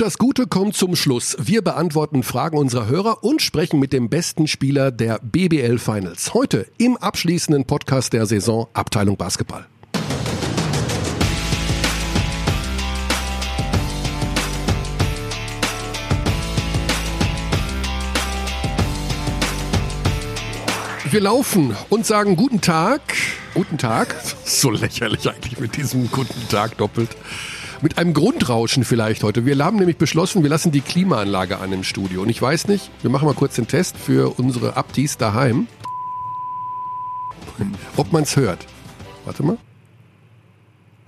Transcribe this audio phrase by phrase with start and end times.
[0.00, 1.36] Und das Gute kommt zum Schluss.
[1.38, 6.32] Wir beantworten Fragen unserer Hörer und sprechen mit dem besten Spieler der BBL Finals.
[6.32, 9.66] Heute im abschließenden Podcast der Saison Abteilung Basketball.
[21.10, 23.02] Wir laufen und sagen guten Tag.
[23.52, 24.16] Guten Tag.
[24.46, 27.10] So lächerlich eigentlich mit diesem guten Tag doppelt.
[27.82, 29.46] Mit einem Grundrauschen vielleicht heute.
[29.46, 32.22] Wir haben nämlich beschlossen, wir lassen die Klimaanlage an im Studio.
[32.22, 35.66] Und ich weiß nicht, wir machen mal kurz den Test für unsere Abtis daheim.
[37.96, 38.66] Ob man es hört.
[39.24, 39.56] Warte mal.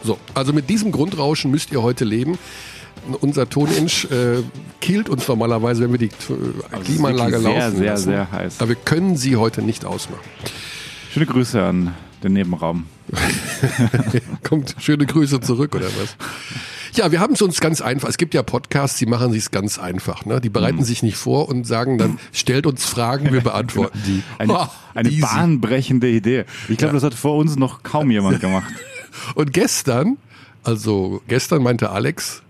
[0.03, 2.39] So, also mit diesem Grundrauschen müsst ihr heute leben.
[3.21, 4.43] Unser Toninch äh,
[4.81, 8.05] killt uns normalerweise, wenn wir die äh, Klimaanlage sehr, laufen sehr, lassen.
[8.05, 8.61] sehr heiß.
[8.61, 10.21] Aber wir können sie heute nicht ausmachen.
[11.13, 12.87] Schöne Grüße an den Nebenraum.
[14.43, 16.17] Kommt schöne Grüße zurück oder was?
[16.95, 18.09] Ja, wir haben es uns ganz einfach.
[18.09, 20.25] Es gibt ja Podcasts, die machen sich ganz einfach.
[20.25, 20.41] Ne?
[20.41, 20.85] Die bereiten Mhm.
[20.85, 24.23] sich nicht vor und sagen dann, stellt uns Fragen, wir beantworten die.
[24.39, 26.45] Eine, Oh, eine bahnbrechende Idee.
[26.69, 28.73] Ich glaube, das hat vor uns noch kaum jemand gemacht.
[29.35, 30.17] Und gestern,
[30.63, 32.43] also gestern meinte Alex,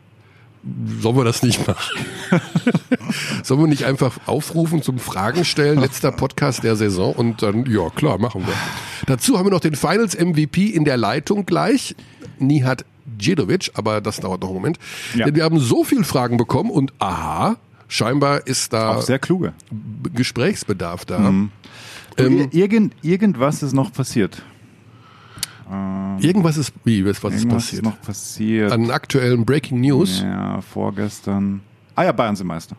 [1.00, 2.06] sollen wir das nicht machen?
[3.42, 7.90] sollen wir nicht einfach aufrufen zum Fragen stellen, letzter Podcast der Saison und dann, ja
[7.90, 8.54] klar, machen wir.
[9.06, 11.96] Dazu haben wir noch den Finals MVP in der Leitung gleich,
[12.38, 14.78] Nihat Djedovic, aber das dauert noch einen Moment.
[15.14, 15.26] Ja.
[15.26, 17.56] Denn wir haben so viel Fragen bekommen und aha,
[17.88, 19.52] scheinbar ist da Auch sehr kluge.
[20.14, 21.18] Gesprächsbedarf da.
[21.18, 21.50] Mhm.
[22.18, 24.42] Ähm, Irgend, irgendwas ist noch passiert.
[26.20, 27.82] Irgendwas ist, wie, was was ist Irgendwas passiert?
[27.82, 28.72] ist noch passiert.
[28.72, 30.20] An aktuellen Breaking News.
[30.22, 31.60] Ja, vorgestern.
[31.94, 32.76] Ah ja, Bayern sind Meister.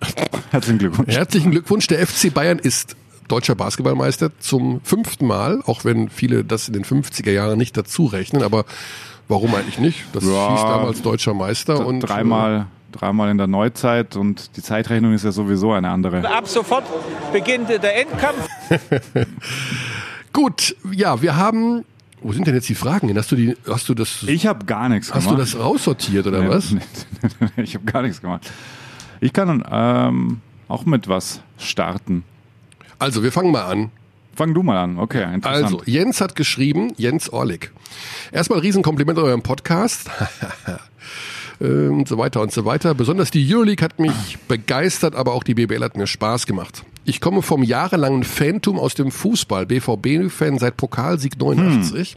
[0.50, 1.14] Herzlichen Glückwunsch.
[1.14, 1.86] Herzlichen Glückwunsch.
[1.86, 2.96] Der FC Bayern ist
[3.28, 8.04] deutscher Basketballmeister zum fünften Mal, auch wenn viele das in den 50er Jahren nicht dazu
[8.06, 8.64] rechnen, aber
[9.28, 10.04] warum eigentlich nicht?
[10.12, 10.50] Das Ja.
[10.52, 15.24] hieß damals deutscher Meister und äh, dreimal, dreimal in der Neuzeit und die Zeitrechnung ist
[15.24, 16.28] ja sowieso eine andere.
[16.30, 16.84] Ab sofort
[17.32, 18.46] beginnt der Endkampf.
[20.32, 21.84] Gut, ja, wir haben
[22.24, 23.06] wo sind denn jetzt die Fragen?
[23.08, 23.16] hin?
[23.16, 25.42] Hast du die hast du das Ich habe gar nichts hast du gemacht.
[25.54, 26.72] das raussortiert oder Nee, was?
[26.72, 26.80] nee,
[27.62, 28.50] ich habe gar nichts gemacht.
[29.20, 32.24] Ich kann ähm, auch mit was starten.
[32.98, 33.90] Also, wir fangen mal an.
[34.34, 34.98] Fang du mal an.
[34.98, 35.64] Okay, interessant.
[35.64, 37.70] Also, Jens hat geschrieben, Jens Orlik.
[38.32, 40.10] Erstmal Riesenkompliment an eurem Podcast.
[41.60, 42.94] Ähm, und so weiter und so weiter.
[42.96, 46.82] Besonders die Euroleague hat mich begeistert, aber auch die BBL hat mir Spaß gemacht.
[47.06, 52.16] Ich komme vom jahrelangen Fantum aus dem Fußball, BVB-Fan seit Pokalsieg 89.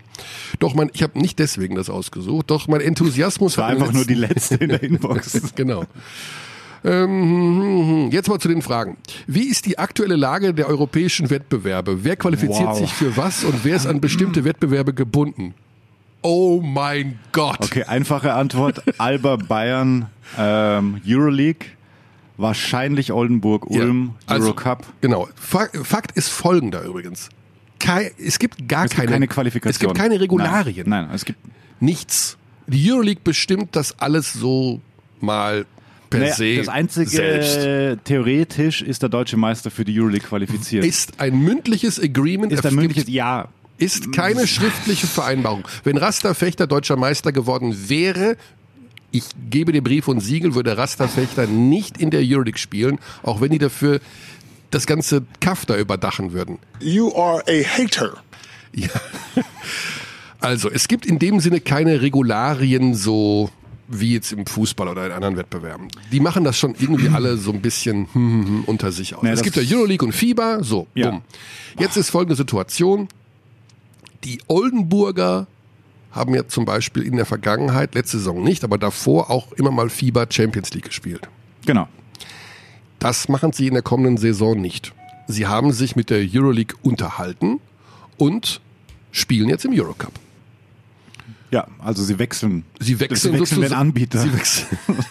[0.59, 3.93] Doch mein, ich habe nicht deswegen das ausgesucht, doch mein Enthusiasmus war in den einfach
[3.93, 5.39] nur die letzte in der Inbox.
[5.55, 5.83] genau.
[6.85, 8.97] Ähm, jetzt mal zu den Fragen.
[9.25, 12.03] Wie ist die aktuelle Lage der europäischen Wettbewerbe?
[12.03, 12.77] Wer qualifiziert Wow.
[12.77, 15.53] sich für was und wer ist an bestimmte Wettbewerbe gebunden?
[16.21, 17.59] Oh mein Gott.
[17.61, 18.81] Okay, einfache Antwort.
[18.99, 21.67] Alba Bayern, ähm, Euroleague,
[22.37, 24.85] wahrscheinlich Oldenburg, Ja, Ulm, also- Eurocup.
[25.01, 25.27] Genau.
[25.35, 27.29] Fa- Fakt ist folgender übrigens.
[27.79, 29.71] Kei, es gibt gar Es gibt keine, keine Qualifikation.
[29.71, 30.89] Es gibt keine Regularien.
[30.89, 31.39] Nein, nein, es gibt
[31.79, 32.37] Nichts.
[32.65, 34.81] Die Euroleague bestimmt das alles so
[35.21, 35.65] mal
[36.09, 38.03] per Naja, se das einzige selbst.
[38.05, 40.83] theoretisch ist der deutsche Meister für die Euroleague qualifiziert.
[40.85, 42.51] Ist ein mündliches Agreement.
[42.51, 43.47] ist Es der gibt- mündliche Ja.
[43.79, 45.67] Ist keine schriftliche Vereinbarung.
[45.83, 48.35] Wenn Rasta Fechter deutscher Meister geworden wäre,
[49.12, 53.41] ich gebe dir Brief und Siegel, würde Rasta Fechter nicht in der Euroleague spielen, auch
[53.41, 54.00] wenn die dafür
[54.72, 56.59] das ganze Kaff da überdachen würden.
[56.79, 58.17] You are a hater.
[58.73, 58.90] Ja.
[60.40, 63.50] Also, es gibt in dem Sinne keine Regularien so
[63.88, 65.88] wie jetzt im Fußball oder in anderen Wettbewerben.
[66.12, 69.23] Die machen das schon irgendwie alle so ein bisschen hm, hm, hm, unter sich aus.
[69.23, 71.12] Ja, es gibt ja Euroleague und FIBA, so, Ja.
[71.12, 71.22] bumm.
[71.79, 73.07] Jetzt ist folgende Situation.
[74.25, 75.47] Die Oldenburger
[76.17, 79.89] haben ja zum Beispiel in der Vergangenheit, letzte Saison nicht, aber davor auch immer mal
[79.89, 81.29] FIBA Champions League gespielt.
[81.66, 81.88] Genau.
[83.00, 84.94] Das machen sie in der kommenden Saison nicht.
[85.28, 87.59] Sie haben sich mit der Euroleague unterhalten
[88.17, 88.61] und
[89.11, 90.13] spielen jetzt im Eurocup.
[91.50, 92.63] Ja, also sie wechseln.
[92.80, 94.68] Sie wechseln, sie wechseln den Anbieter, Sie wechseln.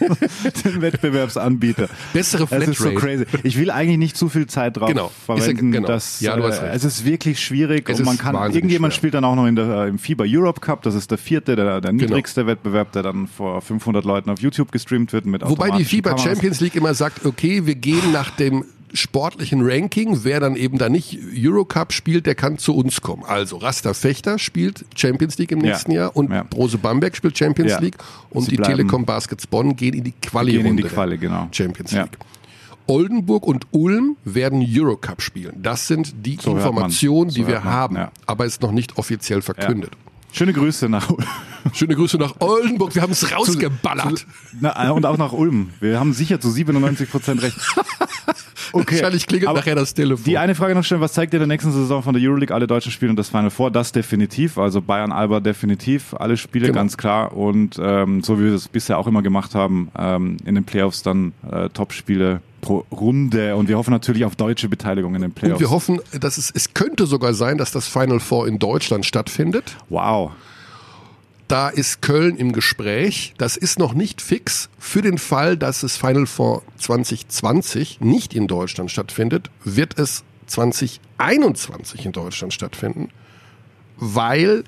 [0.65, 1.89] den Wettbewerbsanbieter.
[2.13, 3.25] Bessere Es ist so Flatrate.
[3.25, 3.25] crazy.
[3.43, 5.07] Ich will eigentlich nicht zu viel Zeit drauf Genau.
[5.07, 5.73] Ist verwenden.
[5.73, 5.89] genau.
[5.89, 6.77] dass, Ja, du hast äh, recht.
[6.77, 8.99] Es ist wirklich schwierig Es und man kann irgendjemand schwer.
[8.99, 10.83] spielt dann auch noch in der, äh, im FIBA Europe Cup.
[10.83, 12.03] Das ist der vierte, der, der Genau.
[12.05, 16.11] niedrigste Wettbewerb, der dann vor 500 Leuten auf YouTube gestreamt wird mit Wobei die FIBA
[16.11, 16.25] Kameras.
[16.25, 20.21] Champions League immer sagt, okay, wir gehen nach dem sportlichen Ranking.
[20.25, 23.25] Wer dann eben da nicht Eurocup spielt, der kann zu uns kommen.
[23.25, 25.73] Also Rasta Fechter spielt Champions League im Ja.
[25.73, 26.43] nächsten Jahr und Ja.
[26.45, 27.81] Brose Bamberg spielt Champions Ja.
[27.81, 27.97] League
[28.31, 30.69] und Sie die Telekom Baskets Bonn gehen in die Quali-Runde.
[30.71, 31.49] In die Quali, genau.
[31.53, 32.03] Champions Ja.
[32.05, 32.19] League.
[32.89, 35.55] Oldenburg und Ulm werden Eurocup spielen.
[35.61, 37.35] Das sind die So Informationen, man.
[37.35, 38.13] die So wir haben, ja.
[38.27, 39.91] aber ist noch nicht offiziell verkündet.
[40.33, 41.25] Schöne Grüße nach Ulm.
[41.73, 42.95] Schöne Grüße nach Oldenburg.
[42.95, 44.27] Wir haben es rausgeballert.
[44.61, 45.71] Na, und auch nach Ulm.
[45.81, 47.57] Wir haben sicher zu 97 Prozent recht.
[48.87, 48.97] Okay.
[48.97, 50.25] Wahrscheinlich klingelt Aber nachher das Telefon.
[50.25, 52.55] Die eine Frage noch stellen, was zeigt ihr der nächsten Saison von der Euroleague?
[52.55, 54.59] Alle Deutschen spielen und das Final Four, das definitiv.
[54.59, 56.79] Also Bayern, Alba definitiv, alle Spiele Genau.
[56.79, 57.37] ganz klar.
[57.37, 61.03] Und ähm, so wie wir es bisher auch immer gemacht haben, ähm, in den Playoffs
[61.03, 63.57] dann äh, Top-Spiele pro Runde.
[63.57, 65.61] Und wir hoffen natürlich auf deutsche Beteiligung in den Playoffs.
[65.61, 69.07] Und wir hoffen, dass es, es könnte sogar sein, dass das Final Four in Deutschland
[69.07, 69.77] stattfindet.
[69.89, 70.33] wow.
[71.49, 73.35] Da ist Köln im Gespräch.
[73.39, 74.69] Das ist noch nicht fix.
[74.79, 82.05] Für den Fall, dass es Final Four 2020 nicht in Deutschland stattfindet, wird es 2021
[82.05, 83.11] in Deutschland stattfinden.
[83.97, 84.65] Weil,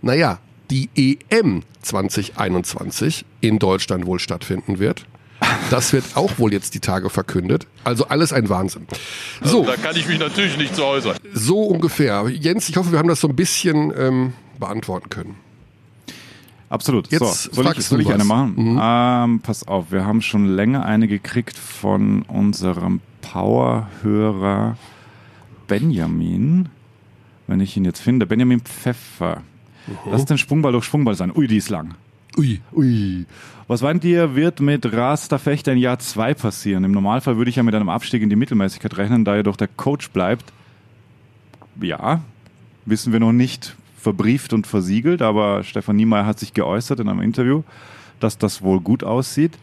[0.00, 0.38] naja,
[0.70, 0.88] die
[1.30, 5.06] EM 2021 in Deutschland wohl stattfinden wird.
[5.70, 7.66] Das wird auch wohl jetzt die Tage verkündet.
[7.84, 8.86] Also alles ein Wahnsinn.
[9.42, 11.18] So, Da kann ich mich natürlich nicht zu äußern.
[11.34, 12.26] so ungefähr.
[12.30, 15.36] Jens, ich hoffe, wir haben das so ein bisschen ähm, beantworten können.
[16.68, 17.10] Absolut.
[17.10, 18.54] Jetzt so, soll ich, soll ich eine machen?
[18.56, 18.80] Mhm.
[18.82, 24.76] Ähm, pass auf, wir haben schon länger eine gekriegt von unserem Powerhörer
[25.68, 26.68] Benjamin.
[27.46, 29.42] Wenn ich ihn jetzt finde, Benjamin Pfeffer.
[29.86, 30.10] Mhm.
[30.10, 31.32] Lass den Sprungball durch Sprungball sein.
[31.34, 31.94] Ui, die ist lang.
[32.36, 32.60] Ui.
[32.74, 33.26] Ui.
[33.68, 36.84] Was meint ihr, wird mit Rasta Fechter in Jahr 2 passieren?
[36.84, 39.56] Im Normalfall würde ich ja mit einem Abstieg in die Mittelmäßigkeit rechnen, da er doch
[39.56, 40.52] der Coach bleibt.
[41.80, 42.20] Ja,
[42.84, 43.76] wissen wir noch nicht
[44.06, 47.64] verbrieft und versiegelt, aber Stefan Niemeyer hat sich geäußert in einem Interview,
[48.20, 49.58] dass das wohl gut aussieht.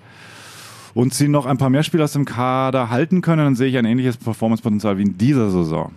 [0.93, 3.77] Und sie noch ein paar mehr Spieler aus dem Kader halten können, dann sehe ich
[3.77, 5.93] ein ähnliches Performancepotenzial wie in dieser Saison.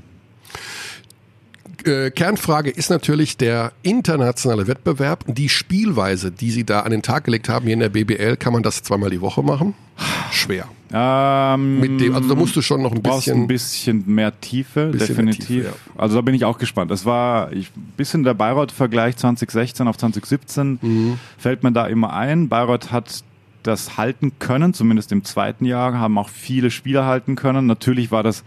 [1.84, 5.24] Äh, Kernfrage ist natürlich der internationale Wettbewerb.
[5.26, 8.52] Die Spielweise, die Sie da an den Tag gelegt haben hier in der BBL, kann
[8.52, 9.74] man das zweimal die Woche machen?
[10.30, 10.68] Schwer.
[10.92, 14.02] Ähm, Mit dem, also da musst du schon noch ein brauchst ein bisschen.
[14.04, 15.46] bisschen mehr Tiefe, Bisschen mehr definitiv.
[15.46, 15.72] Tiefe, ja.
[16.00, 16.90] Also da bin ich auch gespannt.
[16.90, 17.66] Es war ein
[17.96, 20.78] bisschen der Bayreuth-Vergleich 2016 auf 2017.
[20.80, 21.18] Mhm.
[21.38, 22.48] Fällt mir da immer ein.
[22.48, 23.22] Bayreuth hat
[23.62, 27.66] das halten können, zumindest im zweiten Jahr, haben auch viele Spieler halten können.
[27.66, 28.44] Natürlich war das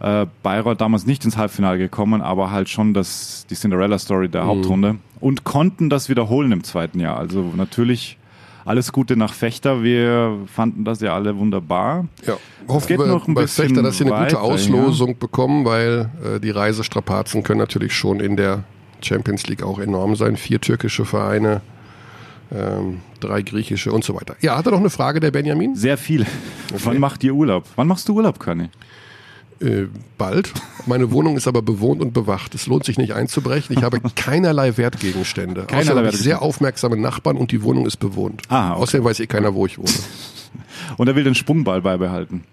[0.00, 4.32] äh, Bayreuth damals nicht ins Halbfinale gekommen, aber halt schon das, die Cinderella-Story Mhm.
[4.32, 7.18] der Hauptrunde und konnten das wiederholen im zweiten Jahr.
[7.18, 8.16] Also natürlich
[8.68, 9.82] alles Gute nach Fechter.
[9.82, 12.06] Wir fanden das ja alle wunderbar.
[12.26, 12.36] Ja,
[12.68, 15.64] hoffen geht wir noch ein bei bisschen Fechter, dass sie eine gute weiter, Auslosung bekommen,
[15.64, 18.64] weil äh, die Reisestrapazen können natürlich schon in der
[19.00, 20.36] Champions League auch enorm sein.
[20.36, 21.62] Vier türkische Vereine,
[22.52, 24.36] ähm, drei griechische und so weiter.
[24.40, 25.74] Ja, hat er noch eine Frage, der Benjamin?
[25.74, 26.26] Sehr viel.
[26.84, 27.64] Wann macht ihr Urlaub?
[27.76, 28.68] Wann machst du Urlaub, Conny?
[29.60, 30.52] Äh, bald.
[30.86, 32.54] Meine Wohnung ist aber bewohnt und bewacht.
[32.54, 33.76] Es lohnt sich nicht einzubrechen.
[33.76, 35.62] Ich habe keinerlei Wertgegenstände.
[35.62, 36.24] Keinerlei Außerdem habe ich Wertgegenstände.
[36.24, 38.42] sehr aufmerksame Nachbarn und die Wohnung ist bewohnt.
[38.48, 38.82] Ah, okay.
[38.82, 39.88] Außerdem weiß eh keiner, wo ich wohne.
[40.96, 42.44] Und er will den Sprungball beibehalten.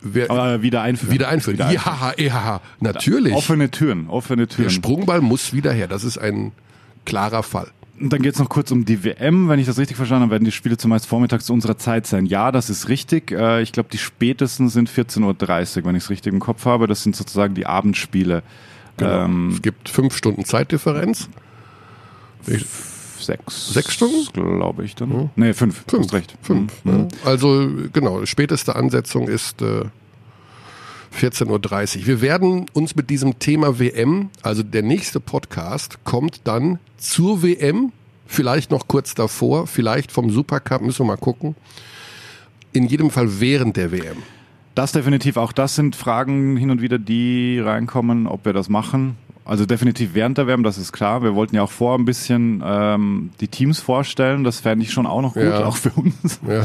[0.00, 1.12] Wer, Aber wieder einführen.
[1.12, 1.58] wieder einführen.
[1.58, 3.34] Wieder Ja, ja, natürlich.
[3.34, 4.70] Offene Türen, offene Der Türen.
[4.70, 5.88] Sprungball muss wieder her.
[5.88, 6.52] Das ist ein
[7.04, 7.68] klarer Fall.
[7.98, 9.48] Und dann geht's noch kurz um die WM.
[9.48, 12.26] Wenn ich das richtig verstanden habe, werden die Spiele zumeist vormittags zu unserer Zeit sein.
[12.26, 13.32] Ja, das ist richtig.
[13.32, 16.86] Äh, Ich glaube, die spätesten sind 14.30 Uhr, wenn ich es richtig im Kopf habe.
[16.86, 18.42] Das sind sozusagen die Abendspiele.
[18.98, 19.24] Genau.
[19.24, 21.28] Ähm, es gibt fünf Stunden Zeitdifferenz.
[23.18, 23.72] sechs.
[23.72, 24.26] Sechs Stunden?
[24.32, 25.30] Glaube ich dann.
[25.36, 25.84] Nee, fünf.
[25.84, 26.04] Du Fünf.
[26.06, 26.34] hast recht.
[26.42, 26.72] Fünf.
[26.84, 26.92] Mhm.
[26.92, 27.08] Ne?
[27.24, 29.84] Also genau, späteste Ansetzung ist äh,
[31.16, 32.06] 14.30 Uhr.
[32.06, 37.92] Wir werden uns mit diesem Thema WM, also der nächste Podcast kommt dann zur WM,
[38.26, 41.54] vielleicht noch kurz davor, vielleicht vom Supercup, müssen wir mal gucken.
[42.72, 44.18] In jedem Fall während der WM.
[44.74, 45.38] Das definitiv.
[45.38, 49.16] Auch das sind Fragen hin und wieder, die reinkommen, ob wir das machen.
[49.46, 51.22] Also definitiv während der WM, das ist klar.
[51.22, 54.42] Wir wollten ja auch vor ein bisschen ähm, die Teams vorstellen.
[54.44, 55.64] Das fände ich schon auch noch gut, Ja.
[55.64, 56.40] auch für uns.
[56.48, 56.64] Ja.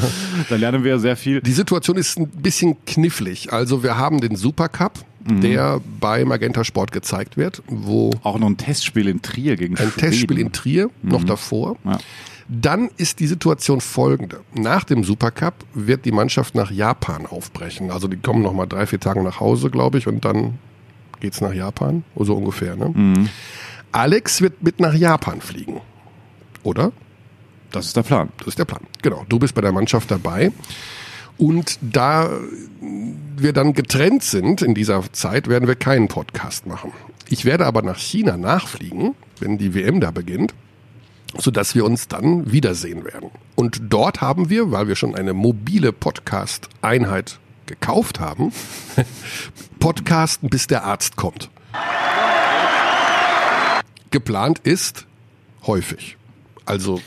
[0.50, 1.41] Da lernen wir sehr viel.
[1.41, 3.53] Die Situation ist ein bisschen knifflig.
[3.53, 5.41] Also wir haben den Supercup, Mhm.
[5.41, 9.91] der bei Magenta Sport gezeigt wird, wo Auch noch ein Testspiel in Trier gegen ein
[9.91, 9.97] Schweden.
[10.00, 11.75] Testspiel in Trier, noch davor.
[11.85, 12.00] Ja.
[12.50, 14.39] Dann ist die Situation folgende.
[14.55, 17.91] Nach dem Supercup wird die Mannschaft nach Japan aufbrechen.
[17.91, 20.55] Also die kommen noch mal drei, vier Tage nach Hause, glaube ich, und dann
[21.21, 22.75] geht's nach Japan, so ungefähr.
[22.75, 22.91] Ne?
[22.93, 23.29] Mhm.
[23.91, 25.81] Alex wird mit nach Japan fliegen,
[26.63, 26.91] oder?
[27.71, 28.29] Das ist der Plan.
[28.39, 28.81] Das ist der Plan.
[29.01, 29.25] Genau.
[29.29, 30.51] Du bist bei der Mannschaft dabei.
[31.37, 32.29] Und da
[33.37, 36.91] wir dann getrennt sind in dieser Zeit, werden wir keinen Podcast machen.
[37.29, 40.53] Ich werde aber nach China nachfliegen, wenn die WM da beginnt,
[41.37, 43.31] sodass wir uns dann wiedersehen werden.
[43.55, 47.39] Und dort haben wir, weil wir schon eine mobile Podcast-Einheit
[47.71, 48.51] gekauft haben,
[49.79, 51.49] Podcasten, bis der Arzt kommt.
[54.11, 55.07] Geplant ist
[55.65, 56.17] häufig.
[56.65, 57.01] Also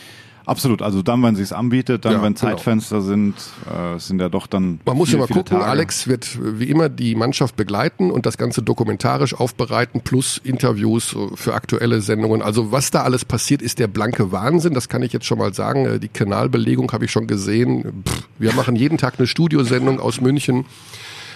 [0.46, 2.50] Absolut, also dann, wenn sie es anbietet, dann, Ja, wenn genau.
[2.50, 3.34] Zeitfenster sind,
[3.66, 4.78] äh, sind ja doch dann.
[4.84, 5.64] Man muss ja mal gucken, Tage.
[5.64, 11.14] Alex wird äh, wie immer die Mannschaft begleiten und das Ganze dokumentarisch aufbereiten, plus Interviews
[11.14, 12.42] äh, für aktuelle Sendungen.
[12.42, 14.74] Also was da alles passiert, ist der blanke Wahnsinn.
[14.74, 15.86] Das kann ich jetzt schon mal sagen.
[15.86, 18.04] Äh, Die Kanalbelegung habe ich schon gesehen.
[18.06, 20.66] Pff, wir machen jeden Tag eine Studiosendung aus München,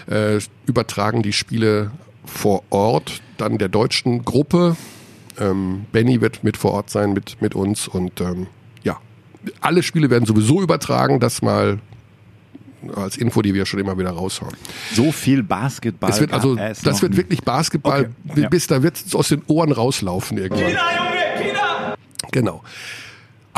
[0.07, 1.93] äh, übertragen die Spiele
[2.27, 4.77] vor Ort, dann der deutschen Gruppe.
[5.41, 8.49] Ähm, Benny wird mit vor Ort sein mit, mit uns und ähm,
[9.61, 11.79] alle Spiele werden sowieso übertragen, das mal
[12.95, 14.55] als Info, die wir schon immer wieder raushauen.
[14.95, 16.11] So viel Basketball.
[16.11, 17.19] Es wird also, gab es das noch wird nie.
[17.19, 18.49] wirklich Basketball, Okay, ja.
[18.49, 20.77] bis da wird es aus den Ohren rauslaufen irgendwann.
[22.31, 22.63] Genau.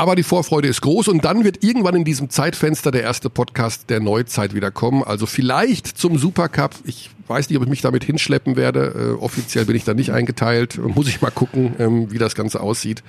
[0.01, 3.91] Aber die Vorfreude ist groß und dann wird irgendwann in diesem Zeitfenster der erste Podcast
[3.91, 5.03] der Neuzeit wieder kommen.
[5.03, 6.71] Also vielleicht zum Supercup.
[6.85, 9.13] Ich weiß nicht, ob ich mich damit hinschleppen werde.
[9.19, 10.79] Äh, offiziell bin ich da nicht eingeteilt.
[10.95, 13.03] Muss ich mal gucken, ähm, wie das Ganze aussieht.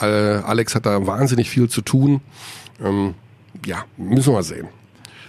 [0.00, 2.22] Äh, Alex hat da wahnsinnig viel zu tun.
[2.82, 3.12] Ähm,
[3.66, 4.68] ja, müssen wir mal sehen.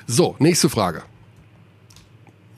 [0.07, 1.01] So, nächste Frage.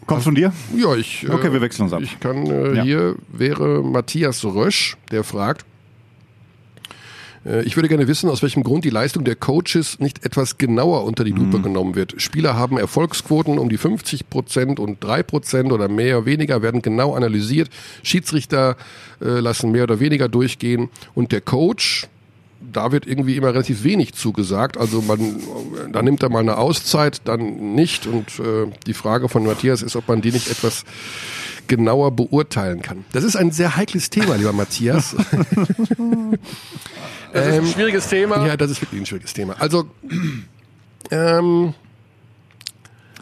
[0.06, 0.54] Kommt von dir?
[0.78, 1.28] Ja, ich.
[1.28, 2.02] Okay, äh, wir wechseln uns ab.
[2.04, 2.84] Ich kann, äh, Ja.
[2.84, 5.66] hier wäre Matthias Rösch, der fragt,
[7.66, 11.24] ich würde gerne wissen, aus welchem Grund die Leistung der Coaches nicht etwas genauer unter
[11.24, 11.64] die Lupe Mhm.
[11.64, 12.16] genommen wird.
[12.22, 16.82] Spieler haben Erfolgsquoten um die 50 Prozent und 3 Prozent oder mehr oder weniger werden
[16.82, 17.70] genau analysiert.
[18.02, 18.78] Schiedsrichter
[19.22, 22.08] äh, lassen mehr oder weniger durchgehen und der Coach,
[22.72, 24.78] da wird irgendwie immer relativ wenig zugesagt.
[24.78, 25.20] Also man,
[25.92, 28.08] da nimmt er mal eine Auszeit, dann nicht.
[28.08, 30.86] Und äh, die Frage von Matthias ist, ob man die nicht etwas
[31.68, 33.04] genauer beurteilen kann.
[33.12, 35.14] Das ist ein sehr heikles Thema, lieber Matthias.
[37.34, 38.46] Das ist ein schwieriges Thema.
[38.46, 39.56] ja, das ist wirklich ein schwieriges Thema.
[39.60, 39.88] Also,
[41.12, 41.74] ähm,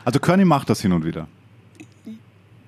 [0.03, 1.27] Also Körny macht das hin und wieder.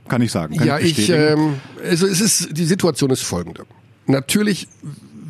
[0.07, 0.57] Kann ich sagen.
[0.57, 1.39] Kann ja, ich, bestätigen.
[1.39, 3.65] ähm, also es ist, die Situation ist folgende.
[4.05, 4.67] Natürlich,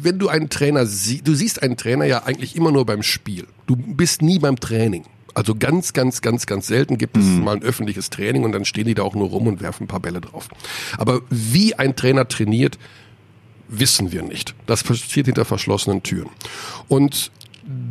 [0.01, 3.47] wenn du einen Trainer siehst, du siehst einen Trainer ja eigentlich immer nur beim Spiel.
[3.67, 5.05] Du bist nie beim Training.
[5.35, 8.85] Also ganz, ganz, ganz, ganz selten gibt es mal ein öffentliches Training und dann stehen
[8.85, 10.47] die da auch nur rum und werfen ein paar Bälle drauf.
[10.97, 12.77] Aber wie ein Trainer trainiert,
[13.79, 14.55] wissen wir nicht.
[14.65, 16.29] Das passiert hinter verschlossenen Türen.
[16.87, 17.31] Und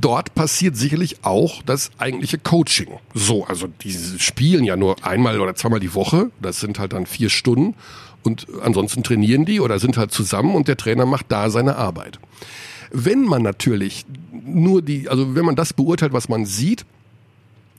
[0.00, 2.98] dort passiert sicherlich auch das eigentliche Coaching.
[3.14, 6.30] So, also die spielen ja nur einmal oder zweimal die Woche.
[6.40, 7.74] Das sind halt dann vier Stunden.
[8.22, 12.18] Und ansonsten trainieren die oder sind halt zusammen und der Trainer macht da seine Arbeit.
[12.92, 16.84] Wenn man natürlich nur die, also wenn man das beurteilt, was man sieht,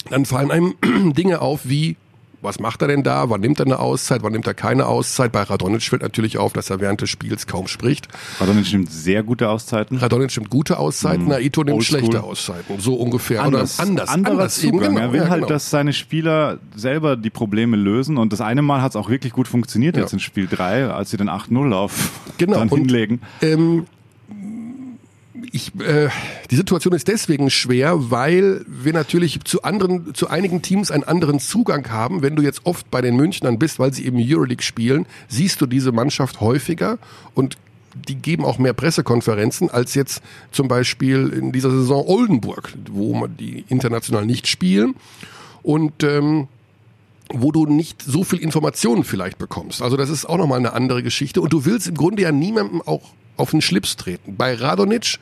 [0.10, 0.75] dann fallen einem
[1.13, 1.95] Dinge auf wie,
[2.43, 3.29] was macht er denn da?
[3.29, 4.21] Wann nimmt er eine Auszeit?
[4.23, 5.31] Wann nimmt er keine Auszeit?
[5.31, 8.07] Bei Radonic fällt natürlich auf, dass er während des Spiels kaum spricht.
[8.39, 9.97] Radonic nimmt sehr gute Auszeiten.
[9.97, 12.79] Radonic nimmt gute Auszeiten, Naito nimmt schlechte Auszeiten.
[12.79, 13.41] So ungefähr.
[13.43, 14.09] Anders, Oder anders.
[14.09, 14.95] anderer anders eben, Zugang.
[14.95, 15.05] genau.
[15.07, 15.47] er will Ja, halt, genau.
[15.53, 18.17] dass seine Spieler selber die Probleme lösen.
[18.17, 20.01] Und das eine Mal hat es auch wirklich gut funktioniert Ja.
[20.03, 23.21] jetzt in Spiel 3, als sie den 8-0-Lauf Genau, dann und- hinlegen.
[23.41, 23.85] Ähm,
[25.53, 26.10] ich, äh,
[26.50, 31.39] die Situation ist deswegen schwer, weil wir natürlich zu anderen, zu einigen Teams einen anderen
[31.39, 32.24] Zugang haben.
[32.24, 35.67] Wenn du jetzt oft bei den Münchnern bist, weil sie eben Euroleague spielen, siehst du
[35.67, 36.98] diese Mannschaft häufiger
[37.36, 37.57] und
[37.93, 43.38] die geben auch mehr Pressekonferenzen als jetzt zum Beispiel in dieser Saison Oldenburg, wo man
[43.38, 44.95] die international nicht spielen
[45.62, 46.48] und ähm,
[47.31, 49.83] wo du nicht so viel Informationen vielleicht bekommst.
[49.83, 51.41] Also das ist auch nochmal eine andere Geschichte.
[51.41, 53.12] Und du willst im Grunde ja niemandem auch
[53.43, 54.35] auf den Schlips treten.
[54.35, 55.19] Bei Radonic,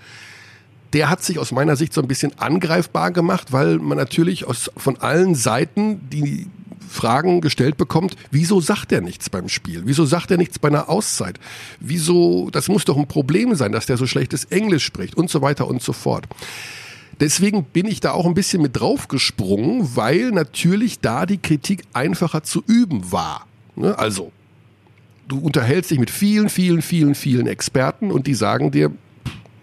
[0.94, 4.72] der hat sich aus meiner Sicht so ein bisschen angreifbar gemacht, weil man natürlich aus,
[4.78, 6.48] von allen Seiten die
[6.88, 9.84] Fragen gestellt bekommt, wieso sagt er nichts beim Spiel?
[9.86, 11.40] Wieso sagt er nichts bei einer Auszeit?
[11.80, 15.42] Wieso, das muss doch ein Problem sein, dass der so schlechtes Englisch spricht und so
[15.42, 16.26] weiter und so fort.
[17.20, 22.44] Deswegen bin ich da auch ein bisschen mit draufgesprungen, weil natürlich da die Kritik einfacher
[22.44, 23.46] zu üben war.
[23.76, 23.98] Ne?
[23.98, 24.32] Also,
[25.32, 28.92] du unterhältst dich mit vielen, vielen, vielen, vielen Experten und die sagen dir,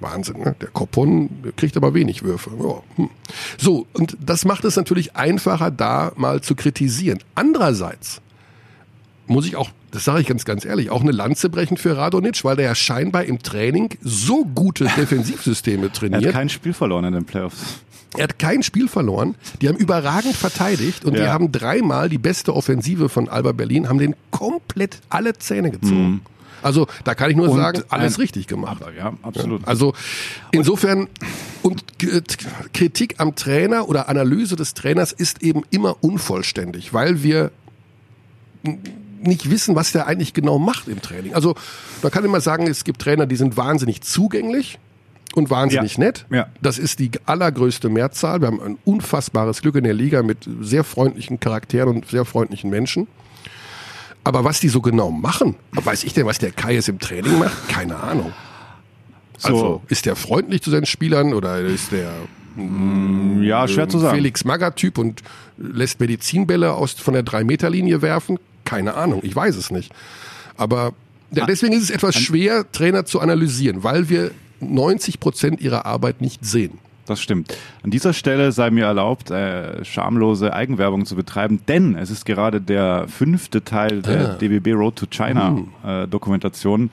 [0.01, 0.55] Wahnsinn, ne?
[0.61, 2.51] der Kopon kriegt aber wenig Würfe.
[2.59, 3.11] Ja, hm.
[3.59, 7.19] So, und das macht es natürlich einfacher, da mal zu kritisieren.
[7.35, 8.21] Andererseits
[9.27, 12.45] muss ich auch, das sage ich ganz, ganz ehrlich, auch eine Lanze brechen für Radonic,
[12.45, 16.33] weil der ja scheinbar im Training so gute Defensivsysteme Er hat trainiert.
[16.33, 17.81] kein Spiel verloren in den Playoffs.
[18.17, 19.35] Er hat kein Spiel verloren.
[19.61, 21.33] Die haben überragend verteidigt und die Ja.
[21.33, 26.23] haben dreimal die beste Offensive von Alba Berlin, haben den komplett alle Zähne gezogen.
[26.62, 27.53] Also da kann ich nur Mhm.
[27.53, 28.83] Und sagen, alles richtig gemacht.
[28.97, 29.69] Ja, absolut.
[29.69, 29.93] Also
[30.50, 31.07] insofern
[31.62, 31.85] und
[32.73, 37.53] Kritik am Trainer oder Analyse des Trainers ist eben immer unvollständig, weil wir
[39.21, 41.35] nicht wissen, was der eigentlich genau macht im Training.
[41.35, 41.55] Also
[42.03, 44.79] man kann immer sagen, es gibt Trainer, die sind wahnsinnig zugänglich
[45.35, 46.05] und wahnsinnig Ja.
[46.05, 46.27] nett.
[46.31, 46.47] Ja.
[46.63, 48.41] Das ist die allergrößte Mehrzahl.
[48.41, 52.71] Wir haben ein unfassbares Glück in der Liga mit sehr freundlichen Charakteren und sehr freundlichen
[52.71, 53.07] Menschen.
[54.25, 57.39] Aber was die so genau machen, weiß ich denn, was der Kai jetzt im Training
[57.39, 57.69] macht?
[57.69, 58.33] Keine Ahnung.
[59.39, 59.49] So.
[59.49, 62.11] Also ist der freundlich zu seinen Spielern oder ist der
[63.41, 64.17] Ja, schwer zu sagen.
[64.17, 65.23] Felix Magath-Typ und
[65.57, 68.39] lässt Medizinbälle aus von der 3-Meter-Linie werfen?
[68.65, 69.93] Keine Ahnung, ich weiß es nicht.
[70.57, 70.93] Aber
[71.31, 76.21] ja, deswegen ist es etwas schwer, Trainer zu analysieren, weil wir 90 Prozent ihrer Arbeit
[76.21, 76.79] nicht sehen.
[77.07, 77.57] Das stimmt.
[77.83, 82.61] An dieser Stelle sei mir erlaubt, äh, schamlose Eigenwerbung zu betreiben, denn es ist gerade
[82.61, 84.35] der fünfte Teil der Ah.
[84.35, 85.69] DBB Road to China Hm.
[85.87, 86.91] äh, Dokumentation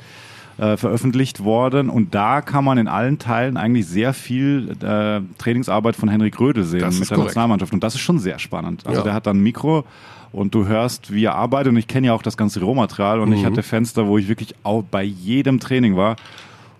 [0.57, 5.97] äh, veröffentlicht worden und da kann man in allen Teilen eigentlich sehr viel äh, Trainingsarbeit
[5.97, 7.31] von Henrik Rödel sehen Das mit der korrekt.
[7.31, 8.87] Nationalmannschaft und das ist schon sehr spannend.
[8.87, 9.03] Also Ja.
[9.03, 9.83] der hat dann ein Mikro
[10.31, 13.33] und du hörst, wie er arbeitet und ich kenne ja auch das ganze Rohmaterial und
[13.33, 13.47] ich Mhm.
[13.47, 16.15] hatte Fenster, wo ich wirklich auch bei jedem Training war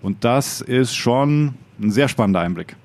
[0.01, 2.75] und das ist schon ein sehr spannender Einblick.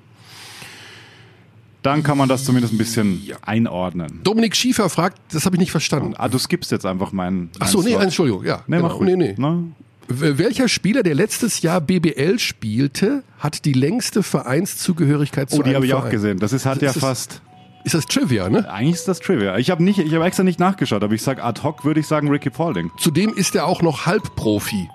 [1.83, 4.19] Dann kann man das zumindest ein bisschen einordnen.
[4.23, 6.13] Dominik Schiefer fragt, das habe ich nicht verstanden.
[6.15, 7.49] Ah, du skippst jetzt einfach meinen.
[7.59, 8.03] Ach so, meinen nee, Slot.
[8.03, 8.63] Entschuldigung, ja.
[8.67, 9.01] Nee, genau.
[9.01, 9.35] nee, nee.
[9.37, 9.63] Ne?
[10.07, 15.85] Welcher Spieler, der letztes Jahr BBL spielte, hat die längste Vereinszugehörigkeit zu Oh, die habe
[15.85, 16.37] ich auch gesehen.
[16.37, 17.41] Das ist hat ja Ist das- fast.
[17.83, 18.71] Ist das Trivia, ne?
[18.71, 19.57] Eigentlich ist das Trivia.
[19.57, 22.05] Ich habe nicht, ich habe extra nicht nachgeschaut, aber ich sag ad hoc würde ich
[22.05, 22.91] sagen Ricky Paulding.
[22.99, 24.87] Zudem ist er auch noch Halbprofi.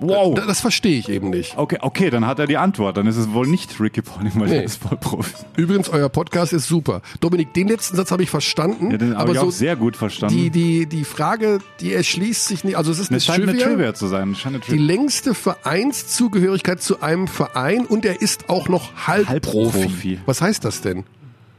[0.00, 0.34] Wow.
[0.34, 1.58] Da- Das verstehe ich eben nicht.
[1.58, 2.96] Okay, okay, dann hat er die Antwort.
[2.96, 4.56] Dann ist es wohl nicht Ricky Paulding, weil Nee.
[4.58, 5.34] er ist Vollprofi.
[5.56, 7.02] Übrigens, euer Podcast ist super.
[7.20, 8.90] Dominik, den letzten Satz habe ich verstanden.
[8.92, 10.36] Ja, den habe aber ich so auch sehr gut verstanden.
[10.36, 12.76] die, die, die Frage, die erschließt sich nicht.
[12.76, 13.66] Also es ist eine es scheint Trivia.
[13.66, 14.32] eine Trivia zu sein.
[14.32, 14.86] Es scheint eine Die Trivia.
[14.86, 19.78] längste Vereinszugehörigkeit zu einem Verein und er ist auch noch Halbprofi.
[19.80, 20.20] Halbprofi.
[20.26, 21.04] Was heißt das denn?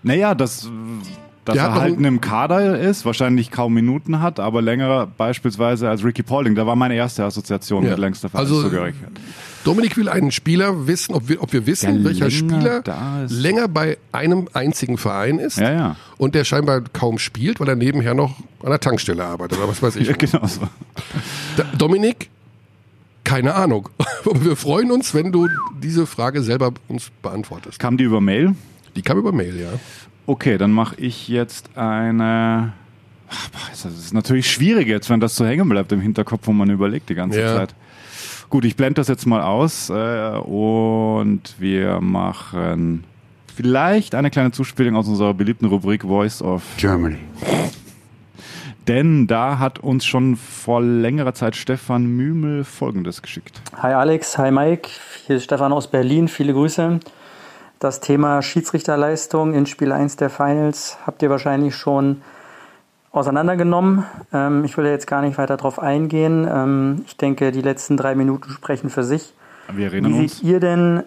[0.01, 0.69] Naja, dass,
[1.45, 6.03] dass Der er halt im Kader ist, wahrscheinlich kaum Minuten hat, aber länger beispielsweise als
[6.03, 6.55] Ricky Paulding.
[6.55, 7.91] Da war meine erste Assoziation Ja.
[7.91, 9.09] mit längster Also, Vereinszugehörigkeit.
[9.63, 12.81] Dominik will einen Spieler wissen, ob wir, ob wir wissen, Der welcher Spieler
[13.29, 15.95] länger bei einem einzigen Verein ist Ja, ja.
[16.17, 19.81] und der scheinbar kaum spielt, weil er nebenher noch an der Tankstelle arbeitet oder was
[19.83, 20.07] weiß ich.
[20.07, 20.61] ja, genau so.
[21.57, 22.29] Da, Dominik,
[23.25, 23.89] keine Ahnung.
[24.33, 25.47] Wir freuen uns, wenn du
[25.81, 27.79] diese Frage selber uns beantwortest.
[27.79, 28.55] Kam die über Mail?
[28.95, 29.69] Die kam über Mail, ja.
[30.29, 32.73] Okay, dann mache ich jetzt eine.
[33.71, 37.09] Das ist natürlich schwierig jetzt, wenn das so hängen bleibt im Hinterkopf, wo man überlegt
[37.09, 37.55] die ganze Ja.
[37.55, 37.73] Zeit.
[38.51, 43.05] Gut, ich blende das jetzt mal aus äh, und wir machen
[43.55, 47.17] vielleicht eine kleine Zuspielung aus unserer beliebten Rubrik Voice of Germany.
[48.87, 53.63] Denn da hat uns schon vor längerer Zeit Stefan Mümel Folgendes geschickt.
[53.81, 54.89] Hi Alex, hi Mike,
[55.25, 56.99] hier ist Stefan aus Berlin, viele Grüße.
[57.79, 62.21] Das Thema Schiedsrichterleistung in Spiel 1 der Finals habt ihr wahrscheinlich schon
[63.11, 64.03] auseinandergenommen.
[64.33, 66.45] Ähm, ich will jetzt gar nicht weiter drauf eingehen.
[66.45, 69.33] Ähm, ich denke, die letzten drei Minuten sprechen für sich.
[69.71, 70.39] Wir erinnern Wie uns.
[70.39, 71.03] seht ihr denn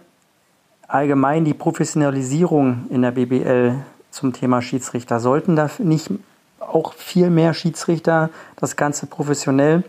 [0.88, 3.74] allgemein die Professionalisierung in der BBL
[4.10, 5.20] zum Thema Schiedsrichter?
[5.20, 6.10] Sollten da nicht
[6.58, 9.84] auch viel mehr Schiedsrichter das Ganze professionell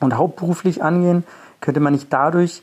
[0.00, 1.24] und hauptberuflich angehen?
[1.60, 2.62] Könnte man nicht dadurch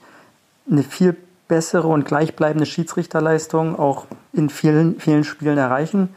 [0.67, 1.15] eine viel
[1.53, 6.09] bessere und gleichbleibende Schiedsrichterleistung auch in vielen, vielen Spielen erreichen?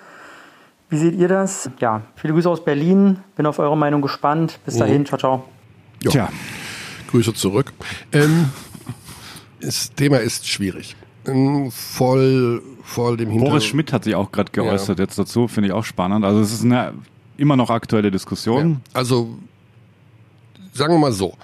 [0.88, 1.68] Wie seht ihr das?
[1.79, 3.18] Ja, viele Grüße aus Berlin.
[3.37, 4.59] Bin auf eure Meinung gespannt.
[4.64, 5.44] Bis dahin, ciao, ciao.
[6.03, 6.11] Ja.
[6.11, 6.29] Tja,
[7.11, 7.75] Grüße zurück.
[8.12, 8.49] Ähm,
[9.61, 10.96] das Thema ist schwierig.
[11.27, 13.51] Ähm, voll, voll dem Hintergrund.
[13.51, 16.25] Boris Schmidt hat sich auch gerade geäußert jetzt dazu, finde ich auch spannend.
[16.25, 16.94] Also es ist eine
[17.37, 18.70] immer noch aktuelle Diskussion.
[18.70, 18.79] Ja.
[18.94, 19.37] Also,
[20.72, 21.35] sagen wir mal so.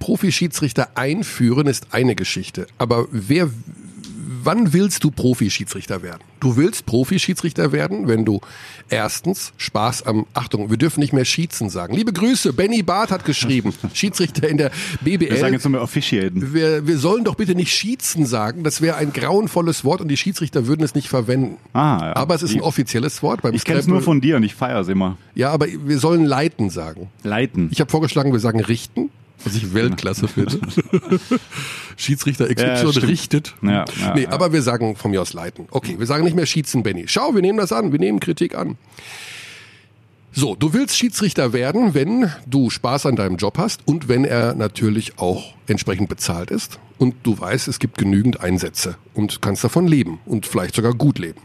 [0.00, 2.66] Profi-Schiedsrichter einführen ist eine Geschichte.
[2.78, 3.48] Aber wer,
[4.42, 6.22] wann willst du Profi-Schiedsrichter werden?
[6.40, 8.40] Du willst Profi-Schiedsrichter werden, wenn du
[8.88, 11.94] erstens Spaß am, Achtung, wir dürfen nicht mehr schießen sagen.
[11.94, 14.70] Liebe Grüße, Benny Barth hat geschrieben, Schiedsrichter in der
[15.02, 15.30] BBL.
[15.30, 16.54] Wir sagen jetzt nur mehr Officiaten.
[16.54, 18.64] wir, wir sollen doch bitte nicht schießen sagen.
[18.64, 21.58] Das wäre ein grauenvolles Wort und die Schiedsrichter würden es nicht verwenden.
[21.74, 22.16] Ah, ja.
[22.16, 23.42] Aber es ist ein offizielles Wort.
[23.42, 25.18] Beim Ich kenne es nur von dir und ich feiere es immer.
[25.34, 27.10] Ja, aber wir sollen leiten sagen.
[27.22, 27.68] Leiten.
[27.70, 29.10] Ich habe vorgeschlagen, wir sagen richten,
[29.44, 30.60] was ich Weltklasse finde.
[31.96, 33.54] Schiedsrichter XY Ja, richtet.
[33.62, 35.66] Ja, ja, nee, aber wir sagen von mir aus leiten.
[35.70, 37.04] Okay, wir sagen nicht mehr schießen, Benny.
[37.06, 38.76] Schau, wir nehmen das an, wir nehmen Kritik an.
[40.32, 44.54] So, du willst Schiedsrichter werden, wenn du Spaß an deinem Job hast und wenn er
[44.54, 49.88] natürlich auch entsprechend bezahlt ist und du weißt, es gibt genügend Einsätze und kannst davon
[49.88, 51.40] leben und vielleicht sogar gut leben.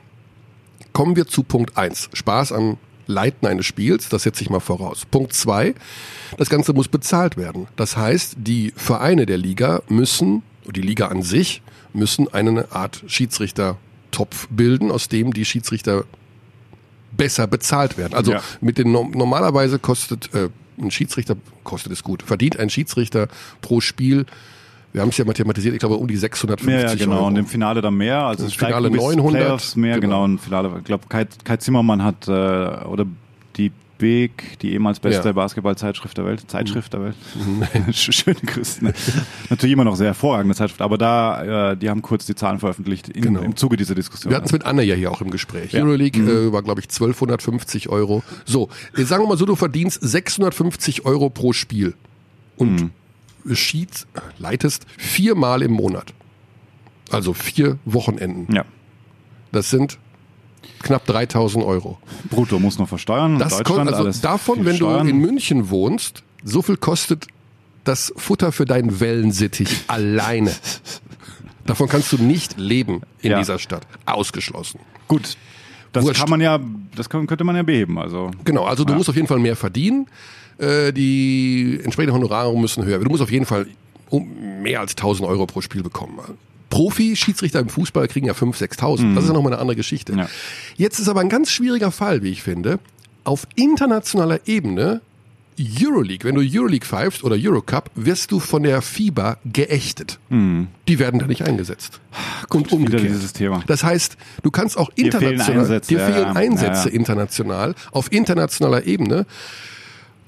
[0.93, 2.77] Kommen wir zu Punkt eins: Spaß am
[3.07, 5.05] Leiten eines Spiels, das setze ich mal voraus.
[5.05, 5.75] Punkt zwei:
[6.37, 7.67] Das Ganze muss bezahlt werden.
[7.75, 11.61] Das heißt, die Vereine der Liga müssen, die Liga an sich,
[11.93, 16.03] müssen eine Art Schiedsrichter-Topf bilden, aus dem die Schiedsrichter
[17.11, 18.13] besser bezahlt werden.
[18.13, 18.41] Also Ja.
[18.61, 22.21] mit den no- normalerweise kostet äh, ein Schiedsrichter kostet es gut.
[22.23, 23.29] Verdient ein Schiedsrichter
[23.61, 24.25] pro Spiel,
[24.95, 27.17] wir haben es ja mathematisiert, ich glaube um die 650 Ja, ja, genau.
[27.17, 27.27] Euro.
[27.27, 28.19] Und im Finale dann mehr.
[28.23, 30.23] Also es Finale bis 900, Playoffs mehr, genau.
[30.23, 30.25] genau.
[30.25, 33.05] Im Finale, ich glaube, Kai, Kai Zimmermann hat, äh, oder
[33.57, 35.33] die Big, die ehemals beste Ja.
[35.33, 36.49] Basketball-Zeitschrift der Welt.
[36.49, 37.15] Zeitschrift der Welt.
[37.95, 38.85] Schöne Grüße.
[38.85, 38.93] Ne?
[39.49, 43.09] Natürlich immer noch sehr hervorragende Zeitschrift, aber da, äh, die haben kurz die Zahlen veröffentlicht
[43.09, 43.41] in, Genau.
[43.41, 44.31] im Zuge dieser Diskussion.
[44.31, 45.73] Wir hatten es mit Anna ja hier auch im Gespräch.
[45.73, 45.83] Ja.
[45.83, 48.23] Euroleague äh, war, glaube ich, 1250 Euro.
[48.45, 51.93] So, jetzt sagen wir mal so, du verdienst 650 Euro pro Spiel
[52.57, 52.91] und
[53.53, 54.07] Sheets
[54.39, 56.13] leitest viermal im Monat.
[57.11, 58.53] Also vier Wochenenden.
[58.53, 58.65] ja.
[59.51, 59.99] Das sind
[60.79, 61.97] knapp 3000 Euro.
[62.29, 63.39] Brutto muss noch versteuern.
[63.39, 65.05] Das Deutschland, kommt, also alles davon, wenn Steuern.
[65.05, 67.27] du in München wohnst, so viel kostet
[67.85, 70.51] das Futter für deinen Wellensittich alleine.
[71.65, 73.37] Davon kannst du nicht leben in Ja.
[73.39, 73.87] dieser Stadt.
[74.05, 74.79] Ausgeschlossen.
[75.07, 75.37] Gut,
[75.93, 76.19] das Wurscht.
[76.19, 76.59] kann man ja,
[76.95, 77.97] das kann, könnte man ja beheben.
[77.97, 78.97] Also Genau, also du Ja.
[78.97, 80.07] musst auf jeden Fall mehr verdienen.
[80.57, 82.99] Äh, die entsprechenden Honorare müssen höher.
[82.99, 83.67] Du musst auf jeden Fall
[84.09, 86.19] um mehr als 1000 Euro pro Spiel bekommen.
[86.69, 89.15] Profi-Schiedsrichter im Fußball kriegen ja 5.000, 6.000.
[89.15, 90.13] Das ist ja nochmal eine andere Geschichte.
[90.13, 90.27] Ja.
[90.75, 92.79] Jetzt ist aber ein ganz schwieriger Fall, wie ich finde.
[93.23, 95.01] Auf internationaler Ebene,
[95.57, 100.19] Euroleague, wenn du Euroleague pfeifst oder Eurocup, wirst du von der FIBA geächtet.
[100.87, 102.01] Die werden da nicht eingesetzt.
[102.51, 103.03] Wieder umgekehrt.
[103.03, 103.63] dieses Thema.
[103.67, 106.33] Das heißt, du kannst auch Dir fehlen international, Einsätze, dir fehlen ja.
[106.33, 106.95] Einsätze ja.
[106.95, 109.25] international, auf internationaler Ebene.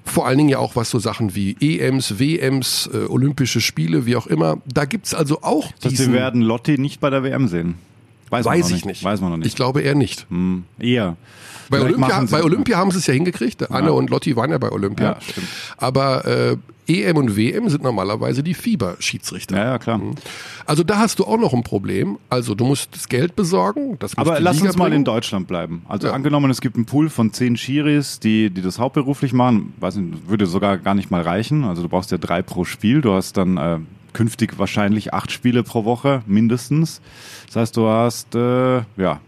[0.08, 4.15] Vor allen Dingen ja auch was so Sachen wie EMs, WMs, äh, Olympische Spiele, wie
[4.15, 4.58] auch immer.
[4.65, 7.76] Da gibt's also auch das heißt, wir werden Lotti nicht bei der WM sehen.
[8.30, 9.04] Weiß, man weiß ich nicht.
[9.04, 9.48] Weiß man noch nicht.
[9.48, 10.26] Ich glaube eher nicht.
[10.30, 11.15] Hm, eher.
[11.69, 13.69] Bei Olympia, bei Olympia haben sie es ja hingekriegt.
[13.71, 15.13] Anne und Lotti waren ja bei Olympia.
[15.13, 15.47] Ja, stimmt.
[15.77, 16.58] Aber äh,
[16.89, 19.58] EM und WM sind normalerweise die FIBA-Schiedsrichter.
[19.58, 19.99] Ja, ja, klar.
[20.65, 22.17] Also da hast du auch noch ein Problem.
[22.30, 23.97] Also du musst das Geld besorgen.
[23.99, 24.97] Das Aber lass Liga uns mal bringen.
[24.97, 25.82] in Deutschland bleiben.
[25.89, 26.13] Also Ja.
[26.13, 30.30] angenommen, es gibt einen Pool von zehn Schiris, die, die das hauptberuflich machen, weiß nicht,
[30.30, 31.65] würde sogar gar nicht mal reichen.
[31.65, 33.01] Also du brauchst ja drei pro Spiel.
[33.01, 33.80] Du hast dann äh,
[34.13, 37.01] künftig wahrscheinlich acht Spiele pro Woche mindestens.
[37.47, 39.19] Das heißt, du hast äh, ja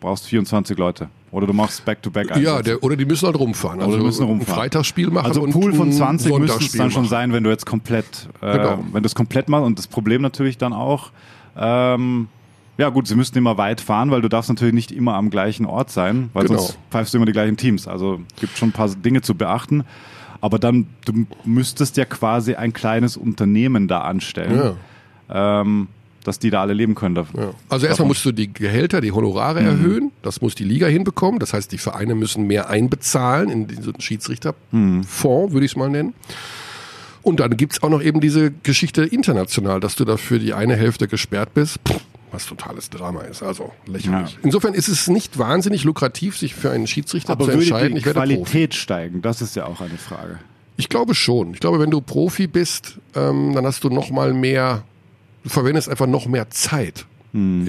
[0.00, 1.08] brauchst 24 Leute.
[1.30, 3.80] Oder du machst Back-to-Back Ja, der, oder die müssen halt rumfahren.
[3.80, 4.50] Also Oder die müssen rumfahren.
[4.52, 7.10] ein Freitagsspiel machen Also Pool von ein 20 müsste es dann schon machen.
[7.10, 8.78] sein, wenn du jetzt komplett, äh, Genau.
[8.92, 9.66] wenn du es komplett machst.
[9.66, 11.10] Und das Problem natürlich dann auch,
[11.56, 12.28] ähm,
[12.78, 15.66] ja gut, sie müssten immer weit fahren, weil du darfst natürlich nicht immer am gleichen
[15.66, 16.58] Ort sein, weil Genau.
[16.60, 17.86] sonst pfeifst du immer die gleichen Teams.
[17.88, 19.84] Also gibt schon ein paar Dinge zu beachten.
[20.40, 24.76] Aber dann, du müsstest ja quasi ein kleines Unternehmen da anstellen,
[25.28, 25.88] ähm,
[26.28, 27.16] dass die da alle leben können.
[27.16, 27.50] Ja.
[27.68, 29.66] Also erstmal musst du die Gehälter, die Honorare Mhm.
[29.66, 30.12] erhöhen.
[30.22, 31.40] Das muss die Liga hinbekommen.
[31.40, 36.14] Das heißt, die Vereine müssen mehr einbezahlen in diesen Schiedsrichterfonds, würde ich es mal nennen.
[37.22, 41.08] Und dann gibt's auch noch eben diese Geschichte international, dass du dafür die eine Hälfte
[41.08, 41.78] gesperrt bist.
[41.86, 44.32] Pff, was totales Drama ist, also lächerlich.
[44.32, 44.38] Ja.
[44.42, 47.96] Insofern ist es nicht wahnsinnig lukrativ, sich für einen Schiedsrichter Aber zu entscheiden.
[47.96, 48.34] die werde Profi.
[48.34, 49.22] Qualität steigen?
[49.22, 50.38] Das ist ja auch eine Frage.
[50.76, 51.54] Ich glaube schon.
[51.54, 54.82] Ich glaube, wenn du Profi bist, ähm, dann hast du noch mal mehr,
[55.44, 57.06] du verwendest einfach noch mehr Zeit.
[57.34, 57.68] Äh, Und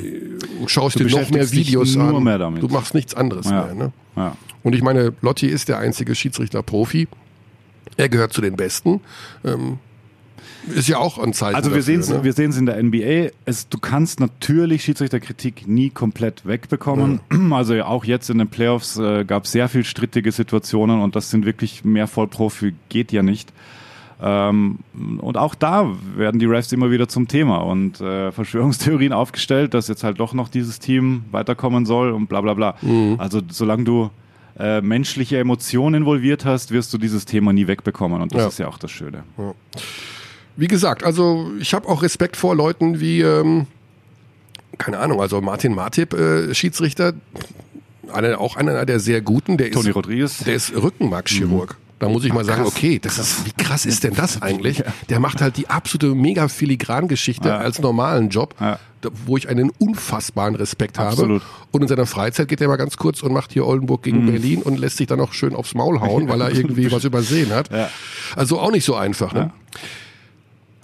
[0.68, 1.08] schaust Hm.
[1.08, 2.24] Du dir noch mehr Videos an.
[2.24, 2.38] mehr.
[2.40, 3.66] Du machst nichts anderes Ja.
[3.66, 3.76] mehr.
[3.76, 3.94] Ne?
[4.16, 4.38] Ja.
[4.64, 7.08] Und ich meine, Lotti ist der einzige Schiedsrichter-Profi.
[7.98, 9.02] Er gehört zu den Besten.
[9.44, 9.80] Ähm,
[10.74, 12.24] ist ja auch ein Zeichen Also wir sehen es ne?
[12.24, 13.32] wir sehen's in der NBA.
[13.46, 17.20] Es, du kannst natürlich Schiedsrichterkritik nie komplett wegbekommen.
[17.52, 21.16] Also ja, auch jetzt in den Playoffs äh, gab es sehr viel strittige Situationen und
[21.16, 23.52] das sind wirklich mehr Vollprofi geht ja nicht.
[24.22, 24.80] Ähm,
[25.22, 29.88] und auch da werden die Refs immer wieder zum Thema und äh, Verschwörungstheorien aufgestellt, dass
[29.88, 32.76] jetzt halt doch noch dieses Team weiterkommen soll und bla bla bla.
[32.82, 33.16] Mhm.
[33.18, 34.10] Also solange du
[34.60, 38.48] äh, menschliche Emotionen involviert hast, wirst du dieses Thema nie wegbekommen und das Ja.
[38.50, 39.24] ist ja auch das Schöne.
[40.58, 43.68] Wie gesagt, also ich habe auch Respekt vor Leuten wie, ähm,
[44.78, 47.14] keine Ahnung, also Martin Martip, äh, Schiedsrichter,
[48.12, 50.38] einer, auch einer der sehr guten, der Toni ist, Rodriguez.
[50.40, 51.78] der ist Rückenmarkschirurg.
[52.00, 52.74] Da muss ich mal sagen, krass.
[52.76, 54.82] okay, das ist, wie krass ist denn das eigentlich?
[55.10, 57.58] Der macht halt die absolute mega filigran Geschichte Ja.
[57.58, 58.80] als normalen Job, Ja.
[59.26, 61.42] wo ich einen unfassbaren Respekt Absolut.
[61.42, 61.52] habe.
[61.72, 64.62] Und in seiner Freizeit geht er mal ganz kurz und macht hier Oldenburg gegen Berlin
[64.62, 67.72] und lässt sich dann noch schön aufs Maul hauen, weil er irgendwie was übersehen hat.
[67.72, 67.90] Ja.
[68.36, 69.34] Also auch nicht so einfach.
[69.34, 69.52] Ne?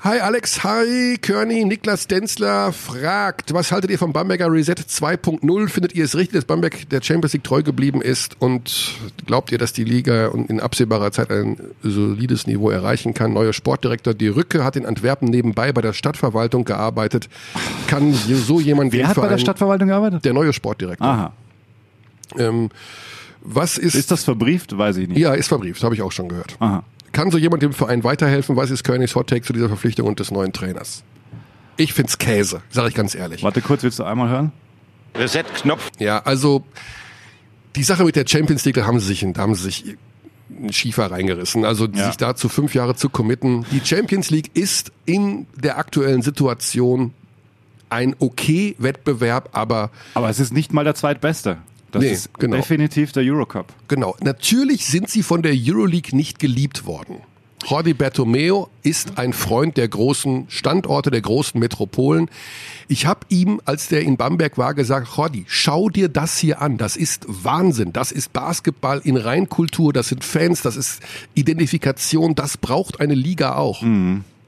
[0.06, 5.68] Hi Alex, hi Körny, Niklas Denzler fragt, was haltet ihr vom Bamberger Reset 2.0?
[5.68, 9.58] Findet ihr es richtig, dass Bamberg der Champions League treu geblieben ist und glaubt ihr,
[9.58, 13.34] dass die Liga in absehbarer Zeit ein solides Niveau erreichen kann?
[13.34, 17.28] Neuer Sportdirektor Die Rücke hat in Antwerpen nebenbei bei der Stadtverwaltung gearbeitet.
[17.88, 20.24] Kann so jemand Wer den hat bei der Stadtverwaltung gearbeitet?
[20.24, 21.08] Der neue Sportdirektor.
[21.08, 21.34] Aha.
[22.38, 22.70] Ähm,
[23.42, 24.78] was ist, Ist das verbrieft?
[24.78, 25.18] Weiß ich nicht.
[25.18, 26.56] ja, ist verbrieft, habe ich auch schon gehört.
[26.60, 26.84] Aha.
[27.16, 28.58] Kann so jemand dem Verein weiterhelfen?
[28.58, 31.02] Was ist Körnigs Hot Take zu dieser Verpflichtung und des neuen Trainers?
[31.78, 33.42] Ich find's Käse, sage ich ganz ehrlich.
[33.42, 34.52] Warte kurz, willst du einmal hören?
[35.16, 35.92] Reset-Knopf.
[35.98, 36.66] Ja, also
[37.78, 39.96] die Sache mit der Champions League, da haben sie sich, da haben sie sich
[40.60, 41.64] einen Schiefer reingerissen.
[41.64, 42.08] Also Ja.
[42.08, 43.66] sich dazu fünf Jahre zu committen.
[43.72, 47.14] Die Champions League ist in der aktuellen Situation
[47.90, 51.60] ein okay Wettbewerb, aber Aber es ist nicht mal der zweitbeste.
[51.96, 52.58] Das Nee, ist genau.
[52.58, 53.74] definitiv der Eurocup.
[53.88, 54.16] Genau.
[54.22, 57.18] Natürlich sind sie von der Euroleague nicht geliebt worden.
[57.68, 62.30] Jordi Bertomeo ist ein Freund der großen Standorte, der großen Metropolen.
[62.88, 66.78] Ich habe ihm, als der in Bamberg war, gesagt, Jordi, schau dir das hier an.
[66.78, 67.92] Das ist Wahnsinn.
[67.92, 69.94] Das ist Basketball in Reinkultur.
[69.94, 70.62] Das sind Fans.
[70.62, 71.02] Das ist
[71.34, 72.36] Identifikation.
[72.36, 73.82] Das braucht eine Liga auch.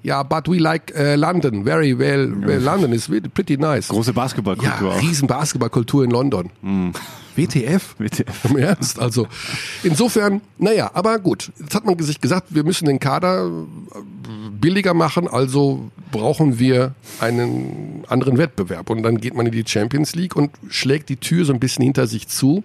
[0.07, 1.65] Ja, but we like äh, London.
[1.65, 2.31] Very well.
[2.39, 3.89] well London is pretty nice.
[3.89, 5.01] Große ja, Basketballkultur auch.
[5.01, 6.49] riesen Basketballkultur in London.
[7.35, 7.95] WTF?
[7.99, 8.45] WTF.
[8.45, 8.99] Im Ernst?
[9.01, 9.27] Also
[9.83, 11.51] insofern, naja, aber gut.
[11.59, 16.93] Jetzt hat man sich gesagt, wir müssen den Kader äh, billiger machen, also brauchen wir
[17.19, 18.89] einen anderen Wettbewerb.
[18.89, 21.83] Und dann geht man in die Champions League und schlägt die Tür so ein bisschen
[21.83, 22.63] hinter sich zu.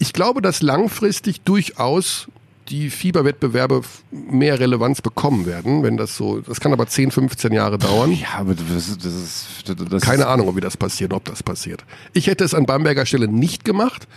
[0.00, 2.26] Ich glaube, dass langfristig durchaus
[2.68, 7.76] die Fieberwettbewerbe mehr Relevanz bekommen werden, wenn das so, das kann aber 10, 15 Jahre
[7.78, 8.12] dauern.
[8.12, 9.46] Ja, aber das, ist- das ist.
[9.90, 11.84] Das Keine ist, Ahnung, wie das passiert, ob das passiert.
[12.14, 14.08] Ich hätte es an Bamberger Stelle nicht gemacht,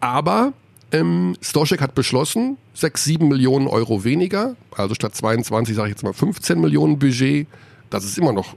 [0.00, 0.52] aber
[0.92, 6.02] ähm, Stoschek hat beschlossen, 6, 7 Millionen Euro weniger, also statt 22 sage ich jetzt
[6.02, 7.46] mal 15 Millionen Budget.
[7.90, 8.56] Das ist immer noch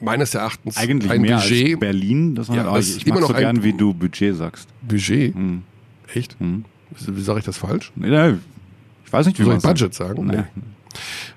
[0.00, 1.72] meines Erachtens Eigentlich ein mehr Budget.
[1.72, 2.34] als Berlin.
[2.34, 4.68] Das Ja, aber das ich ist immer so noch ein- gern, wie du Budget sagst.
[4.82, 5.34] Budget?
[5.34, 5.62] Hm.
[6.14, 6.36] Echt?
[6.38, 6.64] Wie,
[6.98, 7.92] wie sage ich das falsch?
[7.96, 8.34] Nee, nee,
[9.06, 10.26] Ich weiß nicht, wie Soll ich Budget sagen?
[10.26, 10.44] Nee.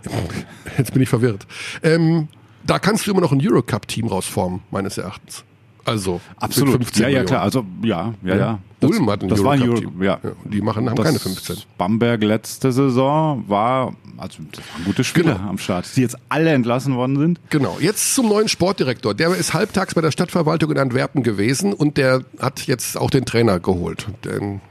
[0.78, 1.46] Jetzt bin ich verwirrt.
[1.84, 2.28] Ähm,
[2.66, 5.44] da kannst du immer noch ein Eurocup-Team rausformen, meines Erachtens.
[5.86, 6.74] Also Absolut.
[6.80, 7.28] mit 15 Ja, ja, Millionen.
[7.28, 7.42] klar.
[7.42, 8.60] Also, ja, ja, ja.
[8.82, 10.04] Ulm hat ein das war ein Euro, Eurocup-Team.
[10.04, 10.20] ja.
[10.24, 11.58] Ja, die machen, haben Das keine 15.
[11.78, 15.50] Bamberg letzte Saison war, also das waren gute Spieler Genau.
[15.50, 17.40] am Start, die jetzt alle entlassen worden sind.
[17.50, 19.14] Genau, jetzt zum neuen Sportdirektor.
[19.14, 23.26] Der ist halbtags bei der Stadtverwaltung in Antwerpen gewesen und der hat jetzt auch den
[23.26, 24.08] Trainer geholt.
[24.24, 24.62] Denn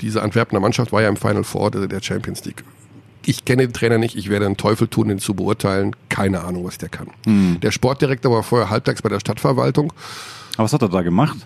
[0.00, 2.64] diese Antwerpener Mannschaft war ja im Final Four der der Champions League.
[3.24, 5.94] Ich kenne den Trainer nicht, ich werde einen Teufel tun, ihn zu beurteilen.
[6.08, 7.08] Keine Ahnung, was der kann.
[7.60, 9.92] Der Sportdirektor war vorher halbtags bei der Stadtverwaltung.
[10.54, 11.36] Aber was hat er da gemacht?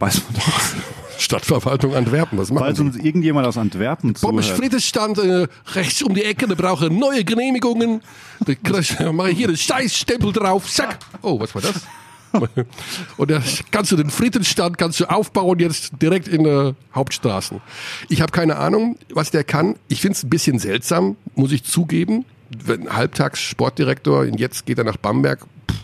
[0.00, 0.60] Weiß man doch.
[1.18, 4.44] Stadtverwaltung Antwerpen, was machen Falls uns irgendjemand aus Antwerpen zuhört.
[4.44, 8.02] Frites stand äh, rechts um die Ecke, da brauche neue Genehmigungen.
[8.40, 10.98] Da mache ich hier den Scheißstempel drauf, zack.
[11.22, 11.82] Oh, was war das?
[13.16, 17.60] Und da kannst du den Frittenstand kannst du aufbauen jetzt direkt in der Hauptstraßen.
[18.08, 19.76] Ich habe keine Ahnung, was der kann.
[19.88, 22.24] Ich finde es ein bisschen seltsam, muss ich zugeben.
[22.64, 25.40] Wenn halbtags Sportdirektor und jetzt geht er nach Bamberg.
[25.70, 25.76] Pff,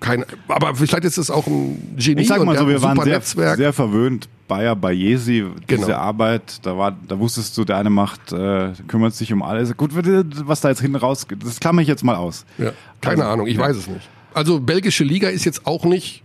[0.00, 3.14] Keine, aber vielleicht ist es auch ein Genie Ich sag mal so, wir waren sehr,
[3.14, 3.56] Netzwerk.
[3.56, 4.28] sehr verwöhnt.
[4.46, 5.92] Bayer Bayesi, diese Genau.
[5.98, 9.76] Arbeit, da war, da wusstest du, der eine macht, äh, kümmert sich um alles.
[9.76, 12.46] Gut, was da jetzt hinten rausgeht, das klammer ich jetzt mal aus.
[12.56, 12.70] ja,
[13.02, 13.60] keine Also, Ahnung, ich ja.
[13.60, 14.08] weiß es nicht.
[14.34, 16.22] Also belgische Liga ist jetzt auch nicht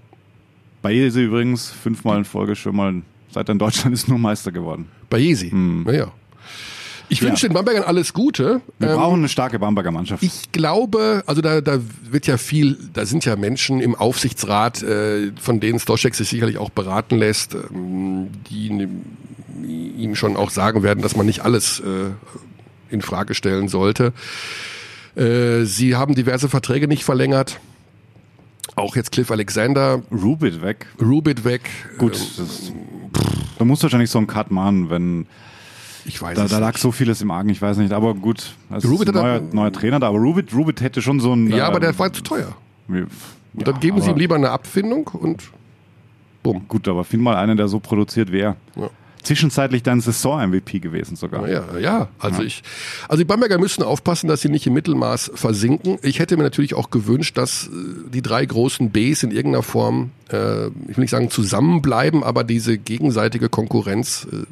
[0.82, 4.88] Bayesi übrigens fünfmal in Folge schon mal, seit in Deutschland ist, nur Meister geworden.
[5.10, 5.50] Bei Jesi.
[5.54, 6.12] Naja.
[7.10, 7.28] Ich Ja.
[7.28, 8.60] wünsche den Bambergern alles Gute.
[8.80, 10.24] Wir Ähm, brauchen eine starke Bamberger Mannschaft.
[10.24, 15.32] ich glaube, also da, da wird ja viel, da sind ja Menschen im Aufsichtsrat, äh,
[15.40, 18.88] von denen Stoschek sich sicherlich auch beraten lässt, ähm, die
[19.66, 22.10] ihm schon auch sagen werden, dass man nicht alles äh,
[22.90, 24.12] in Frage stellen sollte.
[25.16, 27.60] Äh, sie haben diverse Verträge nicht verlängert.
[28.76, 30.88] Auch jetzt Cliff Alexander, Rubit weg.
[31.02, 31.62] Rubit weg.
[31.98, 32.72] Gut, Ähm, das,
[33.60, 35.28] da musst du wahrscheinlich so einen Cut machen, wenn
[36.06, 36.82] ich weiß da, es da lag nicht.
[36.82, 37.94] so vieles im Argen, ich weiß nicht.
[37.94, 40.08] Aber gut, es Rubit ist ein neuer, er- neuer Trainer da.
[40.08, 41.48] Aber Rubit, Rubit hätte schon so ein.
[41.50, 42.56] Ja, aber der ähm, war zu teuer.
[42.88, 45.44] wie- Und dann ja, geben sie ihm lieber eine Abfindung und
[46.42, 46.68] bumm.
[46.68, 48.56] Gut, aber find mal einen, der so produziert wäre.
[48.76, 48.90] Ja.
[49.24, 51.48] Zwischenzeitlich dann Saison-MVP gewesen sogar.
[51.50, 52.10] Ja, ja.
[52.20, 52.62] Also ich,
[53.08, 55.98] also die Bamberger müssen aufpassen, dass sie nicht im Mittelmaß versinken.
[56.02, 57.70] Ich hätte mir natürlich auch gewünscht, dass äh,
[58.14, 62.78] die drei großen Bs in irgendeiner Form, äh, ich will nicht sagen zusammenbleiben, aber diese
[62.78, 64.46] gegenseitige Konkurrenz äh,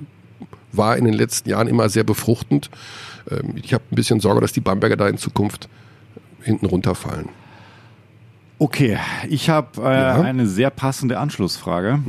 [0.72, 2.70] war in den letzten Jahren immer sehr befruchtend.
[3.30, 5.68] Ähm, ich habe ein bisschen Sorge, dass die Bamberger da in Zukunft
[6.42, 7.28] hinten runterfallen.
[8.58, 10.22] Okay, ich habe äh, Ja.
[10.22, 12.00] eine sehr passende Anschlussfrage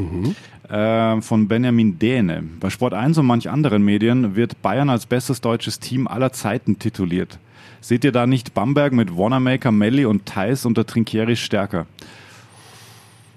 [0.68, 2.42] äh, von Benjamin Dähne.
[2.61, 6.79] Bei Sport 1 und manch anderen Medien wird Bayern als bestes deutsches Team aller Zeiten
[6.79, 7.38] tituliert.
[7.81, 11.87] Seht ihr da nicht Bamberg mit Wanamaker, Melli und Thais unter Trinkieri stärker?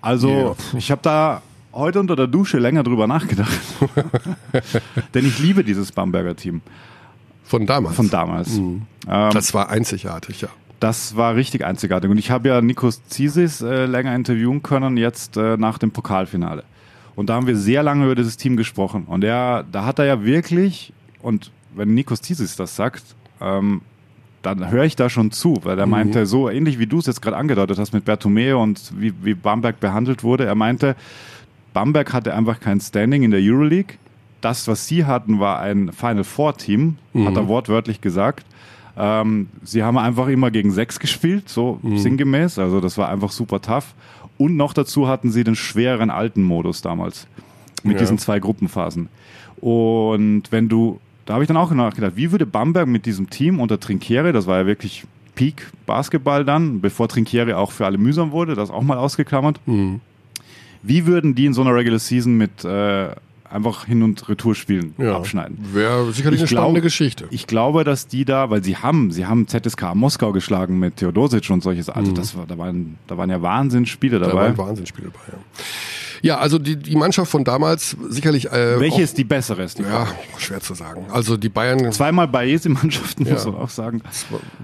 [0.01, 1.41] Also, ich habe da
[1.73, 3.59] heute unter der Dusche länger drüber nachgedacht.
[5.15, 6.61] Denn ich liebe dieses Bamberger Team
[7.43, 7.95] Von damals.
[7.95, 8.55] von damals.
[8.57, 10.49] Ähm, Das war einzigartig, ja.
[10.79, 12.09] das war richtig einzigartig.
[12.11, 16.63] Und ich habe ja Nikos Zisis äh, länger interviewen können, jetzt äh, nach dem Pokalfinale.
[17.15, 19.05] Und da haben wir sehr lange über dieses Team gesprochen.
[19.07, 23.03] Und er, da hat er ja wirklich, und wenn Nikos Zisis das sagt,
[23.41, 23.81] ähm,
[24.41, 27.21] dann höre ich da schon zu, weil er meinte, so ähnlich wie du es jetzt
[27.21, 30.95] gerade angedeutet hast mit Bertomeo und wie, wie Bamberg behandelt wurde, er meinte,
[31.73, 33.95] Bamberg hatte einfach kein Standing in der Euroleague.
[34.41, 38.45] Das, was sie hatten, war ein Final Four Team, hat er wortwörtlich gesagt.
[38.97, 42.59] Ähm, sie haben einfach immer gegen sechs gespielt, so sinngemäß.
[42.59, 43.95] Also das war einfach super tough.
[44.37, 47.27] Und noch dazu hatten sie den schwereren alten Modus damals
[47.83, 47.99] mit Ja.
[47.99, 49.09] diesen zwei Gruppenphasen.
[49.61, 53.59] Und wenn du, da habe ich dann auch nachgedacht, wie würde Bamberg mit diesem Team
[53.59, 58.31] unter Trinkiere, das war ja wirklich Peak Basketball dann, bevor Trinkiere auch für alle mühsam
[58.31, 59.59] wurde, das auch mal ausgeklammert.
[59.65, 60.01] Mhm.
[60.83, 63.07] Wie würden die in so einer Regular Season mit äh,
[63.49, 65.15] einfach Hin- und Retourspielen Ja.
[65.17, 65.57] abschneiden?
[65.73, 67.25] Wäre sicherlich eine Ich glaub- spannende Geschichte.
[67.31, 71.49] Ich glaube, dass die da, weil sie haben, sie haben ZSK Moskau geschlagen mit Theodosic
[71.49, 71.89] und solches.
[71.89, 72.15] Also Mhm.
[72.15, 74.41] das war, da waren, da waren ja Wahnsinnsspiele Da dabei.
[74.45, 75.37] waren Wahnsinnsspiele dabei.
[76.21, 78.51] Ja, ja also die, die Mannschaft von damals sicherlich.
[78.51, 79.63] Äh, Welche auch, ist die bessere?
[79.63, 81.05] Ist die Ja, schwer zu sagen.
[81.11, 83.51] Also die Bayern, Zweimal Bayesi-Mannschaften, muss Ja.
[83.51, 84.01] man auch sagen.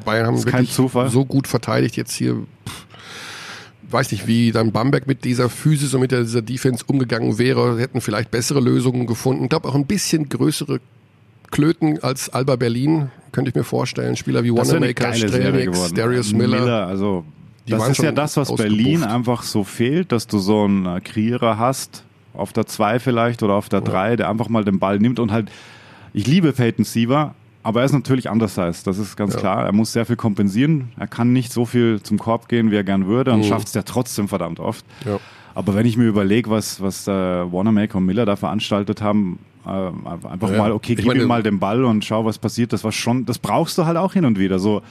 [0.05, 1.09] Bayern haben wirklich Zufall.
[1.09, 2.35] so gut verteidigt jetzt hier.
[2.67, 2.85] Pff,
[3.91, 7.79] Weiß nicht, wie dann Bamberg mit dieser Physis und mit dieser Defense umgegangen wäre.
[7.79, 9.43] Hätten vielleicht bessere Lösungen gefunden.
[9.43, 10.79] Ich glaube auch ein bisschen größere
[11.51, 14.15] Klöten als Alba Berlin, könnte ich mir vorstellen.
[14.15, 15.93] Spieler wie Wanamaker, Strelnix.
[15.93, 16.87] Darius Miller.
[16.87, 17.25] also
[17.67, 18.55] Die das ist ja das, was.
[18.55, 23.43] Berlin einfach so fehlt, dass du so einen äh, Krieger hast, auf der 2 vielleicht
[23.43, 25.51] oder auf der 3, der einfach mal den Ball nimmt und halt,
[26.13, 29.65] ich liebe Peyton Siever, aber er ist natürlich undersized, das ist ganz klar.
[29.65, 30.89] Er muss sehr viel kompensieren.
[30.97, 33.73] Er kann nicht so viel zum Korb gehen, wie er gern würde und schafft es
[33.73, 34.85] ja trotzdem verdammt oft.
[35.05, 35.19] Ja.
[35.53, 39.69] Aber wenn ich mir überlege, was, was äh, Wanamaker und Miller da veranstaltet haben, äh,
[39.69, 40.57] einfach Ja.
[40.57, 43.25] mal, okay, gib meine- ihm mal den Ball und schau, was passiert, das war schon,
[43.25, 44.59] das brauchst du halt auch hin und wieder.
[44.59, 44.81] So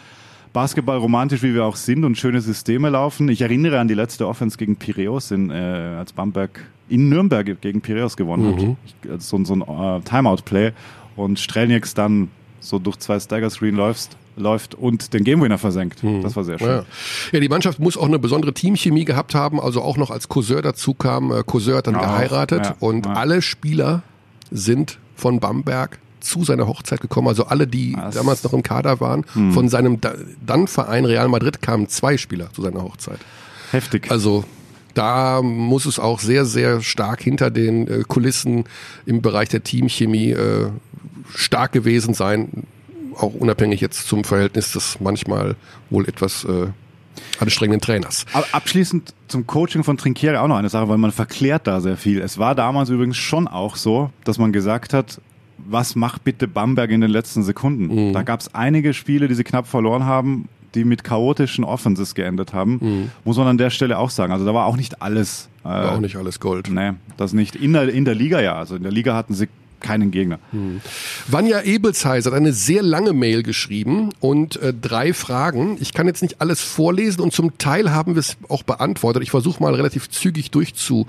[0.52, 3.28] Basketball romantisch, wie wir auch sind und schöne Systeme laufen.
[3.28, 5.54] Ich erinnere an die letzte Offense gegen Piräus, in, äh,
[5.98, 8.52] als Bamberg in Nürnberg gegen Piräus gewonnen Mhm.
[8.70, 8.76] hat.
[9.04, 10.72] Ich, also so, so ein äh, Timeout-Play
[11.16, 12.28] und Strelnieks dann
[12.60, 16.02] so durch zwei Stagger-Screen läufst, läuft und den Gamewinner versenkt.
[16.22, 16.68] Das war sehr schön.
[16.68, 16.74] Mhm.
[16.74, 16.84] Ja.
[17.32, 20.62] ja, die Mannschaft muss auch eine besondere Teamchemie gehabt haben, also auch noch als Cousin
[20.62, 21.32] dazu kam.
[21.32, 24.02] Äh, Cousin hat dann Ja, geheiratet ja, und alle Spieler
[24.50, 27.28] sind von Bamberg zu seiner Hochzeit gekommen.
[27.28, 28.14] Also alle, die Was?
[28.14, 29.52] damals noch im Kader waren, Hm.
[29.52, 33.18] von seinem da dann Verein Real Madrid kamen zwei Spieler zu seiner Hochzeit.
[33.72, 34.10] Heftig.
[34.10, 34.44] Also
[34.94, 38.64] da muss es auch sehr, sehr stark hinter den äh, Kulissen
[39.06, 40.66] im Bereich der Teamchemie äh,
[41.34, 42.64] stark gewesen sein.
[43.16, 45.56] Auch unabhängig jetzt zum Verhältnis des manchmal
[45.90, 46.68] wohl etwas äh,
[47.38, 48.24] anstrengenden Trainers.
[48.52, 52.20] Abschließend zum Coaching von Trinkiere auch noch eine Sache, weil man verklärt da sehr viel.
[52.20, 55.20] Es war damals übrigens schon auch so, dass man gesagt hat,
[55.58, 58.12] was macht bitte Bamberg in den letzten Sekunden?
[58.12, 62.54] Da gab es einige Spiele, die sie knapp verloren haben, die mit chaotischen Offenses geendet
[62.54, 63.10] haben.
[63.24, 64.32] Muss man an der Stelle auch sagen.
[64.32, 65.48] Also da war auch nicht alles.
[65.62, 66.70] Äh, War auch nicht alles Gold.
[66.70, 67.56] Nee, das nicht.
[67.56, 68.54] In der, in der Liga ja.
[68.54, 69.48] Also in der Liga hatten sie
[69.80, 70.38] keinen Gegner.
[71.26, 75.76] Vanja Ebelsheiser hat eine sehr lange Mail geschrieben und äh, drei Fragen.
[75.80, 79.22] Ich kann jetzt nicht alles vorlesen und zum Teil haben wir es auch beantwortet.
[79.22, 81.06] Ich versuche mal relativ zügig durchzu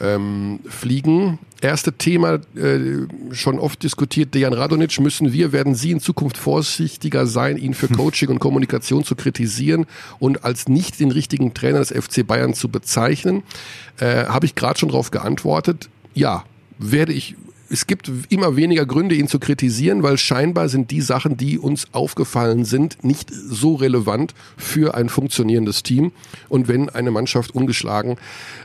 [0.00, 1.38] ähm, fliegen.
[1.60, 7.26] Erste Thema, äh, schon oft diskutiert, Dejan Radonic, müssen wir, werden Sie in Zukunft vorsichtiger
[7.26, 9.86] sein, ihn für Coaching und Kommunikation zu kritisieren
[10.18, 13.42] und als nicht den richtigen Trainer des FC Bayern zu bezeichnen?
[13.98, 15.88] Äh, Habe ich gerade schon darauf geantwortet.
[16.14, 16.44] Ja,
[16.78, 17.36] werde ich
[17.70, 21.88] es gibt immer weniger Gründe, ihn zu kritisieren, weil scheinbar sind die Sachen, die uns
[21.92, 26.12] aufgefallen sind, nicht so relevant für ein funktionierendes Team.
[26.48, 28.16] Und wenn eine Mannschaft ungeschlagen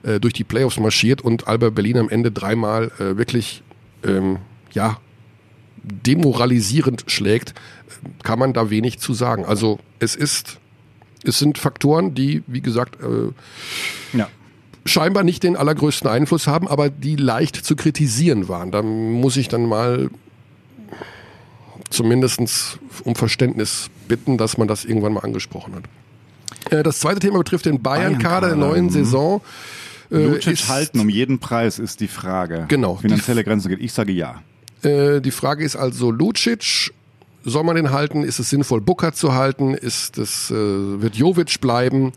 [0.03, 3.63] äh, durch die Playoffs marschiert und Alba Berlin am Ende dreimal äh, wirklich
[4.03, 4.37] ähm,
[4.73, 4.99] ja
[5.81, 7.53] demoralisierend schlägt,
[8.23, 9.45] kann man da wenig zu sagen.
[9.45, 10.59] Also es ist,
[11.23, 14.29] es sind Faktoren, die, wie gesagt, äh, Ja.
[14.85, 18.71] Scheinbar nicht den allergrößten Einfluss haben, aber die leicht zu kritisieren waren.
[18.71, 20.09] Da muss ich dann mal
[21.89, 25.83] zumindestens um Verständnis bitten, dass man das irgendwann mal angesprochen hat.
[26.71, 28.89] Äh, Das zweite Thema betrifft den Bayern-Kader der neuen.
[28.89, 29.41] Saison.
[30.11, 32.65] Äh, Lucic halten um jeden Preis ist die Frage.
[32.67, 32.95] Genau.
[32.95, 33.79] Finanzielle Grenzen geht.
[33.79, 34.41] Ich sage ja.
[34.83, 36.91] Äh, Die Frage ist also Lucic.
[37.49, 38.23] Soll man den halten?
[38.23, 39.73] Ist es sinnvoll, Booker zu halten?
[39.73, 42.11] Ist es, äh, wird Jovic bleiben?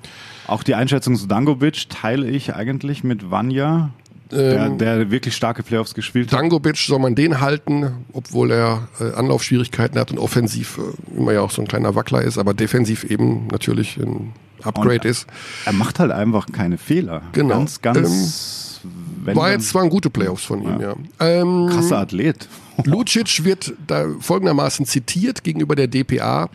[0.46, 3.90] Auch die Einschätzung zu Dangovic teile ich eigentlich mit Vanya,
[4.30, 6.38] der, der wirklich starke Playoffs gespielt hat.
[6.40, 11.40] Dangovic, soll man den halten, obwohl er äh, Anlaufschwierigkeiten hat und offensiv äh, immer ja
[11.42, 15.26] auch so ein kleiner Wackler ist, aber defensiv eben natürlich ein Upgrade Und- ist.
[15.66, 17.22] Er macht halt einfach keine Fehler.
[17.32, 17.56] Genau.
[17.58, 18.80] Ganz, ganz.
[19.22, 20.94] wenn War jetzt waren gute Playoffs von ihm, ja.
[21.20, 22.48] Ähm, krasser Athlet.
[22.84, 26.48] Lucic wird da folgendermaßen zitiert gegenüber der DPA.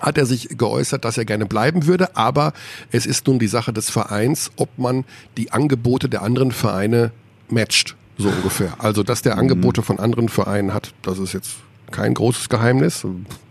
[0.00, 2.52] Hat er sich geäußert, dass er gerne bleiben würde, aber
[2.90, 5.04] es ist nun die Sache des Vereins, ob man
[5.36, 7.12] die Angebote der anderen Vereine
[7.48, 8.74] matcht, so ungefähr.
[8.78, 11.52] Also, dass der Angebote von anderen Vereinen hat, das ist jetzt
[11.92, 13.06] kein großes Geheimnis.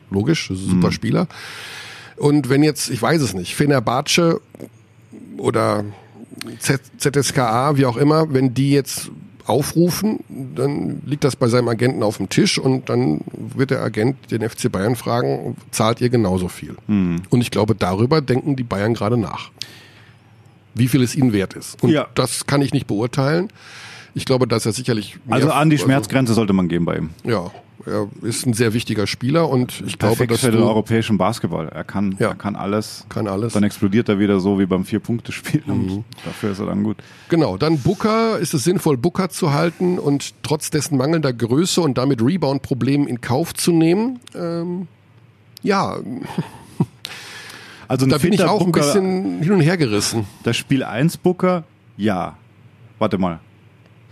[0.09, 1.27] Logisch, super Spieler.
[2.17, 4.41] Und wenn jetzt, ich weiß es nicht, Fenerbahce
[5.37, 5.85] oder
[6.59, 9.09] ZSKA, wie auch immer, wenn die jetzt
[9.51, 10.19] aufrufen,
[10.55, 14.41] dann liegt das bei seinem Agenten auf dem Tisch und dann wird der Agent den
[14.47, 16.75] FC Bayern fragen, zahlt ihr genauso viel?
[16.87, 19.51] Und ich glaube, darüber denken die Bayern gerade nach.
[20.73, 21.83] wie viel es ihnen wert ist.
[21.83, 22.07] Und Ja.
[22.15, 23.49] das kann ich nicht beurteilen.
[24.13, 27.09] Ich glaube, dass er sicherlich mehr, Also an die Schmerzgrenze sollte man gehen bei ihm.
[27.25, 27.51] ja,
[27.85, 31.67] er ist ein sehr wichtiger Spieler und ich glaube, dass für den europäischen Basketball.
[31.69, 32.29] Er kann, Ja.
[32.29, 33.05] er kann alles.
[33.09, 33.53] kann alles.
[33.53, 35.63] Dann explodiert er wieder so wie beim Vier-Punkte-Spiel.
[35.65, 35.71] Mhm.
[35.73, 36.97] Und Dafür ist er dann gut.
[37.29, 41.97] Genau, dann Booker, ist es sinnvoll, Booker zu halten und trotz dessen mangelnder Größe und
[41.97, 44.19] damit Rebound-Problemen in Kauf zu nehmen?
[44.35, 44.87] Ähm,
[45.63, 45.97] ja,
[47.87, 50.25] Also ein da bin ich auch ein Booker- bisschen hin und her gerissen.
[50.43, 51.65] Das Spiel 1 Booker,
[51.97, 52.37] ja.
[52.99, 53.39] Warte mal.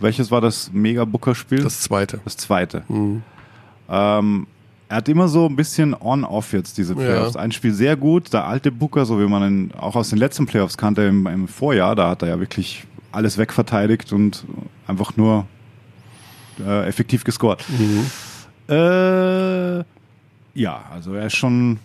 [0.00, 1.62] Welches war das Mega-Booker-Spiel?
[1.62, 2.20] Das zweite.
[2.24, 2.82] Das zweite.
[3.90, 4.46] Ähm,
[4.88, 7.34] er hat immer so ein bisschen on-off jetzt diese Playoffs.
[7.34, 7.40] Ja.
[7.40, 10.46] Ein Spiel sehr gut, der alte Booker, so wie man ihn auch aus den letzten
[10.46, 14.44] Playoffs kannte im, im Vorjahr, da hat er ja wirklich alles wegverteidigt und
[14.86, 15.46] einfach nur
[16.64, 17.64] äh, effektiv gescored.
[18.68, 19.78] Äh,
[20.54, 21.78] ja, also er ist schon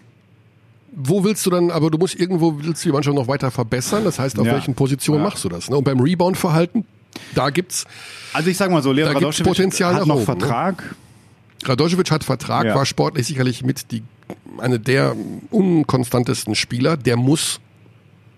[0.95, 4.03] Wo willst du dann, aber du musst irgendwo, willst du die Mannschaft noch weiter verbessern?
[4.03, 4.53] Das heißt, auf Ja.
[4.53, 5.29] welchen Positionen Ja.
[5.29, 5.69] machst du das?
[5.69, 5.77] Ne?
[5.77, 6.85] Und beim Rebound-Verhalten,
[7.33, 7.85] da gibt's,
[8.33, 10.95] Also ich sag mal so, Leon Radoschewitsch hat noch oben, Vertrag.
[11.67, 12.75] Radojevic hat Vertrag, Ja.
[12.75, 14.03] war sportlich sicherlich mit die,
[14.59, 15.15] eine der
[15.51, 16.97] unkonstantesten Spieler.
[16.97, 17.59] Der muss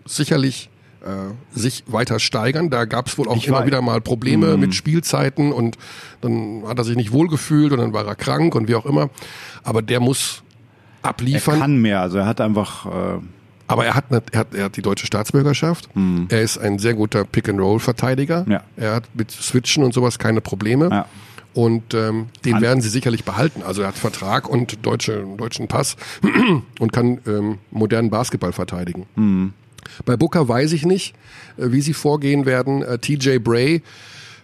[0.06, 0.70] sicherlich
[1.06, 2.70] äh, sich weiter steigern.
[2.70, 4.60] Da gab es wohl auch Ich immer war- wieder mal Probleme Mhm.
[4.60, 5.78] mit Spielzeiten und
[6.22, 9.10] dann hat er sich nicht wohlgefühlt und dann war er krank und wie auch immer.
[9.64, 10.44] Aber der muss
[11.04, 11.60] Er abliefern.
[11.60, 13.20] kann mehr, also er hat einfach äh,
[13.68, 15.88] Aber er hat, eine, er hat, er hat die deutsche Staatsbürgerschaft.
[16.30, 18.44] Er ist ein sehr guter Pick-and-Roll-Verteidiger.
[18.46, 18.52] Mhm.
[18.54, 18.64] Ja.
[18.78, 20.90] Er hat mit Switchen und sowas keine Probleme.
[20.90, 21.06] Ja.
[21.58, 23.64] Und ähm, den An- werden sie sicherlich behalten.
[23.64, 25.96] Also er hat Vertrag und deutsche, deutschen Pass
[26.80, 29.08] und kann ähm, modernen Basketball verteidigen.
[29.16, 29.54] Mhm.
[30.06, 31.16] Bei Booker weiß ich nicht,
[31.58, 32.84] äh, wie sie vorgehen werden.
[32.84, 33.82] Äh, TJ Bray,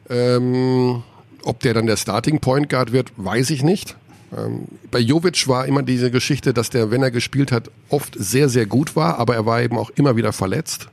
[0.10, 1.04] ähm,
[1.44, 3.96] ob der dann der Starting Point Guard wird, weiß ich nicht.
[4.36, 8.50] Ähm, bei Jovic war immer diese Geschichte, dass der, wenn er gespielt hat, oft sehr,
[8.50, 10.88] sehr gut war, aber er war eben auch immer wieder verletzt.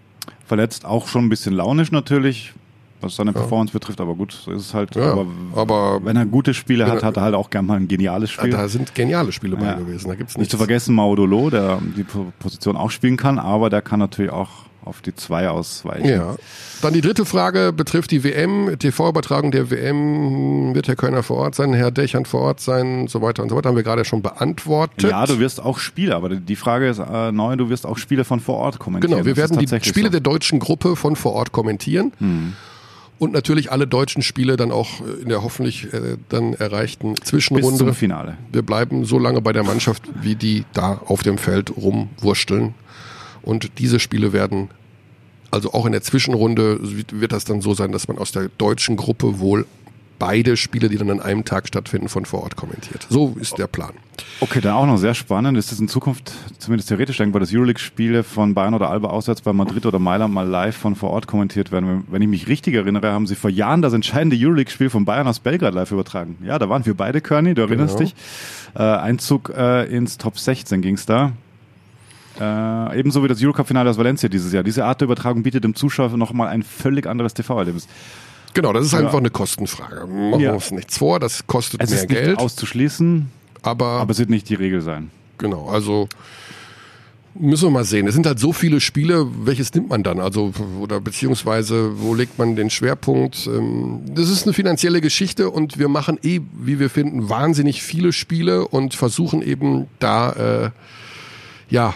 [0.47, 2.53] verletzt, auch schon ein bisschen launisch natürlich,
[3.03, 4.95] was seine Performance betrifft, aber gut, so ist es halt.
[4.97, 5.27] Ja, aber,
[5.57, 8.51] aber wenn er gute Spiele hat, hat er halt auch gern mal ein geniales Spiel.
[8.51, 9.75] da sind geniale Spiele bei Ja.
[9.75, 10.09] gewesen.
[10.09, 10.51] Da gibt's Nicht nichts.
[10.53, 14.49] zu vergessen Maudolo, der die Po- Position auch spielen kann, aber der kann natürlich auch
[14.83, 16.09] auf die zwei ausweichen.
[16.09, 16.37] Ja.
[16.81, 20.75] Dann die dritte Frage betrifft die WM, TV-Übertragung der WM.
[20.75, 23.57] Wird Herr Kölner vor Ort sein, Herr Dächern vor Ort sein, so weiter und so
[23.57, 23.69] weiter.
[23.69, 25.11] Haben wir gerade schon beantwortet.
[25.11, 28.25] Ja, du wirst auch Spiele, aber die Frage ist äh, neu, du wirst auch Spiele
[28.25, 29.13] von vor Ort kommentieren.
[29.13, 30.13] Genau, wir Das werden die Spiele so.
[30.13, 32.13] der deutschen Gruppe von vor Ort kommentieren.
[33.21, 37.29] Und natürlich alle deutschen Spiele dann auch äh, in der hoffentlich äh, dann erreichten bis
[37.29, 37.77] Zwischenrunde.
[37.77, 38.39] zum Finale.
[38.51, 42.73] Wir bleiben so lange bei der Mannschaft, wie die da auf dem Feld rumwursteln.
[43.43, 44.71] Und diese Spiele werden,
[45.51, 46.81] also auch in der Zwischenrunde
[47.13, 49.67] wird das dann so sein, dass man aus der deutschen Gruppe wohl
[50.21, 53.05] beide Spiele, die dann an einem Tag stattfinden, von vor Ort kommentiert.
[53.11, 53.95] So ist der Plan.
[54.41, 55.59] Okay, dann auch noch sehr spannend.
[55.59, 59.53] Ist es in Zukunft zumindest theoretisch denkbar, dass Euroleague-Spiele von Bayern oder Alba auswärts bei
[59.53, 62.05] Madrid oder Mailand mal live von vor Ort kommentiert werden?
[62.09, 65.41] Wenn ich mich richtig erinnere, haben sie vor Jahren das entscheidende Euroleague-Spiel von Bayern aus
[65.41, 66.37] Belgrad live übertragen.
[66.45, 68.11] Ja, da waren wir beide, Körny, du erinnerst Genau.
[68.11, 68.15] dich.
[68.77, 71.33] Äh, Einzug äh, ins Top 16 ging's da.
[72.39, 74.63] Äh, ebenso wie das Eurocup-Finale aus Valencia dieses Jahr.
[74.63, 77.89] Diese Art der Übertragung bietet dem Zuschauer nochmal ein völlig anderes TV-Erlebnis.
[78.55, 78.99] Genau, das ist Ja.
[79.01, 80.07] einfach eine Kostenfrage.
[80.07, 82.39] Machen wir uns nichts vor, das kostet Es mehr ist nicht Geld.
[82.39, 83.31] auszuschließen,
[83.63, 85.11] aber aber es wird nicht die Regel sein.
[85.39, 86.09] Genau, also
[87.35, 88.09] müssen wir mal sehen.
[88.09, 90.19] Es sind halt so viele Spiele, welches nimmt man dann?
[90.19, 93.47] Also, oder beziehungsweise, wo legt man den Schwerpunkt?
[93.47, 98.13] Ähm, Das ist eine finanzielle Geschichte und wir machen eh, wie wir finden, wahnsinnig viele
[98.13, 100.71] Spiele und versuchen eben da, äh,
[101.71, 101.95] ja,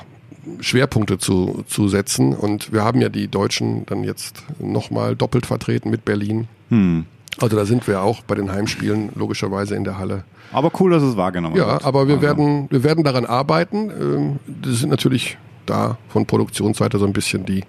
[0.60, 2.34] Schwerpunkte zu, zu setzen.
[2.34, 6.48] Und wir haben ja die Deutschen dann jetzt nochmal doppelt vertreten mit Berlin.
[6.70, 7.06] Hm.
[7.40, 10.24] Also da sind wir auch bei den Heimspielen logischerweise in der Halle.
[10.52, 11.84] Aber cool, dass es wahrgenommen Ja, wird.
[11.84, 13.90] aber wir Also, werden, wir werden daran arbeiten.
[13.90, 15.36] Ähm, Das sind natürlich
[15.66, 17.60] da von Produktionsseite so ein bisschen die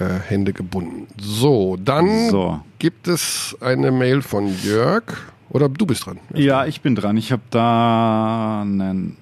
[0.00, 1.06] äh, Hände gebunden.
[1.20, 2.60] So, dann So.
[2.80, 5.04] gibt es eine Mail von Jörg.
[5.50, 6.18] Oder du bist dran.
[6.32, 7.16] Ja, ich bin dran.
[7.16, 9.16] Ich habe da einen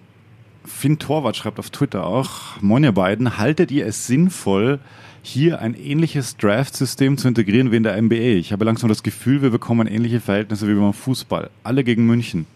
[0.76, 4.78] Finn Torwart schreibt auf Twitter auch, Moin ihr beiden, haltet ihr es sinnvoll,
[5.22, 8.14] hier ein ähnliches Draft-System zu integrieren wie in der NBA?
[8.38, 11.50] Ich habe langsam das Gefühl, wir bekommen ähnliche Verhältnisse wie beim Fußball.
[11.62, 12.46] Alle gegen München.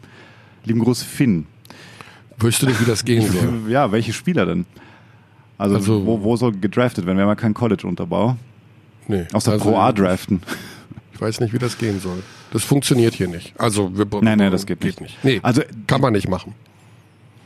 [0.65, 1.47] Lieben Gruß Finn.
[2.39, 3.53] Wüsste nicht, wie das gehen soll.
[3.71, 4.67] Ja, welche Spieler denn?
[5.59, 7.17] Also, Also- wo, wo soll gedraftet werden?
[7.19, 8.37] Wir haben ja keinen College-Unterbau.
[9.09, 10.43] Nee, Aus der also, Pro A draften.
[11.15, 12.23] Ich weiß nicht, wie das gehen soll.
[12.53, 13.55] Das funktioniert hier nicht.
[13.59, 15.01] Also wir Nein, nein, das geht nicht.
[15.23, 16.55] Nee, Also- kann man nicht machen.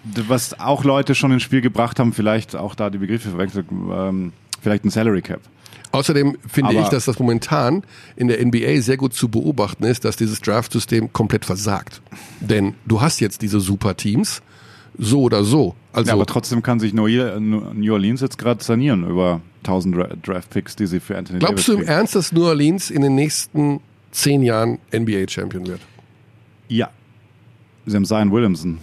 [0.05, 4.33] Was auch Leute schon ins Spiel gebracht haben, vielleicht auch da die Begriffe verwechselt, ähm,
[4.61, 5.41] vielleicht ein Salary Cap.
[5.93, 7.83] Außerdem finde Aber- ich, dass das momentan
[8.17, 12.01] in der NBA sehr gut zu beobachten ist, dass dieses Draft-System komplett versagt.
[12.41, 14.41] Denn du hast jetzt diese Super-Teams,
[14.97, 15.75] so oder so.
[15.93, 17.05] Also ja, aber trotzdem kann sich New
[17.93, 21.73] Orleans jetzt gerade sanieren über 1000 Dra Draft-Picks, die sie für Anthony Glaubst Davis du
[21.73, 21.91] im kriegen.
[21.91, 23.81] Ernst, dass New Orleans in den nächsten
[24.13, 25.81] zehn Jahren NBA-Champion wird?
[26.69, 26.91] Ja.
[27.87, 28.79] Sie haben Zion Williamson.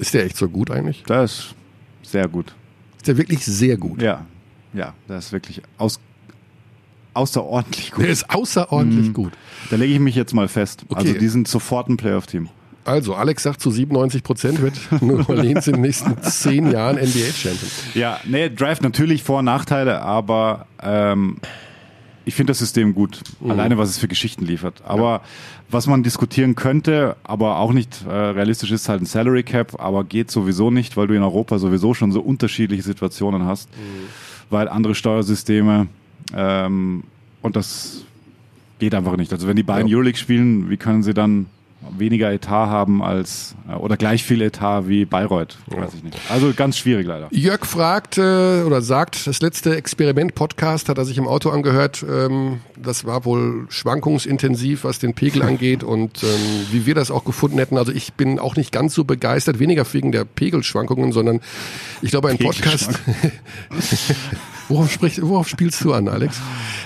[0.00, 1.02] Ist der echt so gut eigentlich?
[1.04, 1.54] Der ist
[2.02, 2.54] sehr gut.
[2.96, 4.00] Ist der wirklich sehr gut?
[4.02, 4.24] Ja.
[4.72, 6.00] Ja, der ist wirklich aus,
[7.14, 8.04] außerordentlich gut.
[8.04, 9.12] Der ist außerordentlich Mhm.
[9.14, 9.32] gut.
[9.70, 10.84] Da lege ich mich jetzt mal fest.
[10.88, 10.98] Okay.
[11.00, 12.48] Also die sind sofort ein Playoff-Team.
[12.84, 17.70] Also, Alex sagt, zu 97 Prozent wird New Orleans in den nächsten zehn Jahren NBA-Champion.
[17.94, 21.36] Ja, nee, Drive natürlich Vor- und Nachteile, aber ähm,
[22.24, 23.20] ich finde das System gut.
[23.46, 24.82] Alleine, was es für Geschichten liefert.
[24.86, 25.22] Aber
[25.70, 30.04] was man diskutieren könnte, aber auch nicht äh, realistisch ist, halt ein Salary Cap, aber
[30.04, 33.68] geht sowieso nicht, weil du in Europa sowieso schon so unterschiedliche Situationen hast,
[34.50, 35.86] weil andere Steuersysteme
[36.34, 37.04] ähm,
[37.42, 38.04] und das
[38.78, 39.32] geht einfach nicht.
[39.32, 39.96] Also wenn die beiden Ja.
[39.96, 41.46] Euroleague spielen, wie können sie dann
[41.98, 45.56] weniger Etat haben als äh, oder gleich viel Etat wie Bayreuth?
[45.66, 46.18] Weiß ich nicht.
[46.28, 47.28] Also ganz schwierig leider.
[47.30, 52.04] Jörg fragt äh, oder sagt, das letzte Experiment-Podcast hat er sich im Auto angehört.
[52.08, 57.24] Ähm, das war wohl schwankungsintensiv, was den Pegel angeht und ähm, wie wir das auch
[57.24, 57.78] gefunden hätten.
[57.78, 61.40] Also ich bin auch nicht ganz so begeistert, weniger wegen der Pegelschwankungen, sondern
[62.02, 62.98] ich glaube, ein Podcast.
[64.68, 66.40] worauf, spricht, worauf spielst du an, Alex?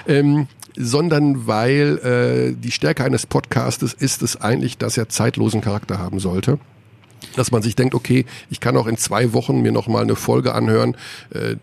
[0.06, 0.46] Ähm,
[0.76, 6.18] sondern weil äh, die Stärke eines Podcastes ist es eigentlich, dass er zeitlosen Charakter haben
[6.18, 6.58] sollte
[7.36, 10.14] dass man sich denkt, okay, ich kann auch in zwei Wochen mir noch mal eine
[10.16, 10.96] Folge anhören,
[11.30, 11.56] äh,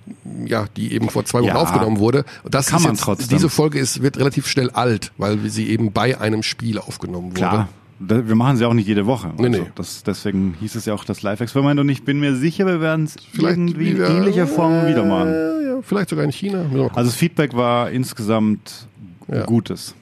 [0.46, 2.26] ja, die eben vor zwei Wochen Ja, aufgenommen wurde.
[2.50, 3.30] Das kann ist man jetzt, trotzdem.
[3.30, 7.38] Diese Folge ist wird relativ schnell alt, weil sie eben bei einem Spiel aufgenommen wurde.
[7.38, 7.70] Klar.
[8.00, 9.32] Wir machen sie auch nicht jede Woche.
[9.38, 9.70] Nee, Also nee.
[9.76, 13.06] Das, deswegen hieß es ja auch das Live-Experiment und ich bin mir sicher, wir werden
[13.06, 15.32] es Vielleicht irgendwie in ähnlicher Form wieder machen.
[15.32, 16.66] Ja, vielleicht sogar in China.
[16.96, 18.88] Also das Feedback war insgesamt
[19.32, 19.46] Ja.
[19.46, 19.96] gutes.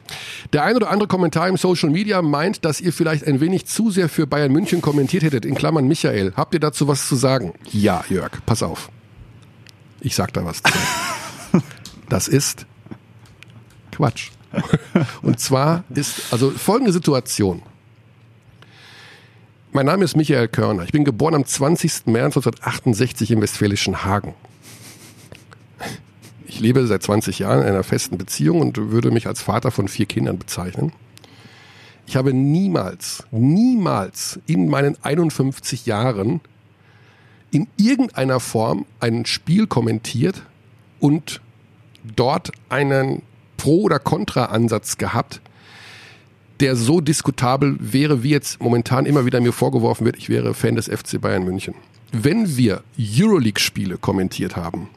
[0.53, 3.91] Der ein oder andere Kommentar im Social Media meint, dass ihr vielleicht ein wenig zu
[3.91, 5.45] sehr für Bayern München kommentiert hättet.
[5.45, 6.34] In Klammern Michael.
[6.36, 7.53] Habt ihr dazu was zu sagen?
[7.71, 8.89] Ja, Jörg, pass auf.
[10.01, 10.73] Ich sag da was zu.
[12.09, 12.65] Das ist
[13.91, 14.32] Quatsch.
[15.21, 17.61] Und zwar ist, also folgende Situation.
[19.71, 20.84] Mein Name ist Michael Körner.
[20.86, 22.07] Ich bin geboren am 20.
[22.07, 24.34] März 1968 im westfälischen Hagen.
[26.50, 29.88] Ich lebe seit 20 Jahren in einer festen Beziehung und würde mich als Vater von
[29.88, 30.91] vier Kindern bezeichnen.
[32.08, 36.41] Ich habe niemals, niemals in meinen 51 Jahren
[37.52, 40.41] in irgendeiner Form ein Spiel kommentiert
[41.00, 41.39] und
[42.16, 43.22] dort einen
[43.58, 45.41] Pro- oder Kontra-Ansatz gehabt,
[46.62, 50.76] der so diskutabel wäre, wie jetzt momentan immer wieder mir vorgeworfen wird, ich wäre Fan
[50.76, 51.76] des FC Bayern München.
[52.12, 54.89] Wenn wir Euroleague-Spiele kommentiert haben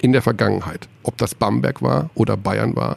[0.00, 2.96] in der Vergangenheit, ob das Bamberg war oder Bayern war,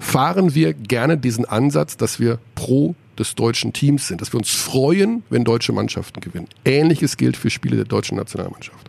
[0.00, 4.50] fahren wir gerne diesen Ansatz, dass wir pro des deutschen Teams sind, dass wir uns
[4.50, 6.48] freuen, wenn deutsche Mannschaften gewinnen.
[6.64, 8.88] Ähnliches gilt für Spiele der deutschen Nationalmannschaft.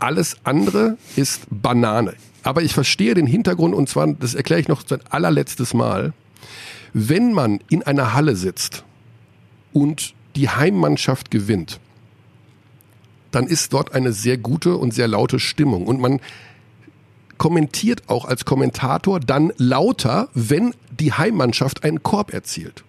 [0.00, 2.14] Alles andere ist Banane.
[2.42, 6.12] Aber ich verstehe den Hintergrund und zwar, das erkläre ich noch ein allerletztes Mal,
[6.92, 8.84] wenn man in einer Halle sitzt
[9.72, 11.80] und die Heimmannschaft gewinnt,
[13.34, 15.86] dann ist dort eine sehr gute und sehr laute Stimmung.
[15.86, 16.20] Und man
[17.38, 22.84] kommentiert auch als Kommentator dann lauter, wenn die Heimmannschaft einen Korb erzielt.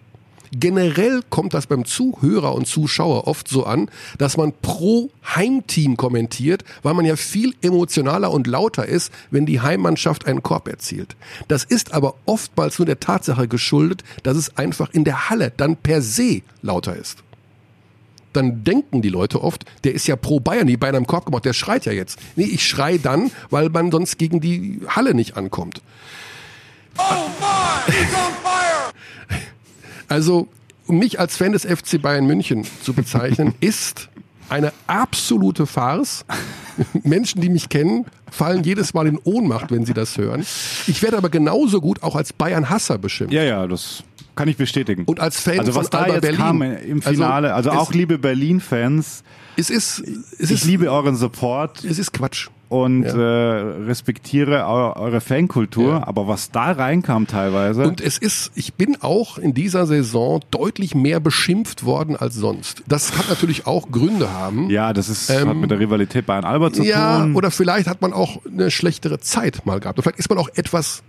[0.52, 6.64] Generell kommt das beim Zuhörer und Zuschauer oft so an, dass man pro Heimteam kommentiert,
[6.82, 11.16] weil man ja viel emotionaler und lauter ist, wenn die Heimmannschaft einen Korb erzielt.
[11.48, 15.76] Das ist aber oftmals nur der Tatsache geschuldet, dass es einfach in der Halle dann
[15.76, 17.25] per se lauter ist
[18.36, 21.44] dann denken die Leute oft, der ist ja pro Bayern, die Bayern haben Korb gemacht,
[21.44, 22.18] der schreit ja jetzt.
[22.36, 25.80] Nee, ich schrei dann, weil man sonst gegen die Halle nicht ankommt.
[30.08, 30.46] Also,
[30.86, 34.08] um mich als Fan des FC Bayern München zu bezeichnen, ist
[34.48, 36.24] eine absolute Farce.
[37.02, 40.46] Menschen, die mich kennen, fallen jedes Mal in Ohnmacht, wenn sie das hören.
[40.86, 43.34] Ich werde aber genauso gut auch als Bayern-Hasser beschimpft.
[43.34, 44.04] Ja, ja, das
[44.36, 45.04] kann ich bestätigen.
[45.06, 46.38] Und als Fan also was von da Alba jetzt Berlin.
[46.40, 49.24] kam im Finale, also, es, auch liebe Berlin-Fans,
[49.56, 49.98] es ist,
[50.38, 52.48] es ich ist, liebe euren Support es ist Quatsch.
[52.68, 53.14] und Ja.
[53.14, 56.06] äh, respektiere eu eure Fankultur, Ja.
[56.06, 60.94] aber was da reinkam teilweise, Und es ist, ich bin auch in dieser Saison deutlich
[60.94, 62.82] mehr beschimpft worden als sonst.
[62.86, 64.68] Das kann natürlich auch Gründe haben.
[64.68, 67.34] ja, das ist, Ähm, hat mit der Rivalität bei Alba zu Ja, tun.
[67.36, 69.98] oder vielleicht hat man auch eine schlechtere Zeit mal gehabt.
[69.98, 71.02] Und vielleicht ist man auch etwas.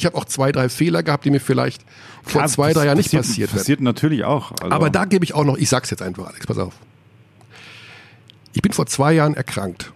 [0.00, 1.82] Ich habe auch zwei, drei Fehler gehabt, die mir vielleicht
[2.22, 3.50] vor Klar, zwei, drei Jahren nicht passiert, passiert.
[3.50, 4.52] Passiert natürlich auch.
[4.52, 6.72] Also, Aber da gebe ich auch noch, ich sag's jetzt einfach, Alex, pass auf.
[8.54, 9.92] Ich bin vor zwei Jahren erkrankt.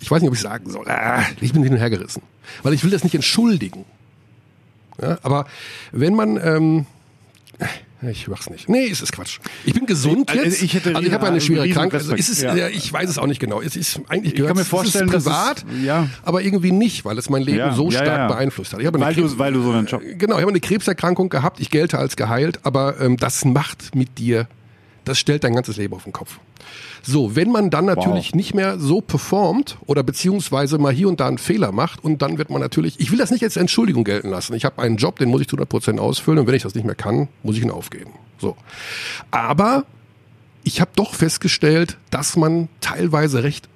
[0.00, 0.88] Ich weiß nicht, ob ich sagen soll.
[0.88, 2.22] Ah, ich bin hin und her gerissen.
[2.64, 3.84] Weil ich will das nicht entschuldigen.
[5.00, 5.46] Ja, aber
[5.92, 6.86] wenn man, ähm,
[8.02, 8.68] Ich mach's nicht.
[8.68, 9.40] Nee, es ist Quatsch.
[9.66, 10.62] Ich bin gesund Also, jetzt.
[10.62, 12.00] ich hätte also ich habe eine schwere Krankheit.
[12.00, 12.54] Also es ist, Ja.
[12.56, 12.68] ja.
[12.68, 13.60] ich weiß es auch nicht genau.
[13.60, 16.08] Es ist eigentlich gehört, kann mir es vorstellen, es- privat, ja.
[16.22, 18.80] aber irgendwie nicht, weil es mein Leben Ja, so stark beeinflusst hat.
[18.80, 20.00] Ich Weil Krebs- du, weil du so einen Job.
[20.16, 21.60] Genau, ich habe eine Krebserkrankung gehabt.
[21.60, 24.48] Ich gelte als geheilt, aber ähm, das macht mit dir,
[25.04, 26.38] das stellt dein ganzes Leben auf den Kopf.
[27.02, 28.34] So, wenn man dann natürlich Wow.
[28.34, 32.36] nicht mehr so performt oder beziehungsweise mal hier und da einen Fehler macht und dann
[32.36, 34.54] wird man natürlich, ich will das nicht als Entschuldigung gelten lassen.
[34.54, 36.74] Ich habe einen Job, den muss ich zu 100 Prozent ausfüllen und wenn ich das
[36.74, 38.10] nicht mehr kann, muss ich ihn aufgeben.
[38.38, 38.56] So.
[39.30, 39.84] Aber
[40.62, 43.68] ich habe doch festgestellt, dass man teilweise recht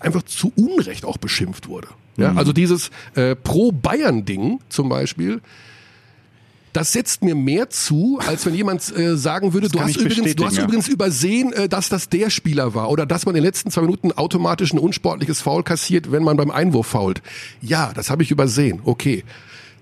[0.00, 1.86] einfach zu Unrecht auch beschimpft wurde.
[2.16, 2.38] Ja, Mhm.
[2.38, 5.40] also dieses äh, Pro-Bayern-Ding zum Beispiel,
[6.76, 10.44] das setzt mir mehr zu, als wenn jemand äh, sagen würde, du hast, übrigens, du
[10.44, 10.64] hast ja.
[10.64, 13.80] übrigens übersehen, äh, dass das der Spieler war oder dass man in den letzten zwei
[13.80, 17.22] Minuten automatisch ein unsportliches Foul kassiert, wenn man beim Einwurf fault.
[17.62, 18.80] Ja, das habe ich übersehen.
[18.84, 19.24] Okay.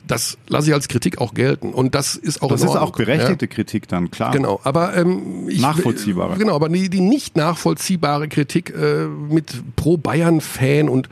[0.07, 1.73] Das lasse ich als Kritik auch gelten.
[1.73, 4.31] Und das ist auch Das ist auch berechtigte Kritik dann, klar.
[4.31, 6.37] Genau, aber ähm, ich, Nachvollziehbare.
[6.37, 11.09] Genau, aber die, die nicht nachvollziehbare Kritik äh, mit pro Bayern Fan und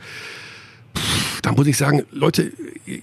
[0.95, 2.51] pff, da muss ich sagen, Leute,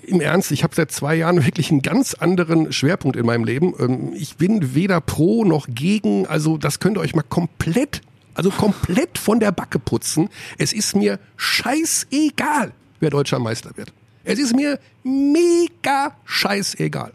[0.07, 3.75] im Ernst, ich habe seit zwei Jahren wirklich einen ganz anderen Schwerpunkt in meinem Leben.
[3.79, 8.01] Ähm, ich bin weder pro noch gegen, also das könnt ihr euch mal komplett,
[8.35, 10.31] also komplett von der Backe putzen.
[10.57, 13.93] Es ist mir scheißegal, wer deutscher Meister wird.
[14.25, 17.13] Es ist mir mega scheißegal.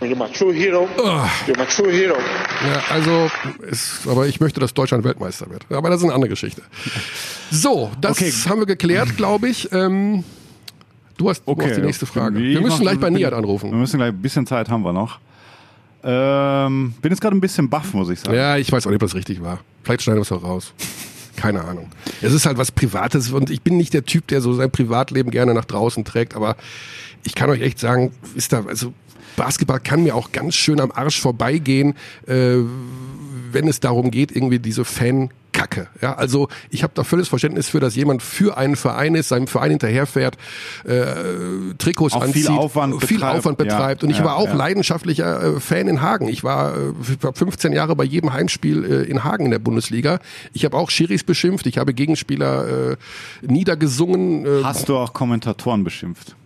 [0.00, 0.88] You're my true hero.
[1.46, 2.16] You're my true hero.
[2.66, 3.30] Ja, also,
[3.68, 5.64] ist, aber ich möchte, dass Deutschland Weltmeister wird.
[5.70, 6.62] Aber das ist eine andere Geschichte.
[7.50, 8.30] So, das Okay.
[8.48, 9.72] haben wir geklärt, glaube ich.
[9.72, 10.22] Ähm,
[11.16, 11.68] du hast, du Okay.
[11.70, 12.38] hast die nächste Frage.
[12.40, 13.70] Ich Wir müssen gleich bei bin- Niat Wir anrufen.
[13.78, 15.18] müssen gleich, ein bisschen Zeit haben wir noch.
[16.04, 18.36] Ähm, bin jetzt gerade ein bisschen baff, muss ich sagen.
[18.36, 19.60] Ja, ich weiß auch nicht, ob das richtig war.
[19.82, 20.72] Vielleicht schneiden wir es auch raus.
[21.36, 21.88] Keine Ahnung.
[22.22, 25.30] Es ist halt was Privates und ich bin nicht der Typ, der so sein Privatleben
[25.30, 26.56] gerne nach draußen trägt, aber
[27.24, 28.92] ich kann euch echt sagen, ist da, also
[29.36, 31.94] Basketball kann mir auch ganz schön am Arsch vorbeigehen,
[32.26, 32.56] äh,
[33.52, 35.88] wenn es darum geht, irgendwie diese Fan-Kacke.
[36.02, 39.46] Ja, also ich habe da völliges Verständnis für, dass jemand für einen Verein ist, seinem
[39.46, 40.36] Verein hinterherfährt,
[40.84, 41.04] äh,
[41.78, 43.38] Trikots Auch anzieht, viel Aufwand viel betreibt.
[43.38, 44.02] Aufwand betreibt.
[44.02, 44.54] Ja, und ich ja, war auch ja.
[44.54, 46.28] leidenschaftlicher äh, Fan in Hagen.
[46.28, 49.58] Ich war, äh, ich war 15 Jahre bei jedem Heimspiel äh, in Hagen in der
[49.58, 50.18] Bundesliga.
[50.52, 52.96] Ich habe auch Schiris beschimpft, ich habe Gegenspieler äh,
[53.42, 54.44] niedergesungen.
[54.44, 56.36] Äh, Hast du auch Kommentatoren beschimpft?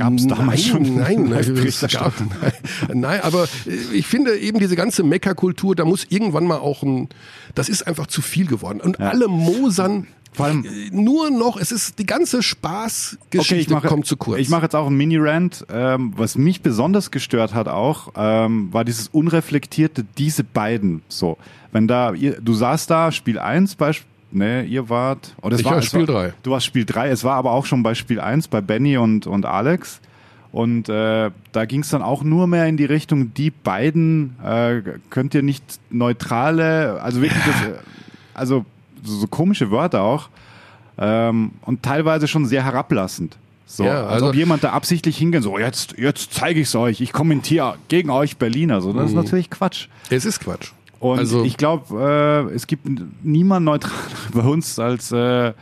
[0.00, 0.96] Gab es damals nein, schon?
[0.96, 2.30] Nein, Live-Berichterstattung?
[2.88, 6.82] nein, nein, aber äh, ich finde eben diese ganze Meckerkultur, da muss irgendwann mal auch
[6.82, 7.10] ein,
[7.54, 8.80] das ist einfach zu viel geworden.
[8.80, 13.88] Und alle mosern Vor allem- äh, nur noch, es ist die ganze Spaßgeschichte Okay, mache,
[13.88, 14.40] kommt zu kurz.
[14.40, 15.66] Ich mache jetzt auch einen Mini-Rant.
[15.70, 21.02] Ähm, was mich besonders gestört hat auch, ähm, war dieses unreflektierte, diese beiden.
[21.08, 21.36] So,
[21.72, 25.66] wenn da, ihr, du saßt da, Spiel 1 Beispiel, ne, ihr wart, oder es Ich
[25.66, 26.32] war, war Spiel war, drei.
[26.42, 29.26] Du warst Spiel 3, es war aber auch schon bei Spiel 1 bei Benny und,
[29.26, 30.00] und Alex.
[30.52, 34.82] Und äh, da ging es dann auch nur mehr in die Richtung, die beiden äh,
[35.08, 37.54] könnt ihr nicht neutrale, also wirklich das,
[38.34, 38.64] also
[39.04, 40.28] so, so komische Wörter auch
[40.98, 43.36] ähm, und teilweise schon sehr herablassend.
[43.66, 46.74] So, Ja, als also- ob jemand da absichtlich hingehen, so jetzt, jetzt zeige ich es
[46.74, 48.80] euch, ich kommentiere gegen euch Berliner.
[48.80, 49.86] So, das ist natürlich Quatsch.
[50.10, 50.72] es ist Quatsch.
[51.00, 51.18] Und.
[51.18, 52.86] Also- ich glaube, äh, es gibt
[53.24, 53.92] niemand neutral
[54.32, 55.52] bei uns als äh,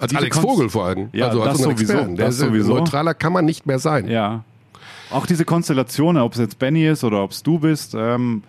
[0.00, 1.08] Als Alex Konst- Vogel vor allem.
[1.12, 2.16] Ja, also als das sowieso, Experten.
[2.16, 2.74] Der das ist- sowieso.
[2.76, 4.08] Neutraler kann man nicht mehr sein.
[4.08, 4.44] ja.
[5.10, 8.42] Auch diese Konstellationen, ob es jetzt Benny ist oder ob es du bist, ähm,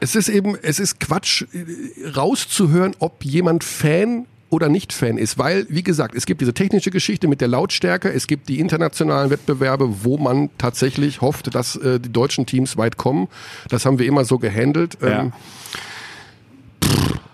[0.00, 4.24] Es ist eben, es ist Quatsch, äh, rauszuhören, ob jemand Fan
[4.56, 8.12] oder nicht Fan ist, weil, wie gesagt, es gibt diese technische Geschichte mit der Lautstärke,
[8.12, 12.96] es gibt die internationalen Wettbewerbe, wo man tatsächlich hofft, dass äh, die deutschen Teams weit
[12.96, 13.28] kommen.
[13.68, 14.98] Das haben wir immer so gehandelt.
[15.00, 15.20] Ja.
[15.20, 15.32] Ähm,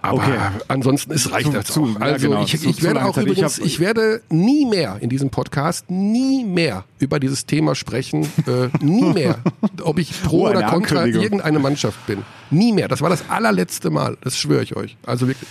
[0.05, 0.33] aber Okay.
[0.67, 1.89] ansonsten, es reicht Zu- auch.
[1.95, 3.25] ja, Also genau, ich, ich zu werde auch Zeit.
[3.27, 7.77] Ich übrigens, hab- ich werde nie mehr in diesem Podcast, nie mehr über dieses Thema
[7.77, 9.39] sprechen, äh, nie mehr,
[9.85, 12.23] ob ich pro Oh, oder contra irgendeine Mannschaft bin.
[12.51, 12.89] Nie mehr.
[12.89, 14.17] Das war das allerletzte Mal.
[14.23, 14.97] Das schwöre ich euch.
[15.07, 15.49] Also wirklich.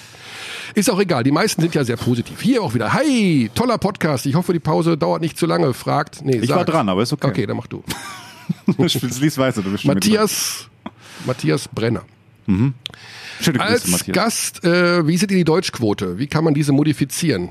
[0.75, 1.23] Ist auch egal.
[1.23, 2.41] Die meisten sind ja sehr positiv.
[2.41, 2.93] Hier auch wieder.
[2.93, 4.25] Hey, toller Podcast.
[4.25, 5.73] Ich hoffe, die Pause dauert nicht zu lange.
[5.73, 6.23] Fragt.
[6.23, 6.57] Nee, ich sagt.
[6.57, 7.27] war dran, aber ist okay.
[7.27, 7.83] Okay, dann mach du.
[8.77, 9.85] liest weiter, du bist.
[9.85, 10.67] Matthias,
[11.25, 12.03] Matthias Brenner.
[12.47, 12.73] Schöne
[13.41, 14.15] Grüße, Als Matthias.
[14.15, 16.17] Gast, äh, wie seht ihr die Deutschquote?
[16.19, 17.49] Wie kann man diese modifizieren?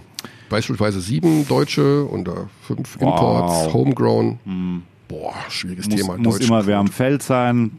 [0.48, 2.32] Beispielsweise sieben Deutsche und äh,
[2.66, 3.02] fünf Wow.
[3.02, 4.82] Imports, Homegrown.
[5.08, 6.16] Boah, schwieriges muss, Thema.
[6.18, 6.88] muss immer wer am.
[6.88, 7.78] Feld sein.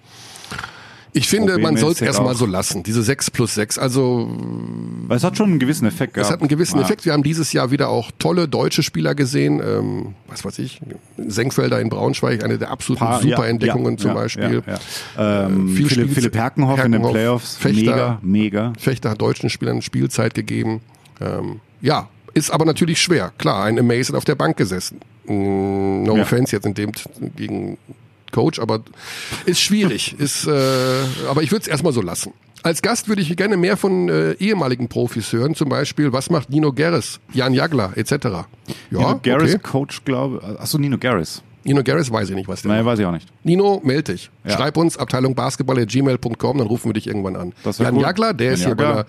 [1.14, 2.84] Ich finde, man soll es Problemmäßig erstmal so lassen.
[2.84, 3.78] Diese 6 plus 6.
[3.78, 4.30] Also
[5.08, 6.28] Weil es hat schon einen gewissen Effekt gehabt.
[6.28, 6.84] Es hat einen gewissen Ja.
[6.84, 7.04] Effekt.
[7.06, 9.62] Wir haben dieses Jahr wieder auch tolle deutsche Spieler gesehen.
[9.66, 10.80] Ähm, was weiß ich,
[11.18, 13.54] Senkfelder in Braunschweig, eine der absoluten Paar- super ja,
[13.92, 14.64] ja, zum Beispiel.
[15.18, 17.56] Ähm, Viel Philipp, Philipp Herkenhoff, in den Herkenhoff, Playoffs.
[17.58, 17.82] Fechter.
[17.82, 18.74] Mega, mega.
[18.80, 20.80] Fechter hat deutschen Spielern Spielzeit gegeben.
[21.20, 23.34] Ähm, ja, ist aber natürlich schwer.
[23.38, 25.00] Klar, ein Amazing auf der Bank gesessen.
[25.26, 26.24] Mm, No Ja.
[26.24, 26.92] offense jetzt in dem
[27.36, 27.78] gegen
[28.32, 28.82] Coach, aber
[29.46, 30.16] ist schwierig.
[30.20, 30.52] ist, äh,
[31.30, 32.34] aber ich würde es erstmal so lassen.
[32.64, 36.52] Als Gast würde ich gerne mehr von äh, ehemaligen Profis hören, zum Beispiel, was macht
[36.52, 38.12] Nino Gerres, Jan Jagler etc.
[38.12, 38.46] Ja,
[38.92, 39.64] Nino Garris, okay.
[39.64, 41.42] Coach, glaube Achso, Nino Garris.
[41.64, 43.28] Nino Gerres weiß ich nicht, was der Nein, weiß ich auch nicht.
[43.44, 44.32] Nino, meld dich.
[44.44, 44.52] Ja.
[44.52, 47.54] Schreib uns Abteilung Basketball@gmail.com, dann rufen wir dich irgendwann an.
[47.78, 48.02] Jan cool.
[48.02, 49.00] Jagler, der Jan ist hier bei Jagler.
[49.00, 49.06] einer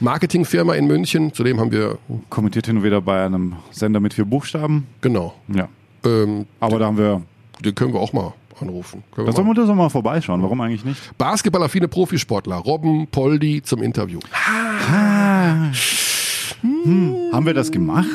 [0.00, 1.32] Marketingfirma in München.
[1.34, 1.98] Zudem haben wir
[2.30, 4.86] Kommentiert hin und wieder bei einem Sender mit vier Buchstaben.
[5.00, 5.34] genau.
[5.48, 5.68] Ja.
[6.04, 7.22] Ähm, Aber da haben wir.
[7.64, 8.32] den können wir auch mal
[8.62, 9.02] anrufen.
[9.14, 9.54] Können Da wir sollen mal.
[9.56, 10.42] wir das doch mal vorbeischauen.
[10.42, 11.16] Warum eigentlich nicht?
[11.18, 14.20] Basketballaffine Profisportler Robben Poldi zum Interview.
[17.32, 18.06] Haben wir das gemacht?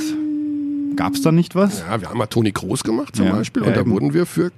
[0.95, 1.81] Gab es da nicht was?
[1.81, 4.25] Ja, wir haben mal Toni Kroos gemacht zum Ja, Beispiel ja, und da wurden wir
[4.25, 4.51] für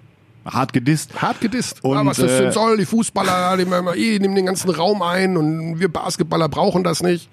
[0.46, 1.22] Hart gedisst.
[1.22, 1.84] hart gedisst.
[1.84, 5.02] Und, ah, was das äh, denn soll, die Fußballer, die, die nehmen den ganzen Raum
[5.02, 7.30] ein und wir Basketballer brauchen das nicht.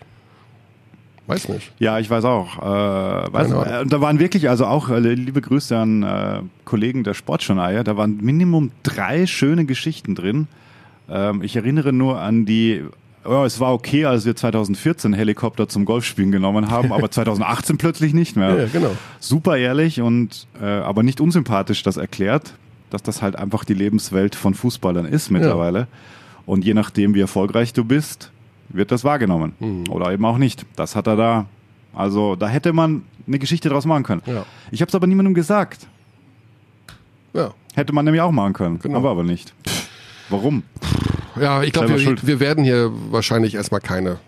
[1.26, 1.72] Weiß nicht.
[1.78, 2.58] Ja, ich weiß auch.
[2.58, 7.02] Äh, weiß, äh, und da waren wirklich, also auch äh, liebe Grüße an äh, Kollegen
[7.02, 10.46] der Sportjournalie, da waren Minimum drei schöne Geschichten drin.
[11.08, 12.84] Ähm, ich erinnere nur an die,
[13.28, 18.14] ja, es war okay, als wir 2014 Helikopter zum Golfspielen genommen haben, aber 2018 plötzlich
[18.14, 18.56] nicht mehr.
[18.56, 18.92] Ja, genau.
[19.18, 22.54] Super ehrlich und äh, aber nicht unsympathisch das erklärt,
[22.90, 25.88] dass das halt einfach die Lebenswelt von Fußballern ist mittlerweile.
[26.46, 28.30] Und je nachdem, wie erfolgreich du bist,
[28.68, 29.54] wird das wahrgenommen.
[29.58, 29.84] Mhm.
[29.90, 30.66] Oder eben auch nicht.
[30.76, 31.46] Das hat er da.
[31.94, 34.22] Also da hätte man eine Geschichte draus machen können.
[34.26, 34.44] Ja.
[34.70, 35.86] Ich habe es aber niemandem gesagt.
[37.32, 37.52] Ja.
[37.74, 38.78] Hätte man nämlich auch machen können.
[38.78, 38.98] Genau.
[38.98, 39.54] Aber aber nicht.
[40.28, 40.62] Warum?
[41.40, 44.18] Ja, ich glaube, wir, wir werden hier wahrscheinlich erstmal keine,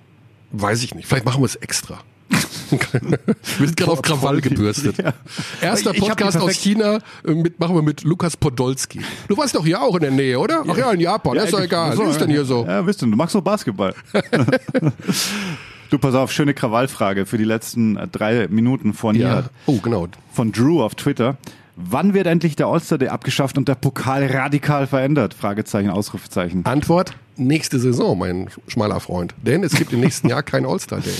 [0.52, 2.00] weiß ich nicht, vielleicht machen wir es extra.
[2.70, 4.96] wir sind gerade auf Krawall gebürstet.
[5.08, 5.12] Ja.
[5.60, 9.00] Erster Podcast aus China äh, mit, machen wir mit Lukas Podolski.
[9.28, 10.64] Du warst doch hier auch in der Nähe, oder?
[10.66, 11.96] Ach ja, in Japan, ist doch egal.
[11.96, 12.64] Wie ist denn hier so?
[12.66, 13.94] Ja, wisst du, du magst doch Basketball.
[15.90, 19.28] du, pass auf, schöne Krawallfrage für die letzten äh, drei Minuten von Ja.
[19.28, 19.50] Nihat.
[19.66, 20.08] Oh, genau.
[20.32, 21.36] Von Drew auf Twitter.
[21.76, 25.32] Wann wird endlich der All-Star Day abgeschafft und der Pokal radikal verändert?
[25.32, 26.66] Fragezeichen, Ausrufezeichen.
[26.66, 29.32] Antwort, nächste Saison, mein schmaler Freund.
[29.42, 31.14] Denn es gibt im nächsten Jahr kein All-Star-Day.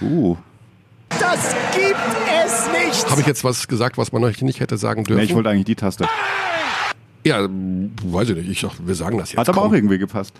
[0.00, 0.36] Uh.
[1.18, 1.96] Das gibt
[2.44, 3.10] es nicht.
[3.10, 5.18] Habe ich jetzt was gesagt, was man euch nicht hätte sagen dürfen?
[5.20, 6.08] Nee, ich wollte eigentlich die Taste.
[7.24, 7.46] ja,
[8.04, 8.48] weiß ich nicht.
[8.50, 9.38] Ich dachte, wir sagen das jetzt.
[9.38, 9.70] Hat aber Komm.
[9.70, 10.32] auch irgendwie gepasst.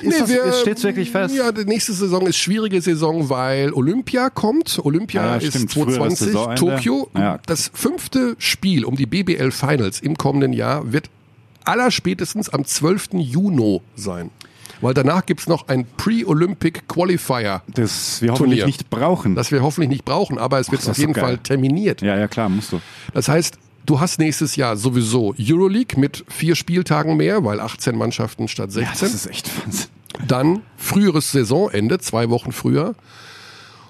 [0.00, 1.34] Ist Nee, das, wir- ist, steht's wirklich fest?
[1.36, 4.80] Ja, die nächste Saison ist schwierige Saison, weil Olympia kommt.
[4.82, 6.60] Olympia ja, ist stimmt, früheres 2020, Saisonende.
[6.76, 7.10] Tokio.
[7.16, 7.38] Ja.
[7.46, 11.10] Das fünfte Spiel um die BBL Finals im kommenden Jahr wird
[11.64, 13.08] allerspätestens am 12.
[13.14, 14.30] Juni sein.
[14.80, 18.66] Weil danach gibt's noch ein Pre-Olympic Qualifier, Das wir hoffentlich Turnier.
[18.66, 19.34] nicht brauchen.
[19.34, 21.14] das wir hoffentlich nicht brauchen, aber es wird das auf jeden.
[21.14, 22.00] Fall terminiert.
[22.02, 22.80] ja, ja, klar, musst du.
[23.12, 28.46] Das heißt, du hast nächstes Jahr sowieso Euroleague mit vier Spieltagen mehr, weil 18 Mannschaften
[28.46, 28.94] statt 16.
[28.94, 29.86] Ja, das ist echt Wahnsinn.
[30.26, 32.94] Dann früheres Saisonende, zwei Wochen früher.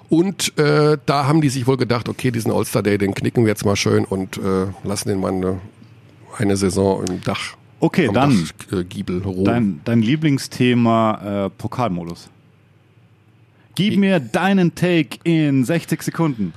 [0.09, 3.49] Und äh, da haben die sich wohl gedacht, okay, diesen All-Star Day, den knicken wir
[3.49, 5.61] jetzt mal schön und äh, lassen den Mann eine,
[6.37, 7.55] eine Saison im Dach.
[7.79, 12.29] Okay, am dann äh, Giebel dein, dein Lieblingsthema äh, Pokalmodus.
[13.75, 16.53] Gib mir deinen Take in 60 Sekunden.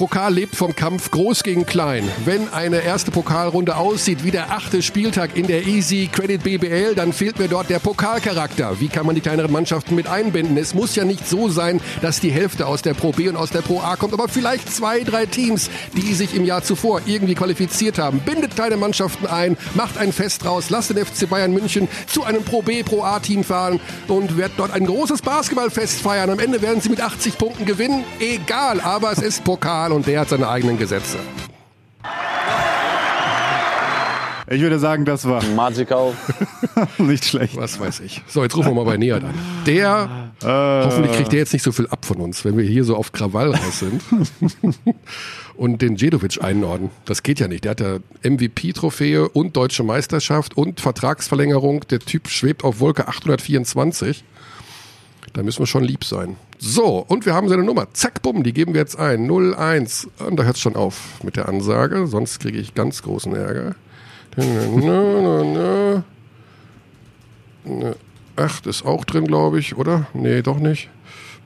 [0.00, 2.10] Pokal lebt vom Kampf groß gegen klein.
[2.24, 7.12] Wenn eine erste Pokalrunde aussieht wie der achte Spieltag in der Easy Credit BBL, dann
[7.12, 8.80] fehlt mir dort der Pokalcharakter.
[8.80, 10.56] Wie kann man die kleineren Mannschaften mit einbinden?
[10.56, 13.50] Es muss ja nicht so sein, dass die Hälfte aus der Pro B und aus
[13.50, 17.34] der Pro A kommt, aber vielleicht zwei, drei Teams, die sich im Jahr zuvor irgendwie
[17.34, 18.20] qualifiziert haben.
[18.20, 22.42] Bindet kleine Mannschaften ein, macht ein Fest draus, lasst den FC Bayern München zu einem
[22.42, 26.30] Pro B, Pro A Team fahren und wird dort ein großes Basketballfest feiern.
[26.30, 28.02] Am Ende werden sie mit 80 Punkten gewinnen.
[28.18, 31.18] Egal, aber es ist Pokal und der hat seine eigenen Gesetze.
[34.52, 36.12] Ich würde sagen, das war Magical.
[36.98, 37.56] nicht schlecht.
[37.56, 38.20] Was weiß ich.
[38.26, 39.34] So, jetzt rufen wir mal bei Neat an.
[39.64, 42.96] Der, hoffentlich kriegt der jetzt nicht so viel ab von uns, wenn wir hier so
[42.96, 44.02] auf Krawall raus sind.
[45.56, 46.90] und den Djedovic einordnen.
[47.04, 47.62] Das geht ja nicht.
[47.62, 51.86] Der hat ja MVP-Trophäe und deutsche Meisterschaft und Vertragsverlängerung.
[51.88, 54.24] Der Typ schwebt auf Wolke 824.
[55.32, 56.36] Da müssen wir schon lieb sein.
[56.58, 57.86] So, und wir haben seine Nummer.
[57.92, 59.30] Zack, bumm, die geben wir jetzt ein.
[59.30, 60.08] 01.
[60.18, 63.76] Und da hört es schon auf mit der Ansage, sonst kriege ich ganz großen Ärger.
[64.36, 66.02] Nö,
[68.36, 70.06] 8 ist auch drin, glaube ich, oder?
[70.14, 70.88] Nee, doch nicht.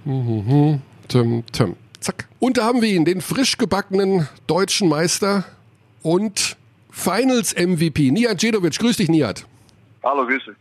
[0.05, 1.77] Mhm, Tim, Tim.
[2.01, 2.29] Zack.
[2.39, 5.45] Und da haben wir ihn, den frisch gebackenen deutschen Meister
[6.03, 6.57] und
[6.91, 8.79] Finals MVP, Nihat Djedovic.
[8.79, 9.47] Grüß dich, Nihat.
[10.05, 10.55] Hallo, Grüße.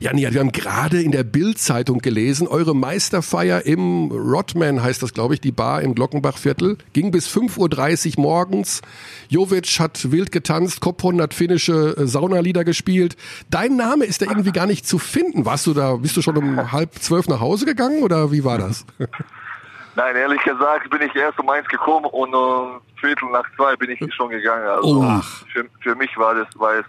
[0.00, 5.14] Ja, Nihat, wir haben gerade in der Bild-Zeitung gelesen, eure Meisterfeier im Rodman heißt das,
[5.14, 8.82] glaube ich, die Bar im Glockenbachviertel, ging bis 5.30 Uhr morgens.
[9.28, 13.16] Jovic hat wild getanzt, Koppon hat finnische äh, Saunalieder gespielt.
[13.50, 15.44] Dein Name ist da irgendwie gar nicht zu finden.
[15.44, 18.58] Warst du da, bist du schon um halb zwölf nach Hause gegangen oder wie war
[18.58, 18.84] das?
[19.96, 23.90] Nein, ehrlich gesagt bin ich erst um eins gekommen und um Viertel nach zwei bin
[23.90, 24.66] ich schon gegangen.
[24.66, 25.20] Also Oh.
[25.52, 26.86] für, für mich war das war es,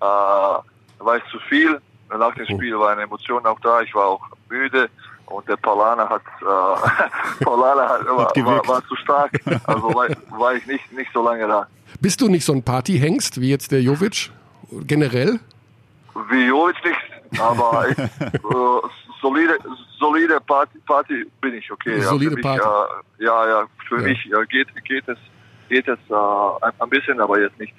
[0.00, 0.68] äh,
[1.04, 1.80] war es zu viel.
[2.10, 3.80] Nach dem Spiel war eine Emotion auch da.
[3.80, 4.88] Ich war auch müde
[5.26, 9.32] und der Paulaner hat, äh, Paulaner hat, war, war, war zu stark.
[9.64, 11.66] Also war, war ich nicht, nicht so lange da.
[12.00, 14.30] Bist du nicht so ein Partyhengst wie jetzt der Jovic?
[14.86, 15.38] Generell?
[16.30, 18.88] Wie Jovic nicht, aber ich, äh,
[19.22, 19.58] solide,
[19.98, 21.96] solide Party, Party bin ich okay.
[21.98, 22.60] Ja, Solide mich, Party.
[22.62, 24.02] Äh, ja, ja, für Ja.
[24.08, 25.18] mich äh, geht, geht es,
[25.68, 27.74] geht es äh, ein, ein bisschen, aber jetzt nicht,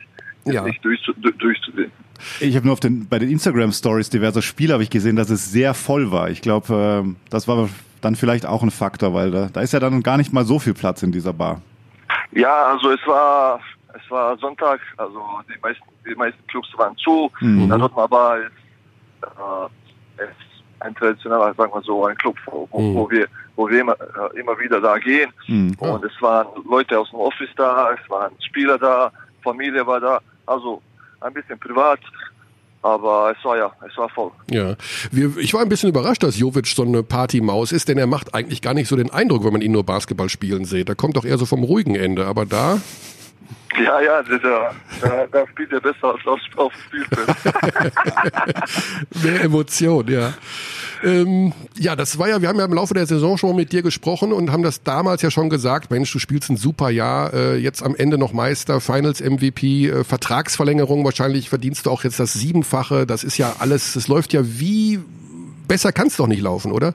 [0.46, 0.64] Ja.
[0.64, 1.00] nicht durch,
[1.38, 1.92] durchzusehen.
[2.40, 5.52] Ich habe nur auf den, bei den Instagram-Stories diverser Spiele habe ich gesehen, dass es
[5.52, 6.30] sehr voll war.
[6.30, 7.70] Ich glaube, ähm, das war
[8.02, 10.60] dann vielleicht auch ein Faktor, weil da, da ist ja dann gar nicht mal so
[10.60, 11.62] viel Platz in dieser Bar.
[12.32, 13.60] Ja, also es war,
[13.94, 17.32] es war Sonntag, also die meisten, die meisten Clubs waren zu.
[17.42, 17.70] Mhm.
[17.70, 18.52] Der Dortmund Bar ist,
[19.24, 20.24] äh,
[20.80, 22.96] ein traditioneller, sagen wir so, ein Club, wo, wo, Mhm.
[22.96, 25.32] wo wir, wo wir immer, äh, immer wieder da gehen.
[25.48, 25.76] Mhm.
[25.80, 29.12] Und es waren Leute aus dem Office da, es waren Spieler da,
[29.44, 30.82] Familie war da, also
[31.24, 32.00] ein bisschen privat,
[32.82, 34.32] aber es war ja, es war voll.
[34.52, 34.76] Ja.
[35.12, 38.36] Wir, ich war ein bisschen überrascht, dass Jovic so eine Partymaus ist, denn er macht
[38.36, 40.90] eigentlich gar nicht so den Eindruck, wenn man ihn nur Basketball spielen sieht.
[40.90, 42.82] Er kommt doch eher so vom ruhigen Ende, aber da.
[43.84, 44.40] Ja, ja, äh,
[45.02, 47.38] da, da spielt er besser als auf, auf dem Spielfeld.
[49.24, 50.36] Mehr Emotion, ja.
[51.04, 53.82] Ähm, ja, das war ja, wir haben ja im Laufe der Saison schon mit dir
[53.82, 57.58] gesprochen und haben das damals ja schon gesagt, Mensch, du spielst ein super Jahr, äh,
[57.58, 62.34] jetzt am Ende noch Meister, Finals MVP, äh, Vertragsverlängerung, wahrscheinlich verdienst du auch jetzt das
[62.34, 65.00] Siebenfache, das ist ja alles, das läuft ja wie,
[65.68, 66.94] besser kann es doch nicht laufen, oder?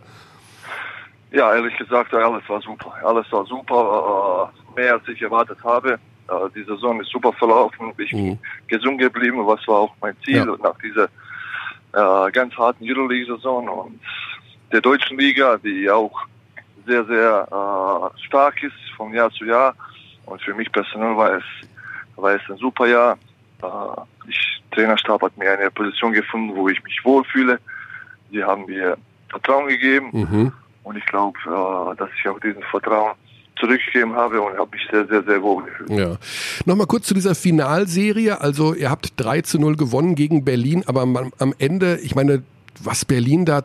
[1.30, 2.94] Ja, ehrlich gesagt, alles war super.
[3.04, 5.92] Alles war super, äh, mehr als ich erwartet habe.
[5.92, 7.92] Äh, die Saison ist super verlaufen.
[7.98, 8.38] Ich bin Mhm.
[8.66, 10.44] gesund geblieben, was war auch mein Ziel Ja.
[10.46, 11.08] nach dieser
[11.92, 14.00] äh, ganz harten Euroleague-Saison und
[14.72, 16.26] der deutschen Liga, die auch
[16.86, 19.74] sehr, sehr äh, stark ist von Jahr zu Jahr.
[20.26, 21.44] Und für mich persönlich war es,
[22.16, 23.18] war es ein super Jahr.
[23.62, 27.60] Äh, ich, Trainerstab hat mir eine Position gefunden, wo ich mich wohlfühle.
[28.30, 28.96] Die haben mir
[29.30, 30.10] Vertrauen gegeben.
[30.12, 30.52] Mhm.
[30.82, 33.14] Und ich glaube, äh, dass ich auch diesen Vertrauen
[33.60, 35.90] zurückgegeben habe und habe mich sehr, sehr, sehr wohl gefühlt.
[35.90, 36.16] Ja.
[36.64, 38.40] Nochmal kurz zu dieser Finalserie.
[38.40, 42.42] Also ihr habt 3 zu 0 gewonnen gegen Berlin, aber am, Ende, ich meine,
[42.82, 43.62] was Berlin da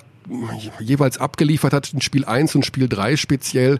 [0.80, 3.80] jeweils abgeliefert hat in Spiel 1 und Spiel 3 speziell,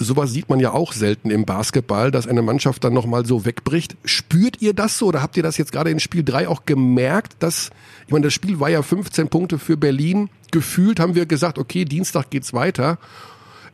[0.00, 3.96] sowas sieht man ja auch selten im Basketball, dass eine Mannschaft dann nochmal so wegbricht.
[4.04, 7.34] Spürt ihr das so oder habt ihr das jetzt gerade in Spiel 3 auch gemerkt,
[7.40, 7.70] dass,
[8.06, 10.30] ich meine, das Spiel war ja 15 Punkte für Berlin.
[10.50, 12.98] Gefühlt haben wir gesagt, okay, Dienstag geht's weiter.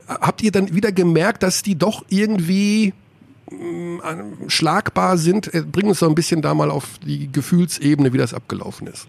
[0.08, 2.94] Habt ihr dann wieder gemerkt, dass die doch irgendwie
[3.50, 5.52] mh, schlagbar sind?
[5.52, 9.08] Äh, Bring uns doch ein bisschen da mal auf die Gefühlsebene, wie das abgelaufen ist.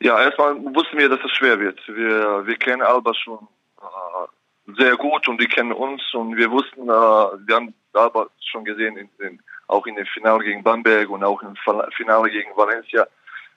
[0.00, 1.80] Ja, erstmal wussten wir, dass es schwer wird.
[1.88, 3.48] Wir, wir kennen Alba schon
[3.80, 8.64] äh, sehr gut und die kennen uns und wir wussten, äh, wir haben Alba schon
[8.64, 11.54] gesehen, in, in, auch in dem Finale gegen Bamberg und auch im
[11.96, 13.06] Finale gegen Valencia.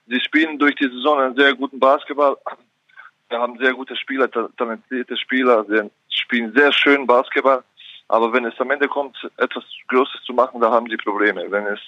[0.07, 2.37] Sie spielen durch die Saison einen sehr guten Basketball.
[3.29, 7.63] Wir haben sehr gute Spieler, ta- talentierte Spieler, sie spielen sehr schön Basketball.
[8.07, 11.45] Aber wenn es am Ende kommt, etwas Großes zu machen, da haben sie Probleme.
[11.49, 11.79] Wenn es,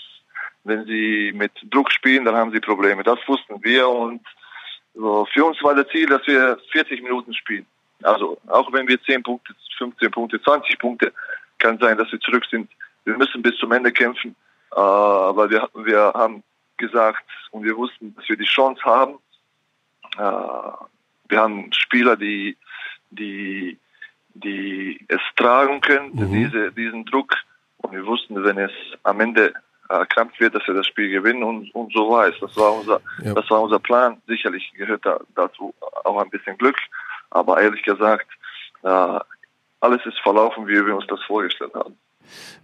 [0.63, 3.01] wenn sie mit Druck spielen, dann haben sie Probleme.
[3.03, 4.21] Das wussten wir und
[4.93, 7.65] so, für uns war das Ziel, dass wir 40 Minuten spielen.
[8.03, 11.11] Also auch wenn wir 10 Punkte, 15 Punkte, 20 Punkte,
[11.57, 12.69] kann sein, dass wir zurück sind.
[13.05, 14.35] Wir müssen bis zum Ende kämpfen,
[14.73, 16.43] äh, aber wir, wir haben
[16.77, 19.17] gesagt und wir wussten, dass wir die Chance haben.
[20.17, 20.85] Äh,
[21.31, 22.57] wir haben Spieler, die,
[23.09, 23.79] die,
[24.35, 26.31] die es tragen können, Mhm.
[26.33, 27.33] diese, diesen Druck.
[27.77, 28.71] Und wir wussten, wenn es
[29.03, 29.53] am Ende
[30.09, 32.39] knapp wird, dass wir das Spiel gewinnen und, und so war es.
[32.39, 33.33] Das war unser, Ja.
[33.33, 34.21] das war unser Plan.
[34.27, 35.73] Sicherlich gehört da, dazu
[36.05, 36.77] auch ein bisschen Glück,
[37.31, 38.27] aber ehrlich gesagt,
[38.83, 39.19] äh,
[39.81, 41.97] alles ist verlaufen, wie wir uns das vorgestellt haben.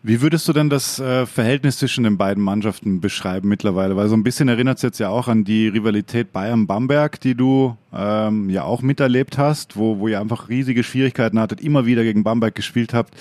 [0.03, 3.95] Wie würdest du denn das äh, Verhältnis zwischen den beiden Mannschaften beschreiben mittlerweile?
[3.95, 7.75] Weil so ein bisschen erinnert es jetzt ja auch an die Rivalität Bayern-Bamberg, die du
[7.93, 12.23] ähm, ja auch miterlebt hast, wo, wo ihr einfach riesige Schwierigkeiten hattet, immer wieder gegen
[12.23, 13.15] Bamberg gespielt habt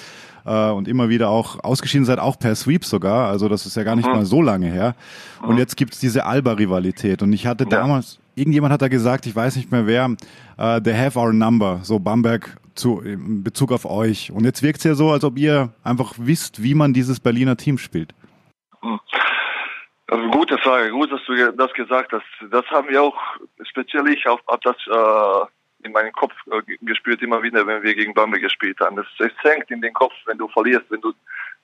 [0.44, 3.28] äh, und immer wieder auch ausgeschieden seid, auch per Sweep sogar.
[3.28, 4.94] Also das ist ja gar nicht mal so lange her.
[5.42, 7.22] Und jetzt gibt's diese Alba-Rivalität.
[7.22, 7.70] Und ich hatte Ja.
[7.70, 10.14] damals, irgendjemand hat da gesagt, ich weiß nicht mehr wer,
[10.58, 14.30] äh, they have our number, so Bamberg zu, in Bezug auf euch.
[14.30, 17.78] Und jetzt wirkt's ja so, als ob ihr einfach wisst, wie man dieses Berliner Team
[17.78, 18.14] spielt.
[20.08, 22.24] Also gute Frage, gut, dass du das gesagt hast.
[22.50, 23.16] Das haben wir auch,
[23.68, 27.82] speziell ich, auch, hab das äh, in meinen Kopf äh, ge- gespürt, immer wieder, wenn
[27.82, 28.94] wir gegen Bamberg gespielt haben.
[28.96, 31.12] Das, es hängt in den Kopf, wenn du verlierst, wenn du,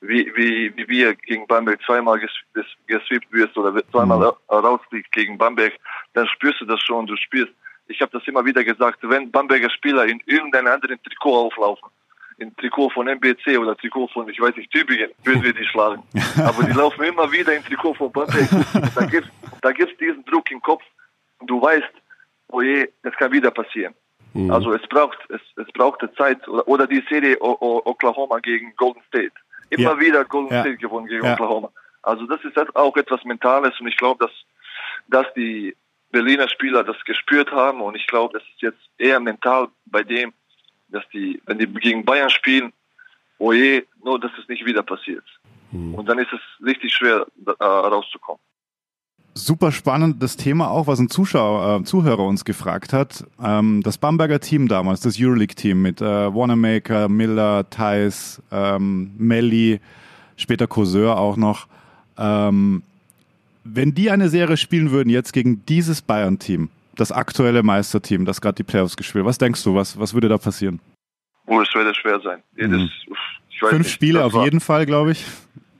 [0.01, 4.23] wie, wie, wie wir gegen Bamberg zweimal ges, ges, gesweept wirst oder zweimal Mhm.
[4.49, 5.73] ra- rausfliegt gegen Bamberg,
[6.13, 7.53] dann spürst du das schon, du spürst.
[7.87, 11.89] Ich habe das immer wieder gesagt, wenn Bamberger Spieler in irgendeinem anderen Trikot auflaufen,
[12.37, 16.03] in Trikot von MBC oder Trikot von, ich weiß nicht, Tübingen, würden wir die schlagen.
[16.37, 18.49] Aber die laufen immer wieder in Trikot von Bamberg.
[18.95, 19.29] Da gibt's,
[19.61, 20.83] da gibt's diesen Druck im Kopf
[21.39, 21.91] und du weißt,
[22.49, 23.93] oh je, es kann wieder passieren.
[24.33, 24.51] Mhm.
[24.51, 28.75] Also es braucht, es, es brauchte Zeit oder, oder die Serie o, o, Oklahoma gegen
[28.75, 29.33] Golden State.
[29.69, 29.99] Immer ja.
[29.99, 30.61] wieder Golden ja.
[30.61, 31.33] State gewonnen gegen ja.
[31.33, 31.71] Oklahoma.
[32.01, 34.31] Also das ist auch etwas Mentales und ich glaube, dass,
[35.07, 35.75] dass die
[36.13, 40.31] Berliner Spieler das gespürt haben und ich glaube, das ist jetzt eher mental bei dem,
[40.87, 42.71] dass die, wenn die gegen Bayern spielen,
[43.39, 45.25] oje, nur dass es nicht wieder passiert.
[45.71, 45.95] Mhm.
[45.95, 48.39] Und dann ist es richtig schwer, äh, rauszukommen.
[49.33, 53.25] Super spannendes Thema auch, was ein Zuschauer, äh, Zuhörer uns gefragt hat.
[53.43, 59.81] Ähm, das Bamberger Team damals, das Euroleague-Team mit äh, Wanamaker, Miller, Thais, ähm, Melli,
[60.37, 61.67] später Courseur auch noch.
[62.19, 62.83] Ähm,
[63.63, 68.55] wenn die eine Serie spielen würden jetzt gegen dieses Bayern-Team, das aktuelle Meisterteam, das gerade
[68.55, 70.79] die Playoffs gespielt, was denkst du, was, was würde da passieren?
[71.45, 72.41] Oh, es würde schwer sein.
[72.55, 72.89] Jedes, mhm.
[73.59, 75.25] Fünf nicht, Spiele auf war, jeden Fall, glaube ich.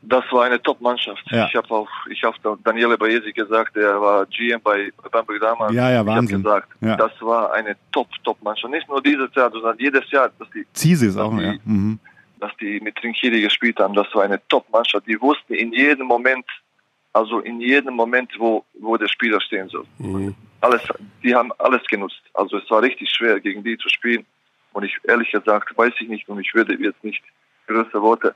[0.01, 1.23] Das war eine Top-Mannschaft.
[1.31, 1.47] Ja.
[1.47, 5.73] Ich habe auch, ich habe Daniele Baesi gesagt, der war GM bei Bamberg damals.
[5.73, 6.39] Ja, ja, Wahnsinn.
[6.39, 6.95] Ich gesagt, ja.
[6.97, 8.73] das war eine Top-Top-Mannschaft.
[8.73, 10.65] Nicht nur dieses Jahr, sondern jedes Jahr, dass die.
[10.73, 11.53] Zisis auch, die, ja.
[11.63, 11.99] Mhm.
[12.39, 15.07] Dass die mit Trinkieri gespielt haben, das war eine Top-Mannschaft.
[15.07, 16.45] Die wussten in jedem Moment,
[17.13, 19.85] also in jedem Moment, wo, wo der Spieler stehen soll.
[19.99, 20.35] Mhm.
[20.61, 20.81] Alles,
[21.23, 22.21] die haben alles genutzt.
[22.33, 24.25] Also es war richtig schwer, gegen die zu spielen.
[24.73, 27.23] Und ich, ehrlich gesagt, weiß ich nicht und ich würde jetzt nicht
[27.67, 28.35] größere Worte,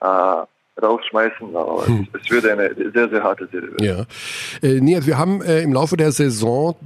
[0.00, 0.42] äh,
[0.82, 2.08] rausschmeißen, aber hm.
[2.20, 4.06] es, würde eine sehr, sehr harte Serie werden.
[4.62, 4.68] Ja.
[4.68, 6.76] Äh, Nihat, wir haben äh, im Laufe der Saison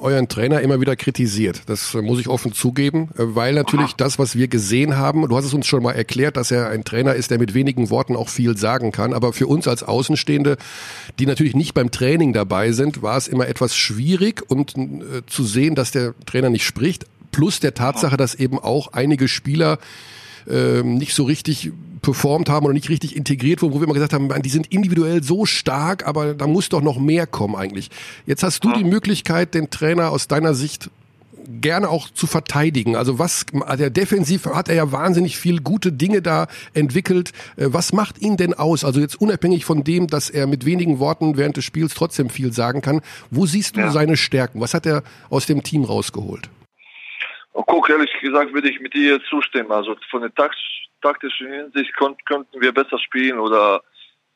[0.00, 1.62] euren Trainer immer wieder kritisiert.
[1.66, 5.36] Das äh, muss ich offen zugeben, äh, weil natürlich das, was wir gesehen haben, du
[5.36, 8.16] hast es uns schon mal erklärt, dass er ein Trainer ist, der mit wenigen Worten
[8.16, 10.56] auch viel sagen kann, aber für uns als Außenstehende,
[11.18, 15.44] die natürlich nicht beim Training dabei sind, war es immer etwas schwierig und äh, zu
[15.44, 19.78] sehen, dass der Trainer nicht spricht, plus der Tatsache, dass eben auch einige Spieler
[20.48, 21.72] ähm, nicht so richtig
[22.02, 25.22] performt haben oder nicht richtig integriert wurden, wo wir immer gesagt haben, die sind individuell
[25.22, 27.90] so stark, aber da muss doch noch mehr kommen eigentlich.
[28.26, 30.90] Jetzt hast du die Möglichkeit, den Trainer aus deiner Sicht
[31.48, 32.94] gerne auch zu verteidigen.
[32.94, 33.46] Also was,
[33.78, 37.32] der defensiv hat er ja wahnsinnig viel gute Dinge da entwickelt.
[37.56, 38.84] Äh, was macht ihn denn aus?
[38.84, 42.52] Also jetzt unabhängig von dem, dass er mit wenigen Worten während des Spiels trotzdem viel
[42.52, 43.00] sagen kann.
[43.30, 43.90] Wo siehst du ja.
[43.90, 44.60] seine Stärken?
[44.60, 46.50] Was hat er aus dem Team rausgeholt?
[47.52, 49.72] Oh, guck, ehrlich gesagt würde ich mit dir zustimmen.
[49.72, 50.32] Also von der
[51.00, 53.82] taktischen Hinsicht könnten wir besser spielen oder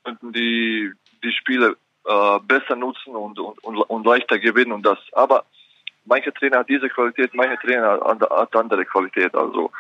[0.04, 0.90] könnten die,
[1.22, 4.98] die Spiele äh, besser nutzen und, und, und, und leichter gewinnen und das.
[5.12, 5.44] Aber
[6.04, 8.00] manche Trainer hat diese Qualität, manche Trainer
[8.30, 9.34] hat andere Qualität.
[9.34, 9.70] Also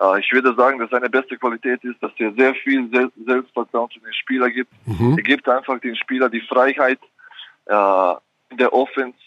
[0.00, 2.90] äh, ich würde sagen, dass seine beste Qualität ist, dass er sehr viel
[3.24, 4.72] Selbstvertrauen zu den Spielern gibt.
[4.86, 5.16] Mhm.
[5.16, 6.98] Er gibt einfach den Spieler die Freiheit
[7.66, 8.14] äh,
[8.50, 9.18] in der Offense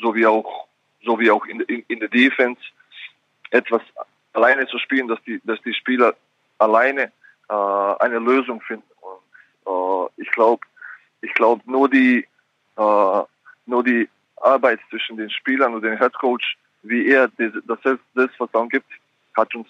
[0.00, 0.68] sowie auch
[1.04, 2.60] sowie auch in, in, in der Defense
[3.50, 3.82] etwas
[4.32, 6.14] alleine zu spielen, dass die, dass die Spieler
[6.58, 7.12] alleine
[7.48, 7.54] äh,
[7.98, 8.84] eine Lösung finden.
[9.00, 10.66] Und äh, ich glaube,
[11.22, 12.26] ich glaube nur die
[12.76, 13.22] äh,
[13.66, 14.08] nur die
[14.40, 17.30] Arbeit zwischen den Spielern und dem Headcoach, wie er
[17.66, 17.78] das
[18.14, 18.86] Selbstvertrauen gibt,
[19.36, 19.68] hat uns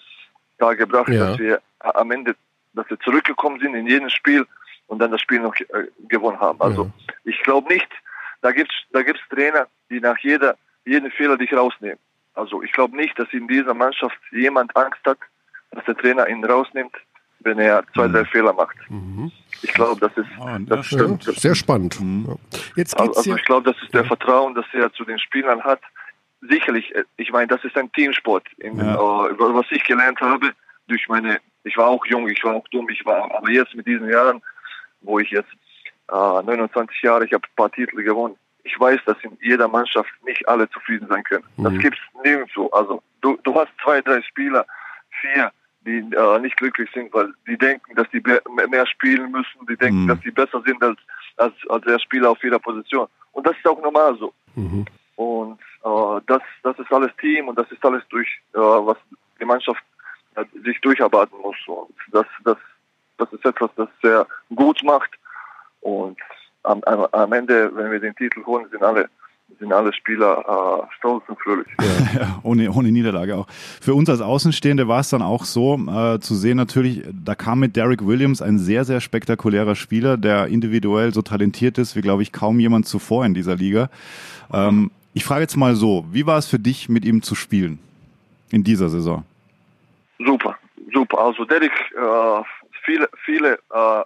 [0.57, 1.27] da gebracht, ja.
[1.27, 2.35] dass wir am Ende,
[2.73, 4.45] dass wir zurückgekommen sind in jedes Spiel
[4.87, 6.61] und dann das Spiel noch äh, gewonnen haben.
[6.61, 7.13] Also ja.
[7.25, 7.89] ich glaube nicht,
[8.41, 11.99] da gibt's da gibt's Trainer, die nach jeder jeden Fehler dich rausnehmen.
[12.33, 15.17] Also ich glaube nicht, dass in dieser Mannschaft jemand Angst hat,
[15.71, 16.95] dass der Trainer ihn rausnimmt,
[17.39, 18.27] wenn er zwei, drei mhm.
[18.27, 18.77] Fehler macht.
[18.89, 19.31] Mhm.
[19.61, 21.23] Ich glaube, das ist oh, das stimmt.
[21.23, 21.99] Sehr spannend.
[21.99, 22.37] Mhm.
[22.75, 25.81] Jetzt geht's also ich glaube, das ist der Vertrauen, das er zu den Spielern hat.
[26.41, 28.47] Sicherlich, äh, ich meine, das ist ein Teamsport.
[28.57, 28.99] In, ja.
[28.99, 30.51] uh, was ich gelernt habe,
[30.87, 33.85] durch meine, ich war auch jung, ich war auch dumm, ich war, aber jetzt mit
[33.85, 34.41] diesen Jahren,
[35.01, 35.51] wo ich jetzt
[36.11, 40.09] uh, 29 Jahre, ich habe ein paar Titel gewonnen ich weiß, dass in jeder Mannschaft
[40.25, 41.43] nicht alle zufrieden sein können.
[41.57, 41.63] Mhm.
[41.63, 42.67] Das gibt's nirgendwo.
[42.67, 44.65] Also du, du hast zwei, drei Spieler,
[45.21, 45.51] vier,
[45.85, 50.03] die äh, nicht glücklich sind, weil die denken, dass die mehr spielen müssen, die denken,
[50.03, 50.07] mhm.
[50.07, 50.99] dass die besser sind als,
[51.37, 53.07] als, als der Spieler auf jeder Position.
[53.31, 54.33] Und das ist auch normal so.
[54.55, 54.85] Mhm.
[55.15, 58.97] Und äh, das, das ist alles Team und das ist alles durch, äh, was
[59.39, 59.83] die Mannschaft
[60.35, 61.57] äh, sich durcharbeiten muss.
[61.67, 62.57] Und das, das,
[63.17, 65.11] das ist etwas, das sehr gut macht.
[65.81, 66.17] Und
[66.63, 69.09] am, am, am Ende, wenn wir den Titel holen, sind alle
[69.59, 70.39] sind alle Spieler
[70.89, 71.67] äh, stolz und fröhlich.
[71.79, 73.47] Ja, ohne, ohne Niederlage auch.
[73.49, 77.59] Für uns als Außenstehende war es dann auch so äh, zu sehen natürlich, da kam
[77.59, 82.23] mit Derek Williams ein sehr, sehr spektakulärer Spieler, der individuell so talentiert ist, wie glaube
[82.23, 83.89] ich kaum jemand zuvor in dieser Liga.
[84.51, 87.79] Ähm, ich frage jetzt mal so, wie war es für dich, mit ihm zu spielen
[88.49, 89.23] in dieser Saison?
[90.17, 90.57] Super,
[90.93, 91.19] super.
[91.19, 92.43] Also Derek, äh,
[92.83, 94.03] viele, viele äh,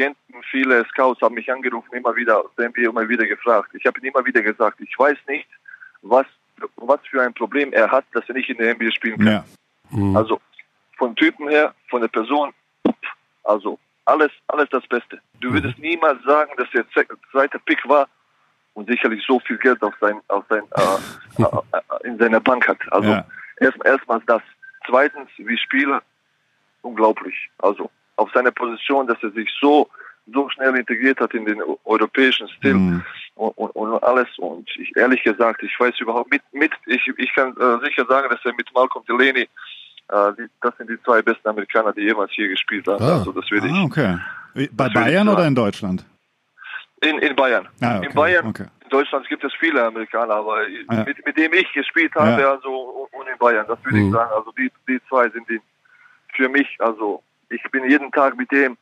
[0.00, 3.70] Agenten, viele Scouts haben mich angerufen, immer wieder, NBA immer wieder gefragt.
[3.74, 5.48] Ich habe ihn immer wieder gesagt, ich weiß nicht,
[6.02, 6.26] was,
[6.76, 9.26] was für ein Problem er hat, dass er nicht in der NBA spielen kann.
[9.26, 9.44] Ja.
[9.90, 10.16] Mhm.
[10.16, 10.40] Also
[10.98, 12.52] von Typen her, von der Person,
[13.44, 15.20] also alles, alles das Beste.
[15.40, 18.08] Du würdest niemals sagen, dass der ze- zweite Pick war
[18.74, 22.78] und sicherlich so viel Geld auf sein, auf sein, äh, äh, in seiner Bank hat.
[22.92, 23.26] Also Ja.
[23.60, 24.42] erst, erstmals das.
[24.86, 26.02] Zweitens, wie Spieler,
[26.82, 27.50] unglaublich.
[27.58, 29.88] Also auf seiner Position, dass er sich so
[30.32, 33.04] so schnell integriert hat in den eu- europäischen Stil Mhm.
[33.36, 34.26] und, und, und alles.
[34.38, 38.28] Und ich ehrlich gesagt, ich weiß überhaupt mit mit ich ich kann äh, sicher sagen,
[38.30, 39.48] dass er mit Malcolm Delaney
[40.08, 43.02] äh, die, das sind die zwei besten Amerikaner, die jemals hier gespielt haben.
[43.04, 43.18] Ah.
[43.18, 44.18] Also das würde Ah, ich okay.
[44.72, 46.04] Bei Bayern oder in Deutschland?
[47.02, 47.68] in in Bayern.
[47.82, 48.66] Ah, okay, In Bayern, okay.
[48.82, 50.56] in Deutschland gibt es viele Amerikaner, aber
[50.88, 51.04] Ah, ja.
[51.04, 52.52] mit, mit dem ich gespielt habe, Ja.
[52.52, 54.06] also und in Bayern, das würde Mhm.
[54.08, 54.30] ich sagen.
[54.34, 55.60] Also die die zwei sind die
[56.34, 56.66] für mich.
[56.80, 58.76] Also ich bin jeden Tag mit dem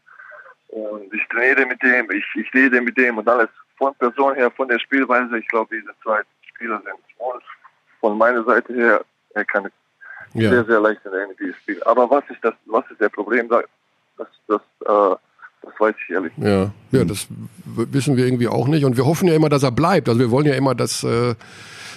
[0.68, 4.50] und ich trainiere mit dem, ich ich rede mit dem und alles von Person her,
[4.50, 5.38] von der Spielweise.
[5.38, 6.20] Ich glaube, diese zwei
[6.54, 7.42] Spieler sind und
[8.00, 9.04] von meiner Seite her,
[9.34, 9.68] er kann
[10.34, 10.50] Ja.
[10.50, 11.82] sehr sehr leicht in der NBA spielen.
[11.84, 12.54] Aber was ist das?
[12.66, 13.48] Was ist der Problem?
[13.48, 13.62] da?
[14.18, 15.16] Das das äh,
[15.62, 16.32] das weiß ich ehrlich.
[16.36, 17.26] Ja, ja, das
[17.64, 18.84] wissen wir irgendwie auch nicht.
[18.84, 20.08] Und wir hoffen ja immer, dass er bleibt.
[20.08, 21.34] Also wir wollen ja immer, dass äh,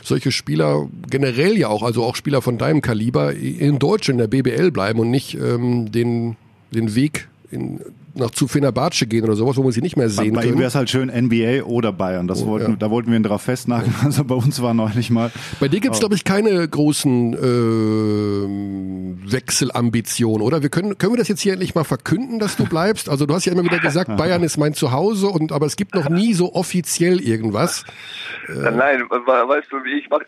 [0.03, 4.41] solche Spieler generell ja auch, also auch Spieler von deinem Kaliber, in Deutschland in der
[4.41, 6.38] BBL bleiben und nicht ähm, den,
[6.72, 7.80] den Weg in,
[8.13, 10.47] nach zu Fenerbahce gehen oder sowas, wo wir sie nicht mehr Bei, sehen bei ihm
[10.49, 10.59] können.
[10.59, 12.28] wäre es halt schön NBA oder Bayern.
[12.28, 12.78] Das Oh, wollten, ja.
[12.78, 13.93] Da wollten wir ihn drauf festnageln.
[14.03, 15.32] Also bei uns war neulich mal.
[15.59, 16.01] Bei dir gibt's Oh.
[16.01, 20.61] glaube ich, keine großen äh, Wechselambitionen, oder?
[20.61, 23.09] Wir können, können wir das jetzt hier endlich mal verkünden, dass du bleibst?
[23.09, 25.95] Also du hast ja immer wieder gesagt, Bayern ist mein Zuhause, und aber es gibt
[25.95, 27.84] noch nie so offiziell irgendwas.
[28.47, 30.26] Äh, Nein, we- weißt du, wie ich mache,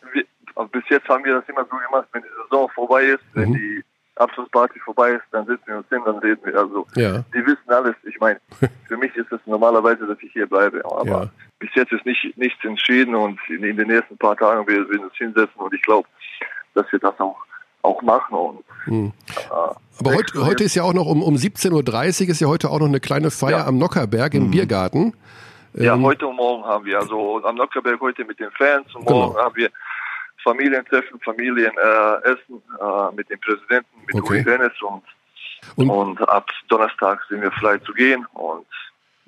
[0.71, 3.53] bis jetzt haben wir das immer so gemacht, wenn die Saison vorbei ist, wenn Mhm.
[3.53, 3.83] die
[4.19, 6.55] Abschlussparty vorbei ist, dann sitzen wir uns hin, dann reden wir.
[6.59, 7.23] Also Ja.
[7.33, 7.95] die wissen alles.
[8.03, 8.39] Ich meine,
[8.87, 10.83] für mich ist es normalerweise, dass ich hier bleibe.
[10.85, 11.29] Aber Ja.
[11.59, 15.05] bis jetzt ist nicht nichts entschieden und in, in den nächsten paar Tagen wir werden
[15.05, 16.07] uns hinsetzen und ich glaube,
[16.73, 17.37] dass wir das auch
[17.81, 19.13] auch machen und Hm.
[19.35, 22.69] äh, Aber heute, heute ist ja auch noch um, um 17.30 Uhr ist ja heute
[22.69, 23.67] auch noch eine kleine Feier Ja.
[23.67, 25.13] am Nockerberg im Biergarten.
[25.73, 29.05] Ja, Ähm, heute und morgen haben wir, also am Nockerberg heute mit den Fans und
[29.05, 29.27] Genau.
[29.27, 29.69] morgen haben wir
[30.43, 34.29] Familientreffen, Familienessen äh, Essen, äh, mit dem Präsidenten, mit Okay.
[34.29, 35.03] Uli Dennis und,
[35.75, 38.65] Und- und, ab Donnerstag sind wir frei zu gehen und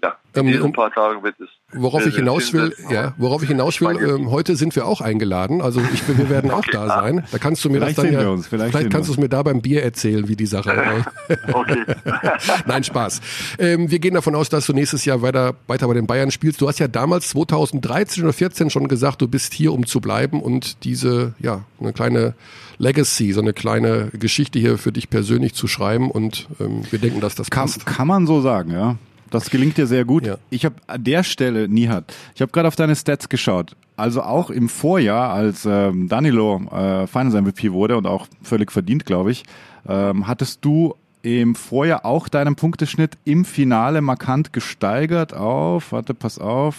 [0.04, 1.48] ja, in Ähm, um- paar Tagen wird es.
[1.74, 5.62] Worauf ich hinaus will, ja, worauf ich hinaus will, ähm, heute sind wir auch eingeladen.
[5.62, 7.24] Also ich, wir werden auch da sein.
[7.32, 9.08] Da kannst du mir Vielleicht das dann sehen ja, wir uns, vielleicht vielleicht sehen kannst
[9.08, 10.72] du es mir da beim Bier erzählen, wie die Sache.
[11.54, 11.86] Okay.
[12.66, 13.22] Nein, Spaß.
[13.58, 16.60] Ähm, wir gehen davon aus, dass du nächstes Jahr weiter, weiter bei den Bayern spielst.
[16.60, 20.42] Du hast ja damals 2013 oder 14 schon gesagt, du bist hier, um zu bleiben
[20.42, 22.34] und diese, ja, eine kleine
[22.80, 27.22] Legacy, so eine kleine Geschichte hier für dich persönlich zu schreiben und ähm, wir denken,
[27.22, 27.86] dass das Kann, passt.
[27.86, 28.96] kann man so sagen, ja.
[29.32, 30.28] Das gelingt dir sehr gut.
[30.28, 30.38] Ja.
[30.50, 33.76] Ich habe an der Stelle, Nihat, ich habe gerade auf deine Stats geschaut.
[33.96, 39.06] Also auch im Vorjahr, als ähm, Danilo äh, Finals MVP wurde und auch völlig verdient,
[39.06, 39.44] glaube ich,
[39.88, 46.40] ähm, hattest du im Vorjahr auch deinen Punkteschnitt im Finale markant gesteigert auf, warte, pass
[46.40, 46.76] auf,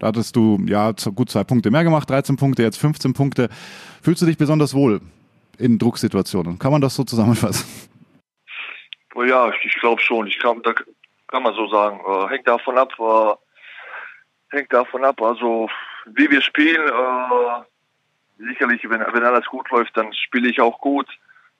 [0.00, 3.50] da hattest du ja gut zwei Punkte mehr gemacht, 13 Punkte, jetzt 15 Punkte.
[4.02, 5.00] Fühlst du dich besonders wohl
[5.58, 6.58] in Drucksituationen?
[6.58, 7.66] Kann man das so zusammenfassen?
[9.14, 10.26] Oh ja, ich, ich glaube schon.
[10.26, 10.72] Ich kann, da
[11.30, 12.00] kann man so sagen.
[12.06, 15.68] Äh, hängt davon ab, äh, hängt davon ab, also
[16.06, 16.88] wie wir spielen.
[16.88, 21.08] Äh, sicherlich, wenn, wenn alles gut läuft, dann spiele ich auch gut.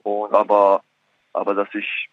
[0.02, 0.82] Und aber,
[1.32, 2.08] aber dass ich,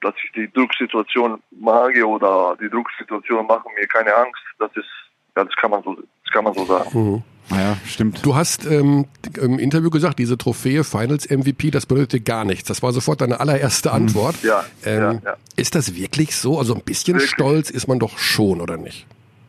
[0.00, 4.90] dass ich die Drucksituation mag oder die Drucksituation machen mir keine Angst, das ist,
[5.36, 6.90] ja, das kann man so, das kann man so sagen.
[6.92, 7.22] Mhm.
[7.50, 8.24] Naja, stimmt.
[8.24, 9.06] Du hast ähm,
[9.40, 12.68] im Interview gesagt, diese Trophäe Finals MVP, das bedeutet dir gar nichts.
[12.68, 14.36] Das war sofort deine allererste Antwort.
[14.44, 15.36] Ja, Ähm, ja, ja.
[15.56, 16.58] Ist das wirklich so?
[16.58, 17.30] Also ein bisschen Wirklich.
[17.32, 19.04] stolz ist man doch schon, oder nicht?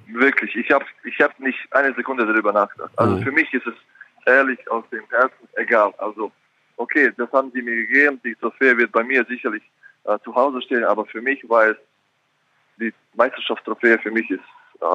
[0.07, 2.91] Wirklich, ich habe ich hab nicht eine Sekunde darüber nachgedacht.
[2.95, 3.23] Also Mhm.
[3.23, 3.75] für mich ist es
[4.25, 5.93] ehrlich aus dem Herzen egal.
[5.99, 6.31] Also,
[6.77, 9.63] okay, das haben sie mir gegeben, die Trophäe wird bei mir sicherlich
[10.05, 11.77] äh, zu Hause stehen, aber für mich war es,
[12.79, 14.39] die Meisterschaftstrophäe für mich ist,
[14.81, 14.85] äh,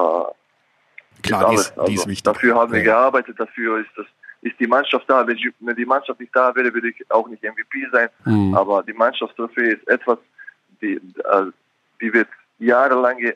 [1.23, 1.61] Klar, die alles.
[1.63, 2.23] ist, die Also, ist wichtig.
[2.23, 4.07] Dafür haben wir gearbeitet, dafür ist das
[4.43, 5.27] ist die Mannschaft da.
[5.27, 8.09] Wenn, ich, wenn die Mannschaft nicht da wäre, würde ich auch nicht MVP sein.
[8.25, 8.55] Mhm.
[8.55, 10.19] Aber die Mannschaftstrophäe ist etwas,
[10.81, 11.47] die, äh,
[12.01, 12.29] die wird
[12.59, 13.33] jahrelang, äh,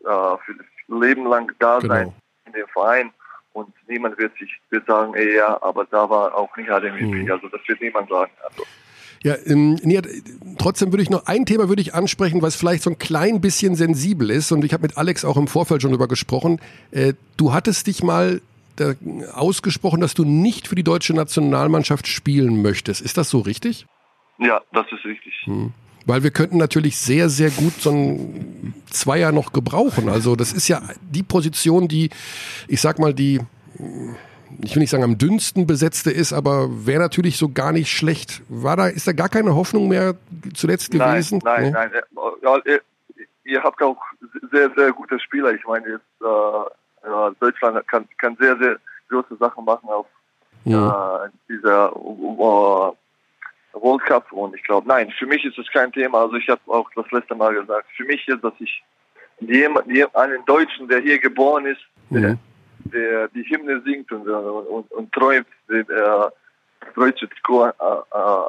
[0.00, 0.54] für
[0.88, 1.94] Leben lang da Genau.
[1.94, 2.12] sein
[2.46, 3.12] in dem Verein.
[3.52, 7.24] Und niemand wird sich wird sagen, ey, ja, aber da war auch nicht HDMVP.
[7.24, 7.30] Mhm.
[7.30, 8.30] Also das wird niemand sagen.
[8.42, 8.64] Also,
[9.22, 10.06] Ja, ähm, Nihat,
[10.58, 13.74] trotzdem würde ich noch ein Thema würde ich ansprechen, was vielleicht so ein klein bisschen
[13.74, 14.52] sensibel ist.
[14.52, 16.60] Und ich habe mit Alex auch im Vorfeld schon drüber gesprochen.
[16.90, 18.40] Äh, du hattest dich mal
[18.76, 18.94] da,
[19.34, 23.00] ausgesprochen, dass du nicht für die deutsche Nationalmannschaft spielen möchtest.
[23.00, 23.86] Ist das so richtig?
[24.38, 25.34] ja, das ist richtig.
[25.44, 25.72] Hm.
[26.06, 30.08] Weil wir könnten natürlich sehr, sehr gut so ein Zweier noch gebrauchen.
[30.08, 32.08] Also das ist ja die Position, die,
[32.66, 33.40] ich sag mal, die
[34.62, 38.42] ich will nicht sagen am dünnsten besetzte ist, aber wäre natürlich so gar nicht schlecht.
[38.48, 40.14] War da, ist da gar keine Hoffnung mehr
[40.54, 41.40] zuletzt gewesen?
[41.44, 41.70] Nein, Nee?
[41.70, 42.02] nein, nein.
[42.42, 42.80] Ja, ihr,
[43.44, 43.98] ihr habt auch
[44.50, 45.52] sehr, sehr gute Spieler.
[45.52, 48.76] Ich meine, jetzt, äh, ja, Deutschland kann, kann sehr, sehr
[49.08, 50.06] große Sachen machen auf
[50.64, 51.24] Ja.
[51.24, 52.94] äh, dieser uh,
[53.74, 56.22] World Cup und ich glaube, nein, für mich ist es kein Thema.
[56.22, 58.82] Also ich habe auch das letzte Mal gesagt, für mich ist, dass ich
[59.40, 61.80] jemand, einen Deutschen, der hier geboren ist,
[62.10, 62.22] Mhm.
[62.22, 62.38] der
[62.92, 66.30] die Hymne singt und, und, und, und träumt, den, äh,
[66.80, 68.48] das deutsche Trikot, äh, äh,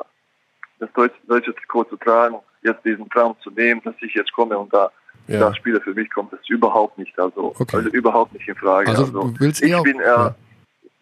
[0.79, 4.57] das deutsche, deutsche Trikot zu tragen, jetzt diesen Traum zu nehmen, dass ich jetzt komme
[4.57, 4.91] und da
[5.27, 5.39] Ja.
[5.41, 7.77] da Spieler für mich kommt, das ist überhaupt nicht, also, Okay.
[7.77, 8.89] also überhaupt nicht in Frage.
[8.89, 10.35] Also, Also, willst ich bin, äh, ja.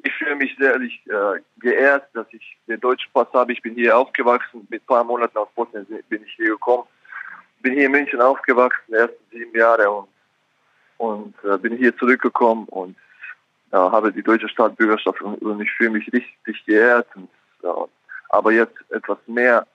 [0.03, 3.53] ich fühle mich sehr ehrlich, äh, geehrt, dass ich den deutschen Pass habe.
[3.53, 6.83] Ich bin hier aufgewachsen, mit ein paar Monaten aus Bosnien bin ich hier gekommen.
[7.61, 10.07] Bin hier in München aufgewachsen, die ersten sieben Jahre und,
[10.97, 12.95] und äh, bin hier zurückgekommen und
[13.71, 17.07] äh, habe die deutsche Staatsbürgerschaft und, und ich fühle mich richtig geehrt.
[17.15, 17.29] Und,
[17.63, 17.73] ja,
[18.29, 19.65] aber jetzt etwas mehr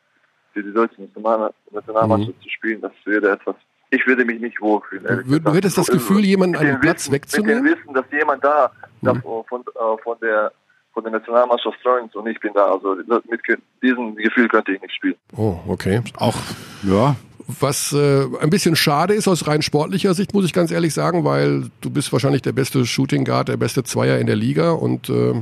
[0.53, 3.57] für die deutsche National- Nationalmannschaft zu spielen, das würde etwas,
[3.91, 5.05] ich würde mich nicht wohlfühlen.
[5.07, 5.31] ehrlich Mhm.
[5.31, 5.57] Du- du gesagt.
[5.57, 7.63] hättest das Also, Gefühl, jemanden einen Platz Wissen, wegzunehmen?
[7.65, 8.71] Mit dem Wissen, dass jemand da,
[9.03, 9.23] da Mhm.
[9.49, 10.53] von, äh, von der
[10.95, 12.67] von der Nationalmannschaft träumt und ich bin da.
[12.71, 13.41] Also mit
[13.83, 15.15] diesem Gefühl könnte ich nicht spielen.
[15.35, 16.03] Oh, okay.
[16.19, 16.37] Auch,
[16.83, 17.17] ja,
[17.47, 21.25] Was äh, ein bisschen schade ist aus rein sportlicher Sicht, muss ich ganz ehrlich sagen,
[21.25, 25.09] weil du bist wahrscheinlich der beste Shooting Guard, der beste Zweier in der Liga und
[25.09, 25.35] äh,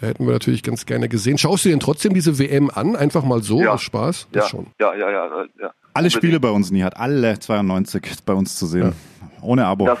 [0.00, 1.38] da hätten wir natürlich ganz gerne gesehen.
[1.38, 2.94] Schaust du dir denn trotzdem diese WM an?
[2.94, 3.72] Einfach mal so, Ja.
[3.72, 4.28] aus Spaß?
[4.34, 4.68] Ja, schon.
[4.80, 5.44] ja, ja, ja, ja.
[5.60, 5.70] ja.
[5.94, 6.10] alle.
[6.10, 8.92] Spiele bei uns nie hat, alle 92 bei uns zu sehen.
[9.40, 9.86] Ohne Abo.
[9.86, 9.98] Das,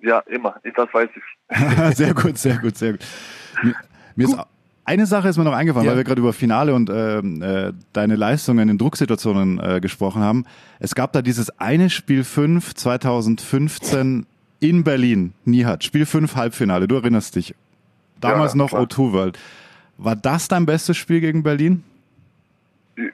[0.00, 0.56] ja, immer.
[0.74, 1.96] Das weiß ich.
[1.96, 3.00] sehr gut, sehr gut, sehr gut.
[3.62, 3.74] Mir,
[4.16, 4.38] mir ist
[4.86, 5.90] eine Sache ist mir noch eingefallen, Ja.
[5.92, 10.44] weil wir gerade über Finale und ähm, äh, deine Leistungen in Drucksituationen äh, gesprochen haben.
[10.78, 14.26] Es gab da dieses eine Spiel 5 2015
[14.60, 17.54] in Berlin, Nihat, Spiel 5 Halbfinale, du erinnerst dich.
[18.20, 18.82] Damals Ja, noch klar.
[18.84, 19.38] O2 World.
[19.98, 21.82] War das dein bestes Spiel gegen Berlin?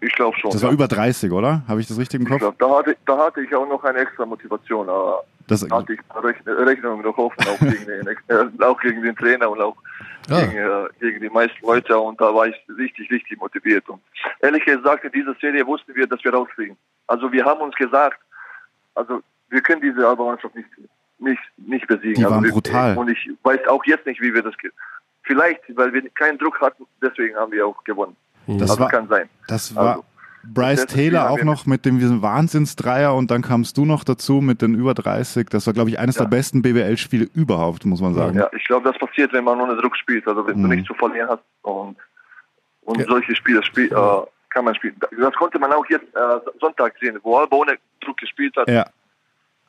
[0.00, 0.52] Ich, glaube schon.
[0.52, 0.68] Das ja.
[0.68, 1.62] war über 30, oder?
[1.66, 2.38] Habe ich das richtig im Kopf?
[2.38, 4.88] glaub, da, hatte, da hatte ich auch noch eine extra Motivation.
[4.88, 9.02] Aber Das, da hatte ich Rechn Rechnungen noch offen, auch gegen, den, äh, auch gegen
[9.02, 9.76] den Trainer und auch
[10.30, 10.40] Ah.
[10.40, 11.98] gegen, äh, gegen die meisten Leute.
[11.98, 13.88] Und da war ich richtig, richtig motiviert.
[13.88, 14.00] Und
[14.40, 16.76] ehrlich gesagt, in dieser Serie wussten wir, dass wir rausfliegen.
[17.06, 18.18] Also wir haben uns gesagt,
[18.94, 19.20] also
[19.50, 20.68] wir können diese Alba-Mannschaft nicht,
[21.18, 22.14] nicht, nicht besiegen.
[22.14, 22.96] Die also waren wir, brutal.
[22.96, 24.54] Und ich weiß auch jetzt nicht, wie wir das...
[25.24, 28.16] Vielleicht, weil wir keinen Druck hatten, deswegen haben wir auch gewonnen.
[28.46, 29.28] das also war, kann sein.
[29.46, 30.04] das war Also,
[30.44, 34.60] Bryce Taylor auch noch mit dem diesem Wahnsinnsdreier und dann kamst du noch dazu mit
[34.62, 35.48] den über 30.
[35.50, 36.22] Das war, glaube ich, eines Ja.
[36.24, 38.36] der besten BWL-Spiele überhaupt, muss man sagen.
[38.38, 40.26] Ja, ich glaube, das passiert, wenn man ohne Druck spielt.
[40.26, 40.62] Also wenn Mhm.
[40.62, 41.96] du nichts zu verlieren hast und,
[42.82, 43.06] und Ja.
[43.06, 44.96] solche Spiele spiel, äh, kann man spielen.
[45.18, 48.68] Das konnte man auch jetzt äh, Sonntag sehen, wo Alba ohne Druck gespielt hat.
[48.68, 48.84] Ja.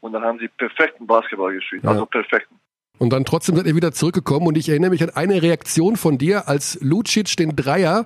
[0.02, 1.86] Und dann haben sie perfekten Basketball gespielt.
[1.86, 2.56] Also perfekten.
[2.99, 6.18] Und dann trotzdem seid ihr wieder zurückgekommen und ich erinnere mich an eine Reaktion von
[6.18, 8.06] dir, als Lucic den Dreier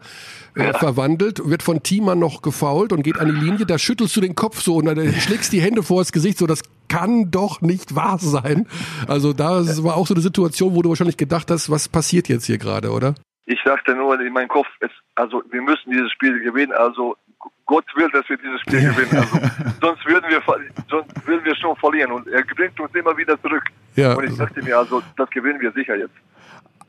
[0.56, 4.22] äh, verwandelt, wird von Thiemann noch gefault und geht an die Linie, da schüttelst du
[4.22, 7.62] den Kopf so und dann schlägst die Hände vor das Gesicht, so das kann doch
[7.62, 8.66] nicht wahr sein.
[9.08, 12.46] Also da war auch so eine Situation, wo du wahrscheinlich gedacht hast, was passiert jetzt
[12.46, 13.14] hier gerade, oder?
[13.46, 16.72] Ich dachte nur in meinem Kopf, es, also wir müssen dieses Spiel gewinnen.
[16.72, 17.18] Also
[17.66, 19.18] Gott will, dass wir dieses Spiel gewinnen.
[19.18, 19.38] Also,
[19.82, 20.42] sonst würden wir
[20.90, 22.12] sonst würden wir schon verlieren.
[22.12, 23.64] Und er bringt uns immer wieder zurück.
[23.96, 24.14] Ja.
[24.14, 26.14] Und ich dachte mir, also das gewinnen wir sicher jetzt.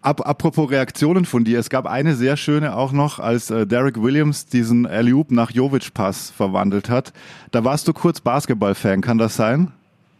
[0.01, 4.01] Ap apropos Reaktionen von dir, es gab eine sehr schöne auch noch, als äh, Derek
[4.01, 7.13] Williams diesen Alley-Oop nach Jovic-Pass verwandelt hat.
[7.51, 9.73] Da warst du kurz Basketball-Fan, kann das sein?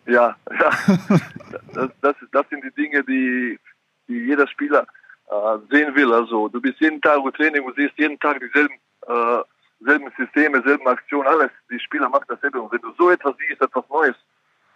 [0.07, 0.71] Ja, ja.
[1.75, 3.57] Das, das, das sind die Dinge, die,
[4.09, 4.85] die jeder Spieler
[5.31, 6.13] äh, sehen will.
[6.13, 8.75] Also du bist jeden Tag im Training und siehst jeden Tag dieselben
[9.07, 9.43] äh,
[9.81, 11.51] selben Systeme, selben Aktionen, alles.
[11.71, 12.61] Die Spieler machen dasselbe.
[12.61, 14.15] Und wenn du so etwas siehst, etwas Neues,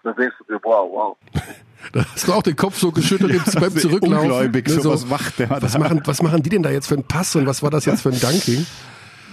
[0.05, 1.17] dann denkst du dir, wow, wow.
[1.93, 4.31] Da hast du auch den Kopf so geschüttelt im- beim Also Zurücklaufen.
[4.31, 5.79] Ungläubig, Ne, so, was macht der was da?
[5.81, 8.03] machen, was machen die denn da jetzt für einen Pass und was war das jetzt
[8.03, 8.65] für ein Dunking?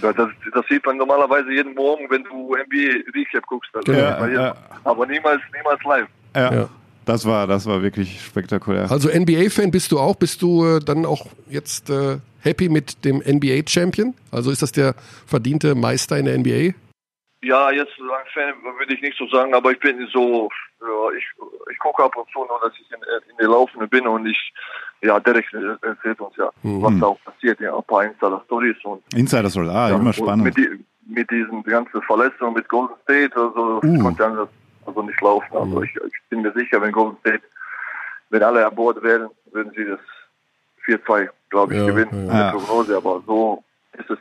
[0.02, 3.70] Ja, Das, das sieht man normalerweise jeden Morgen, wenn du NBA Recap guckst.
[3.74, 4.04] Also, Genau.
[4.08, 4.54] aber, Ja, ja.
[4.82, 6.08] aber niemals, niemals live.
[6.34, 6.68] Ja, Ja.
[7.06, 8.90] Das war, das war wirklich spektakulär.
[8.90, 10.16] Also NBA-Fan bist du auch?
[10.16, 14.14] Bist du äh, dann auch jetzt äh, happy mit dem NBA-Champion?
[14.30, 14.94] Also ist das der
[15.26, 16.74] verdiente Meister in der NBA?
[17.42, 20.50] Ja, jetzt so ein Fan würde ich nicht so sagen, aber ich bin so,
[20.82, 21.24] ja, ich,
[21.72, 22.98] ich gucke ab und zu nur, dass ich in,
[23.30, 24.52] in der Laufende bin und ich,
[25.00, 25.46] ja, Derek
[25.80, 26.82] erzählt uns ja, Mhm.
[26.82, 30.44] was da auch passiert, ja, ein paar Insider-Stories und Insider Soll, ah, ja, immer spannend.
[30.44, 33.98] Mit, die, mit diesen ganzen Verletzungen mit Golden State, also Uh.
[34.02, 34.48] konnte anders
[34.90, 35.56] also nicht laufen.
[35.56, 35.84] Also Mhm.
[35.84, 37.42] ich, ich bin mir sicher, wenn Golden State,
[38.30, 40.00] wenn alle an Bord wären, würden sie das
[40.86, 42.26] 4-2, glaube ich, Ja, gewinnen.
[42.28, 42.50] ja.
[42.52, 43.64] Die Prognose, aber so
[43.98, 44.18] ist es,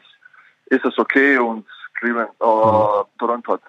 [0.67, 1.65] ist es okay und
[1.99, 3.05] Cleveland, äh, Mhm.
[3.19, 3.61] Toronto hat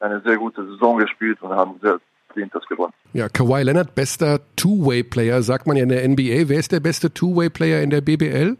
[0.00, 1.98] eine sehr gute Saison gespielt und haben sehr,
[2.28, 2.92] verdient das gewonnen.
[3.14, 6.48] Ja, Kawhi Leonard, bester Two-Way-Player, sagt man ja in der NBA.
[6.48, 8.56] Wer ist der beste Two-Way-Player in der BBL?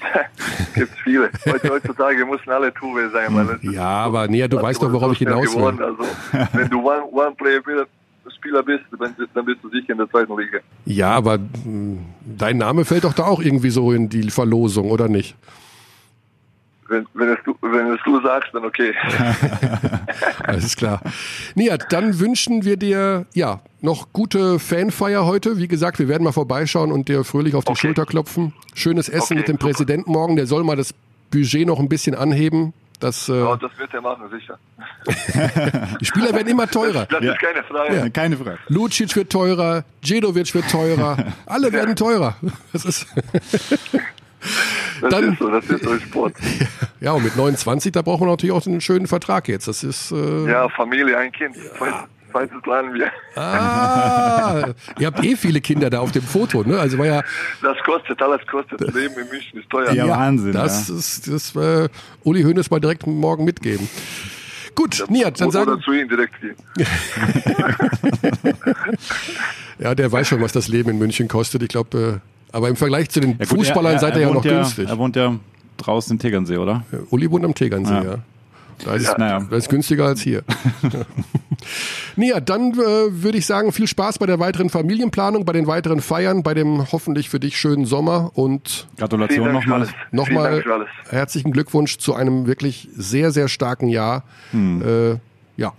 [0.74, 1.30] Gibt viele.
[1.46, 3.34] Heutzutage müssen alle Two-Way sein.
[3.34, 5.82] Weil Ja, aber nee, du weißt doch, worauf ich hinaus will.
[5.82, 6.04] Also,
[6.52, 10.58] wenn du One-Player-Spieler bist, dann dann bist du sicher in der zweiten Liga.
[10.86, 15.08] Ja, aber mh, dein Name fällt doch da auch irgendwie so in die Verlosung, oder
[15.08, 15.36] nicht?
[16.90, 18.92] Wenn, wenn, es du, wenn es du sagst, dann okay.
[20.44, 21.00] Alles klar.
[21.54, 25.56] Nihat, dann wünschen wir dir ja noch gute Fanfeier heute.
[25.58, 27.80] Wie gesagt, wir werden mal vorbeischauen und dir fröhlich auf die Okay.
[27.80, 28.54] Schulter klopfen.
[28.74, 29.66] Schönes Essen Okay, mit dem super.
[29.68, 30.34] Präsidenten morgen.
[30.34, 30.92] Der soll mal das
[31.30, 32.72] Budget noch ein bisschen anheben.
[32.98, 34.58] Das, äh, Ja, das wird er machen, sicher.
[36.00, 37.06] die Spieler werden immer teurer.
[37.06, 38.10] Das ist keine Frage.
[38.10, 38.58] Keine Frage.
[38.68, 42.36] Lucic wird teurer, Djedovic wird teurer, alle werden teurer.
[42.72, 43.06] Das ist,
[45.00, 46.34] Das Dann- ist so, das ist so Sport.
[47.00, 49.68] ja, und mit 29, da braucht man natürlich auch einen schönen Vertrag jetzt.
[49.68, 51.56] Das ist, äh, Ja, Familie, ein Kind.
[51.78, 51.98] Zweites,
[52.30, 53.10] zweites planen wir.
[53.34, 54.68] ah,
[54.98, 56.78] ihr habt eh viele Kinder da auf dem Foto, ne?
[56.78, 57.22] Also war ja,
[57.62, 58.80] Das kostet, alles kostet.
[58.94, 59.92] Leben in München ist teuer.
[59.92, 60.52] Ja, Wahnsinn.
[60.52, 60.94] das ja.
[60.96, 61.88] ist, das, äh,
[62.24, 63.88] Uli Hoeneß mal direkt morgen mitgeben.
[64.74, 66.54] Gut, Nihat, dann Oder sagen, zu ihm direkt gehen.
[69.78, 71.62] ja, der weiß schon, was das Leben in München kostet.
[71.62, 74.42] Ich glaube, äh, aber im Vergleich zu den Ja, gut, Fußballern seid ihr ja noch
[74.42, 74.88] günstig.
[74.88, 75.36] Er wohnt ja
[75.76, 76.84] draußen in Tegernsee, oder?
[77.10, 78.02] Uli wohnt am Tegernsee, ja.
[78.04, 78.18] Ja.
[78.84, 79.46] Da ist, Naja.
[79.50, 80.42] das ist günstiger als hier.
[82.16, 82.76] Nia, dann äh,
[83.22, 86.90] würde ich sagen, viel Spaß bei der weiteren Familienplanung, bei den weiteren Feiern, bei dem
[86.90, 89.86] hoffentlich für dich schönen Sommer und Gratulation nochmal.
[90.10, 94.24] nochmal herzlichen Glückwunsch zu einem wirklich sehr, sehr starken Jahr.
[94.52, 94.82] Hm.
[94.82, 95.16] Äh,
[95.60, 95.72] ja,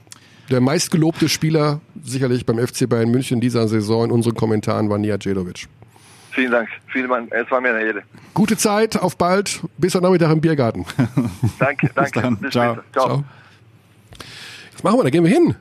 [0.51, 4.97] der meistgelobte Spieler sicherlich beim FC Bayern München in dieser Saison in unseren Kommentaren war
[4.97, 5.67] Nia Djedovic.
[6.33, 6.69] Vielen Dank.
[6.91, 7.31] Vielen Dank.
[7.31, 8.03] Es war mir eine Ehre.
[8.33, 10.85] Gute Zeit, auf bald, bis heute Nachmittag im Biergarten.
[11.59, 12.21] Danke, danke.
[12.21, 12.37] dann.
[12.37, 12.73] Bis Ciao.
[12.75, 12.83] später.
[12.93, 13.05] Ciao.
[13.07, 13.23] Ciao.
[14.73, 15.03] Was machen wir?
[15.03, 15.55] Da gehen wir hin.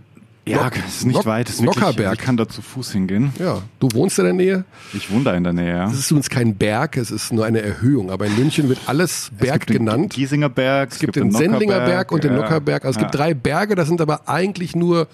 [0.47, 1.48] Ja, es ist nicht Nock- weit.
[1.48, 2.14] Es ist wirklich, Nockerberg.
[2.14, 3.32] Ich kann da zu Fuß hingehen.
[3.38, 4.64] Ja, du wohnst in der Nähe.
[4.94, 5.86] Ich wohne da in der Nähe, ja.
[5.86, 8.10] Es ist übrigens kein Berg, es ist nur eine Erhöhung.
[8.10, 10.12] Aber in München wird alles Berg es gibt den genannt.
[10.14, 12.38] Giesinger Berg, Es gibt den Sendlinger Berg und den ja.
[12.40, 12.84] Nockerberg.
[12.84, 13.20] Also es gibt Ja.
[13.20, 15.09] drei Berge, das sind aber eigentlich nur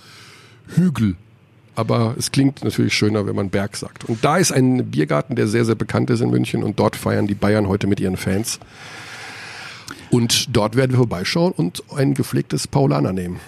[0.69, 1.17] Hügel.
[1.77, 4.05] Aber es klingt natürlich schöner, wenn man Berg sagt.
[4.05, 6.63] Und da ist ein Biergarten, der sehr, sehr bekannt ist in München.
[6.63, 8.59] Und dort feiern die Bayern heute mit ihren Fans.
[10.11, 13.41] Und dort werden wir vorbeischauen und ein gepflegtes Paulaner nehmen.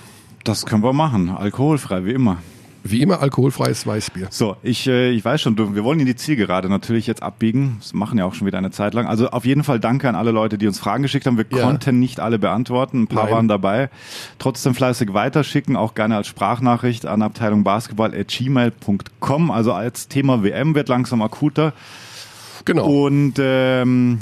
[0.44, 1.30] Das können wir machen.
[1.30, 2.38] Alkoholfrei, wie immer.
[2.84, 4.28] Wie immer alkoholfreies Weißbier.
[4.30, 7.76] So, ich, äh, ich weiß schon, wir wollen in die Zielgerade natürlich jetzt abbiegen.
[7.80, 9.06] Das machen ja auch schon wieder eine Zeit lang.
[9.06, 11.36] Also auf jeden Fall danke an alle Leute, die uns Fragen geschickt haben.
[11.36, 11.64] Wir Ja.
[11.64, 13.02] konnten nicht alle beantworten.
[13.02, 13.32] Ein paar Nein.
[13.34, 13.90] waren dabei.
[14.38, 19.50] Trotzdem fleißig weiterschicken, auch gerne als Sprachnachricht an Abteilung Basketball@gmail.com.
[19.50, 21.72] Also als Thema WM wird langsam akuter.
[22.64, 22.86] Genau.
[23.06, 24.18] Und ähm,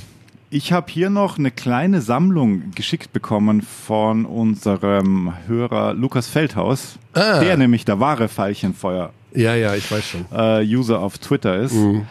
[0.51, 7.41] ich habe hier noch eine kleine Sammlung geschickt bekommen von unserem Hörer Lukas Feldhaus, Ah.
[7.41, 10.27] der nämlich der wahre Veilchenfeuer Ja, ja, ich weiß schon.
[10.33, 11.73] äh, User auf Twitter ist.
[11.73, 12.07] Und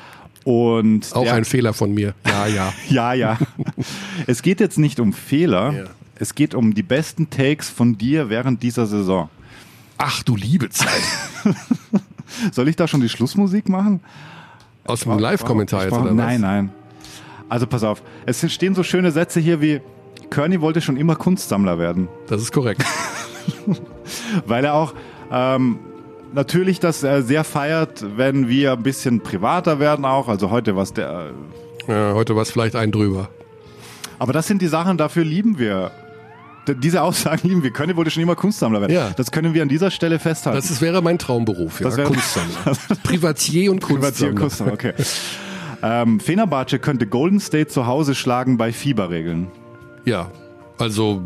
[0.46, 1.04] Mhm.
[1.14, 2.14] Auch der, ein Fehler von mir.
[2.28, 2.74] Ja, ja.
[2.90, 3.38] ja, ja.
[4.28, 5.72] es geht jetzt nicht um Fehler.
[5.74, 5.84] Ja.
[6.18, 9.30] Es geht um die besten Takes von dir während dieser Saison.
[9.98, 10.90] Ach du liebe Zeit.
[12.52, 14.02] Soll ich da schon die Schlussmusik machen?
[14.86, 16.14] Aus dem Live-Kommentar jetzt, oder was?
[16.14, 16.70] Nein, nein.
[17.50, 18.02] Also pass auf.
[18.26, 19.82] Es stehen so schöne Sätze hier wie
[20.30, 22.84] Kearney wollte schon immer Kunstsammler werden, Das ist korrekt.
[24.46, 24.94] weil er auch
[25.32, 25.80] ähm,
[26.34, 30.28] natürlich das äh, sehr feiert, wenn wir ein bisschen privater werden auch.
[30.28, 31.32] Also heute was der.
[31.88, 33.30] Ja, heute war es vielleicht ein drüber.
[34.18, 35.92] Aber das sind die Sachen, dafür lieben wir.
[36.68, 37.72] Diese Aussagen lieben wir.
[37.72, 38.94] Kearney wollte schon immer Kunstsammler werden.
[38.94, 39.12] Ja.
[39.16, 40.58] Das können wir an dieser Stelle festhalten.
[40.58, 41.86] Das ist, wäre mein Traumberuf, ja.
[41.86, 42.76] Das wäre- Kunstsammler.
[43.04, 44.72] Privatier und Privatier Kunstsammler.
[44.72, 44.94] Kunstsammler, okay.
[45.86, 49.48] ähm, Fenerbahce könnte Golden State zu Hause schlagen bei Fieberregeln.
[50.04, 50.32] Ja,
[50.80, 51.22] also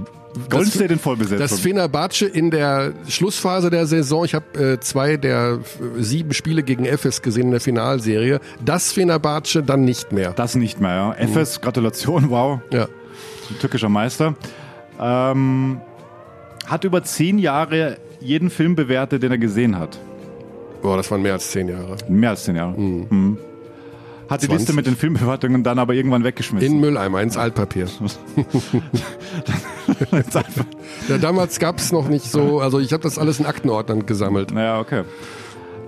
[0.49, 1.39] Golden das, State in Vollbesetzung.
[1.39, 5.59] das Fenerbahce in der Schlussphase der Saison, ich habe äh, zwei der
[5.97, 10.31] sieben Spiele gegen Efes gesehen in der Finalserie, das Fenerbahce dann nicht mehr.
[10.33, 11.25] Das nicht mehr, ja.
[11.27, 12.59] FS, Gratulation, wow.
[12.71, 12.87] Ja,
[13.61, 14.35] Türkischer Meister.
[14.99, 15.79] Ähm,
[16.67, 19.97] hat über zehn Jahre jeden Film bewertet, den er gesehen hat.
[20.81, 21.95] boah, das waren mehr als zehn Jahre.
[22.09, 22.77] Mehr als zehn Jahre.
[22.77, 23.37] Mhm.
[24.29, 24.49] Hat die 20.
[24.59, 26.75] Liste mit den Filmbewertungen dann aber irgendwann weggeschmissen.
[26.75, 27.87] In Mülleimer, ins Altpapier.
[31.07, 34.51] Ja, damals gab es noch nicht so, also ich habe das alles in Aktenordnern gesammelt.
[34.53, 35.03] naja, okay.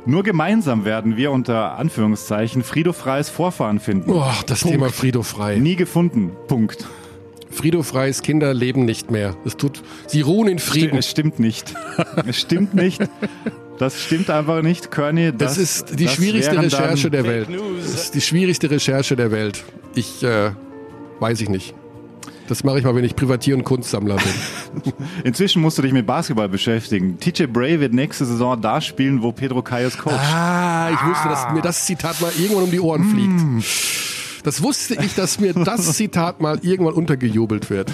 [0.07, 4.11] Nur gemeinsam werden wir unter Anführungszeichen Frido Freies Vorfahren finden.
[4.11, 5.57] Boah, das Thema Frido Frei.
[5.57, 6.31] Nie gefunden.
[6.47, 6.88] Punkt.
[7.51, 9.35] Frido Freis Kinder leben nicht mehr.
[9.45, 10.97] Es tut, sie ruhen in Frieden.
[10.97, 11.73] Es stimmt nicht.
[12.26, 13.01] es stimmt nicht.
[13.81, 15.31] Das stimmt einfach nicht, Kearney.
[15.35, 17.47] Das, Das, ist die das schwierigste Recherche der Welt.
[17.81, 19.63] Das ist die schwierigste Recherche der Welt.
[19.95, 20.51] Ich äh,
[21.19, 21.73] weiß ich nicht.
[22.47, 24.93] Das mache ich mal, wenn ich Privatier- und Kunstsammler bin.
[25.23, 27.19] Inzwischen musst du dich mit Basketball beschäftigen.
[27.19, 30.13] TJ Bray wird nächste Saison da spielen, wo Pedro Calles coacht.
[30.13, 33.65] Ah, ich wusste, dass mir das Zitat mal irgendwann um die Ohren fliegt.
[34.43, 37.91] Das wusste ich, dass mir das Zitat mal irgendwann untergejubelt wird.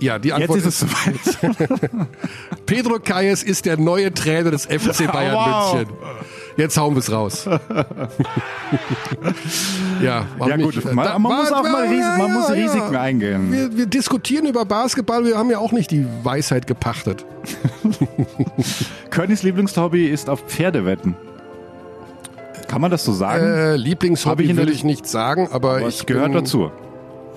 [0.00, 1.68] Ja, die Jetzt Antwort ist es soweit.
[2.66, 5.74] Pedro Calles ist der neue Trainer des FC Bayern Wow.
[5.74, 5.94] München.
[6.56, 7.46] Jetzt hauen wir es raus.
[10.02, 12.48] ja, Ja mich- gut, man, da- man muss auch mal ja, Risiken, man ja, muss
[12.48, 12.54] ja.
[12.54, 13.52] Risiken eingehen.
[13.52, 17.24] Wir, wir diskutieren über Basketball, wir haben ja auch nicht die Weisheit gepachtet.
[19.10, 21.16] Környs Lieblingshobby ist auf Pferde wetten.
[22.74, 23.44] Kann man das so sagen?
[23.44, 26.72] Äh, Lieblingshobby ich will ich nicht sagen, aber, Aber ich gehört bin, dazu.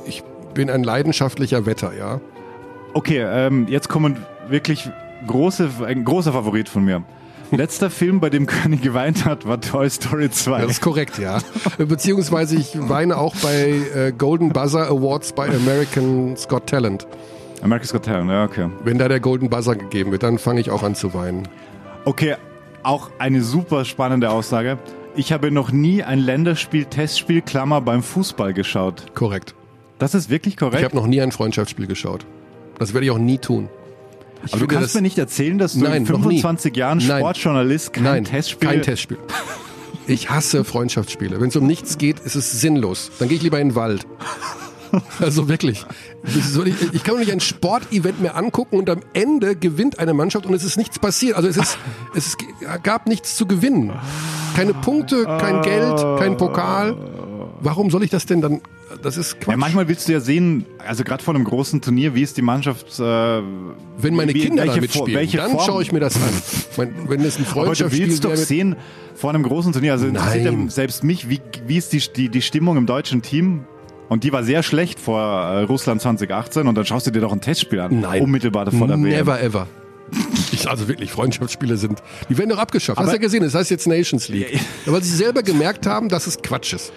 [0.07, 0.23] Ich
[0.55, 2.19] bin ein leidenschaftlicher Wetter, ja.
[2.95, 4.17] Okay, ähm, jetzt kommen
[4.49, 4.89] wirklich
[5.27, 7.03] große, ein großer Favorit von mir.
[7.51, 10.59] Letzter Film, bei dem Körny geweint hat, war Toy Story 2.
[10.61, 11.37] Das ist korrekt, ja.
[11.77, 17.05] Beziehungsweise ich weine auch bei äh, Golden Buzzer Awards bei American's Got Talent.
[17.61, 18.71] America's Got Talent, ja, okay.
[18.83, 21.47] Wenn da der Golden Buzzer gegeben wird, dann fange ich auch an zu weinen.
[22.05, 22.37] Okay,
[22.81, 24.79] auch eine super spannende Aussage.
[25.17, 29.03] Ich habe noch nie ein Länderspiel, Testspiel, Klammer beim Fußball geschaut.
[29.15, 29.55] Korrekt.
[29.99, 30.83] Das ist wirklich Ich korrekt.
[30.83, 32.25] habe noch nie ein Freundschaftsspiel geschaut.
[32.77, 33.67] Das werde ich auch nie tun.
[34.45, 36.39] Ich Aber du kannst das- mir nicht erzählen, dass du Nein, in noch nie.
[36.41, 37.01] 25 Jahren.
[37.01, 38.69] Sportjournalist kein Nein, Testspiel.
[38.69, 39.17] kein Testspiel.
[40.05, 41.41] Ich hasse Freundschaftsspiele.
[41.41, 43.11] Wenn es um nichts geht, ist es sinnlos.
[43.19, 44.05] Dann gehe ich lieber in den Wald.
[45.19, 45.85] Also wirklich.
[46.93, 50.53] Ich, kann doch nicht ein Sportevent mehr angucken und am Ende gewinnt eine Mannschaft und
[50.53, 51.35] es ist nichts passiert.
[51.35, 51.77] Also es, ist,
[52.15, 52.37] es ist,
[52.83, 53.91] gab nichts zu gewinnen.
[54.55, 56.95] Keine Punkte, kein Geld, kein Pokal.
[57.59, 58.61] Warum soll ich das denn dann?
[59.01, 59.51] Das ist Quatsch.
[59.51, 62.41] Ja, manchmal willst du ja sehen, also gerade vor einem großen Turnier, wie ist die
[62.41, 62.99] Mannschaft.
[62.99, 66.15] Äh, wenn meine wie- Kinder da welche mitspielen, Form- welche dann schaue ich mir das
[66.15, 66.21] an.
[66.77, 68.75] Mein, wenn es ein aber du Freundschaftsspiel willst doch sehen,
[69.15, 72.41] vor einem großen Turnier, also interessiert ja selbst mich, wie, wie ist die, die, die
[72.41, 73.65] Stimmung im deutschen Team?
[74.09, 77.33] Und die war sehr schlecht vor äh, Russland 2018 und dann schaust du dir doch
[77.33, 77.99] ein Testspiel an.
[77.99, 78.21] Nein.
[78.23, 79.01] Unmittelbar vor der WM.
[79.09, 79.67] Never ever.
[80.53, 82.97] Ich, also wirklich, Freundschaftsspiele sind, die werden doch abgeschafft.
[82.97, 84.59] Hast Aber- du ja gesehen, das heißt jetzt Nations League.
[84.85, 86.93] Weil sie selber gemerkt haben, dass es Quatsch ist.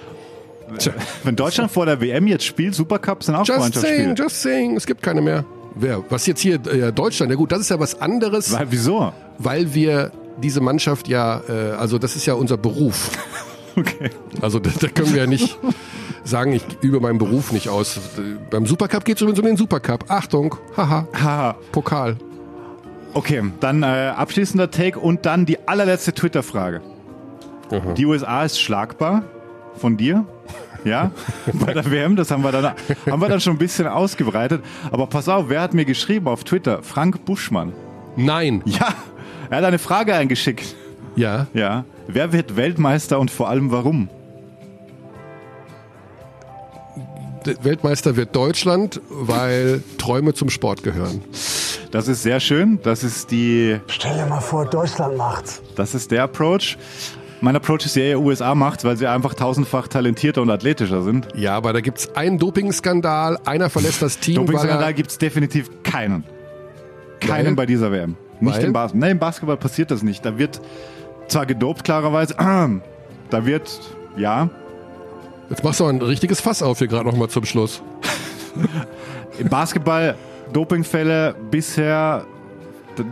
[0.78, 0.92] Tja,
[1.24, 4.04] Wenn Deutschland vor der WM jetzt spielt, Supercup sind auch just Freundschaftsspiele.
[4.04, 5.44] saying, just saying, es gibt keine mehr.
[5.74, 6.04] Wer?
[6.10, 9.12] Was jetzt hier, äh, Deutschland, ja gut, das ist ja was anderes, Weil, wieso?
[9.38, 13.10] weil wir diese Mannschaft ja, äh, also das ist ja unser Beruf.
[13.76, 14.10] Okay.
[14.42, 15.56] Also da, da können wir ja nicht
[16.24, 18.00] sagen, ich übe meinen Beruf nicht aus.
[18.50, 20.04] Beim Supercup geht es übrigens um den Supercup.
[20.08, 21.56] Achtung, haha, Haha.
[21.72, 22.16] Pokal.
[23.12, 23.86] Okay, dann äh,
[24.16, 26.80] abschließender Take und dann die allerletzte Twitter-Frage.
[27.96, 29.22] Die USA ist schlagbar
[29.76, 30.24] von dir.
[30.84, 31.10] Ja,
[31.52, 32.72] bei der WM, das haben wir, dann,
[33.08, 34.62] haben wir dann schon ein bisschen ausgebreitet.
[34.90, 36.82] Aber pass auf, wer hat mir geschrieben auf Twitter?
[36.82, 37.72] Frank Buschmann.
[38.16, 38.62] Nein.
[38.64, 38.88] Ja,
[39.50, 40.74] er hat eine Frage eingeschickt.
[41.16, 41.46] Ja.
[41.52, 44.08] Ja, wer wird Weltmeister und vor allem warum?
[47.62, 51.22] Weltmeister wird Deutschland, weil Träume zum Sport gehören.
[51.90, 52.78] Das ist sehr schön.
[52.82, 55.62] Das ist die, Stell dir mal vor, Deutschland macht's.
[55.76, 56.76] das ist der Approach.
[57.42, 61.28] Mein Approach ist ja eher USA macht, weil sie einfach tausendfach talentierter und athletischer sind.
[61.34, 66.24] Ja, aber da gibt's einen Dopingskandal, einer verlässt das Team, Dopingskandal gibt es definitiv keinen.
[67.20, 67.54] Keinen Weil?
[67.54, 68.16] bei dieser WM.
[68.40, 68.64] Nicht Weil?
[68.64, 69.00] im Basketball.
[69.00, 70.24] Nein, im Basketball passiert das nicht.
[70.24, 70.60] Da wird
[71.28, 72.34] zwar gedopt, klarerweise,
[73.30, 73.70] da wird,
[74.16, 74.50] ja,
[75.50, 77.82] Jetzt machst du aber ein richtiges Fass auf hier gerade noch mal zum Schluss.
[79.38, 80.14] im Basketball
[80.52, 82.24] Dopingfälle bisher,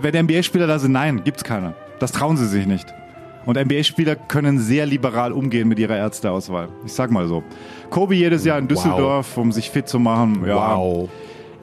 [0.00, 1.74] wenn NBA-Spieler da sind, nein, gibt's keine.
[1.98, 2.86] Das trauen sie sich nicht.
[3.44, 6.68] Und NBA-Spieler können sehr liberal umgehen mit ihrer Ärzteauswahl.
[6.84, 7.42] Ich sag mal so.
[7.90, 10.44] Kobe jedes Jahr in Düsseldorf, um sich fit zu machen.
[10.46, 11.08] Ja, Wow.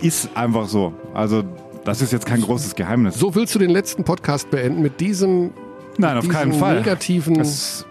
[0.02, 0.94] Ist einfach so.
[1.14, 1.44] Also,
[1.86, 3.16] das ist jetzt kein großes Geheimnis.
[3.18, 5.52] So willst du den letzten Podcast beenden mit diesem
[5.98, 6.78] Nein, auf diesem keinen Fall.
[6.80, 7.86] negativen Es,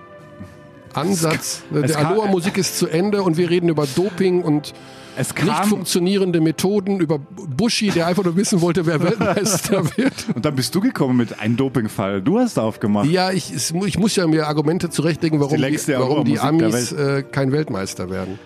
[0.95, 1.63] Ansatz.
[1.71, 4.73] Die Aloha-Musik ist zu Ende und wir reden über Doping und
[5.17, 10.13] nicht funktionierende Methoden, über Buschi, der einfach nur wissen wollte, wer Weltmeister wird.
[10.35, 12.21] und dann bist du gekommen mit einem Dopingfall.
[12.21, 13.09] Du hast aufgemacht.
[13.09, 17.23] Ja, ich, ich muss ja mir Argumente zurechtlegen, warum Die die, warum die Amis äh,
[17.23, 18.39] kein Weltmeister werden.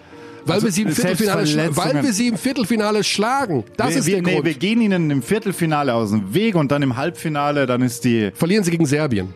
[0.44, 3.64] Weil, Also wir sie im Viertelfinale, weil wir sie im Viertelfinale schlagen.
[3.76, 4.44] Das wir, ist wir, der nee, Grund.
[4.46, 8.30] wir gehen ihnen im Viertelfinale aus dem Weg und dann im Halbfinale, dann ist die,
[8.34, 9.34] Verlieren sie gegen Serbien.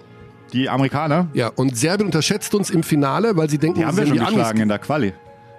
[0.53, 4.07] Die Amerikaner, Ja, und Serbien unterschätzt uns im Finale, weil sie denken, die haben wir
[4.07, 5.13] schon geschlagen in der Quali.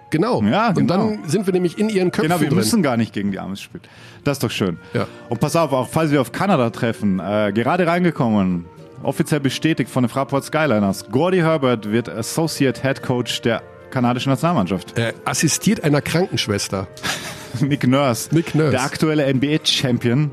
[0.09, 0.43] Genau.
[0.43, 1.09] Ja, Und genau.
[1.09, 2.57] dann sind wir nämlich in ihren Köpfen Genau, wir drin.
[2.57, 3.81] müssen gar nicht gegen die Amis spielen.
[4.23, 4.77] Das ist doch schön.
[4.93, 5.07] Ja.
[5.29, 8.65] Und pass auf, auch falls wir auf Kanada treffen, äh, gerade reingekommen,
[9.01, 14.97] offiziell bestätigt von den Fraport Skyliners, Gordy Herbert wird Associate Head Coach der kanadischen Nationalmannschaft.
[14.99, 16.87] äh, assistiert einer Krankenschwester.
[17.61, 18.71] Nick Nurse, Nick Nurse.
[18.71, 20.29] der aktuelle NBA-Champion,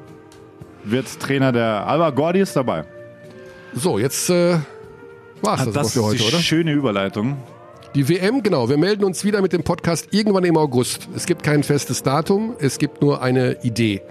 [0.85, 2.11] wird Trainer der Alba.
[2.11, 2.85] Gordy ist dabei.
[3.75, 4.59] So, jetzt äh,
[5.43, 6.43] war's das, das für heute, ist die oder?
[6.43, 7.37] schöne Überleitung.
[7.95, 8.69] Die WM, genau.
[8.69, 11.09] Wir melden uns wieder mit dem Podcast irgendwann im August.
[11.17, 14.03] Es gibt kein festes Datum, es gibt nur eine Idee.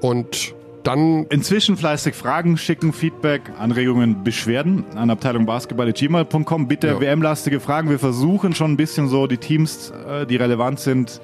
[0.00, 6.68] Und dann Inzwischen fleißig Fragen schicken, Feedback, Anregungen, Beschwerden an Abteilung Basketball.gmail.com.
[6.68, 7.00] Bitte Ja.
[7.00, 7.88] WM-lastige Fragen.
[7.88, 11.22] Wir versuchen schon ein bisschen so die Teams, äh, die relevant sind,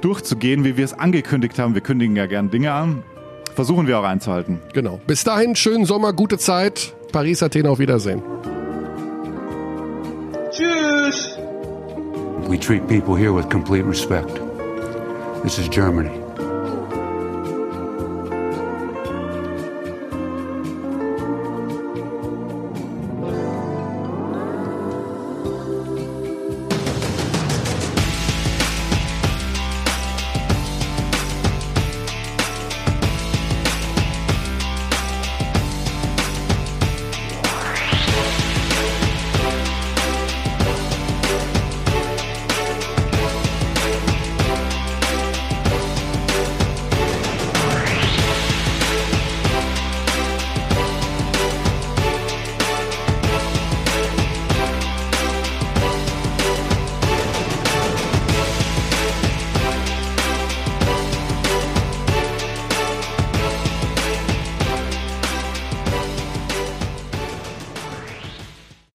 [0.00, 1.74] durchzugehen, wie wir es angekündigt haben.
[1.74, 3.04] Wir kündigen ja gern Dinge an.
[3.54, 4.60] Versuchen wir auch einzuhalten.
[4.72, 5.00] Genau.
[5.06, 6.94] Bis dahin, schönen Sommer, gute Zeit.
[7.12, 8.22] Paris, Athen, auf Wiedersehen.
[10.50, 11.38] Tschüss.
[12.48, 14.40] We treat people here with complete respect.
[15.42, 16.21] This is Germany.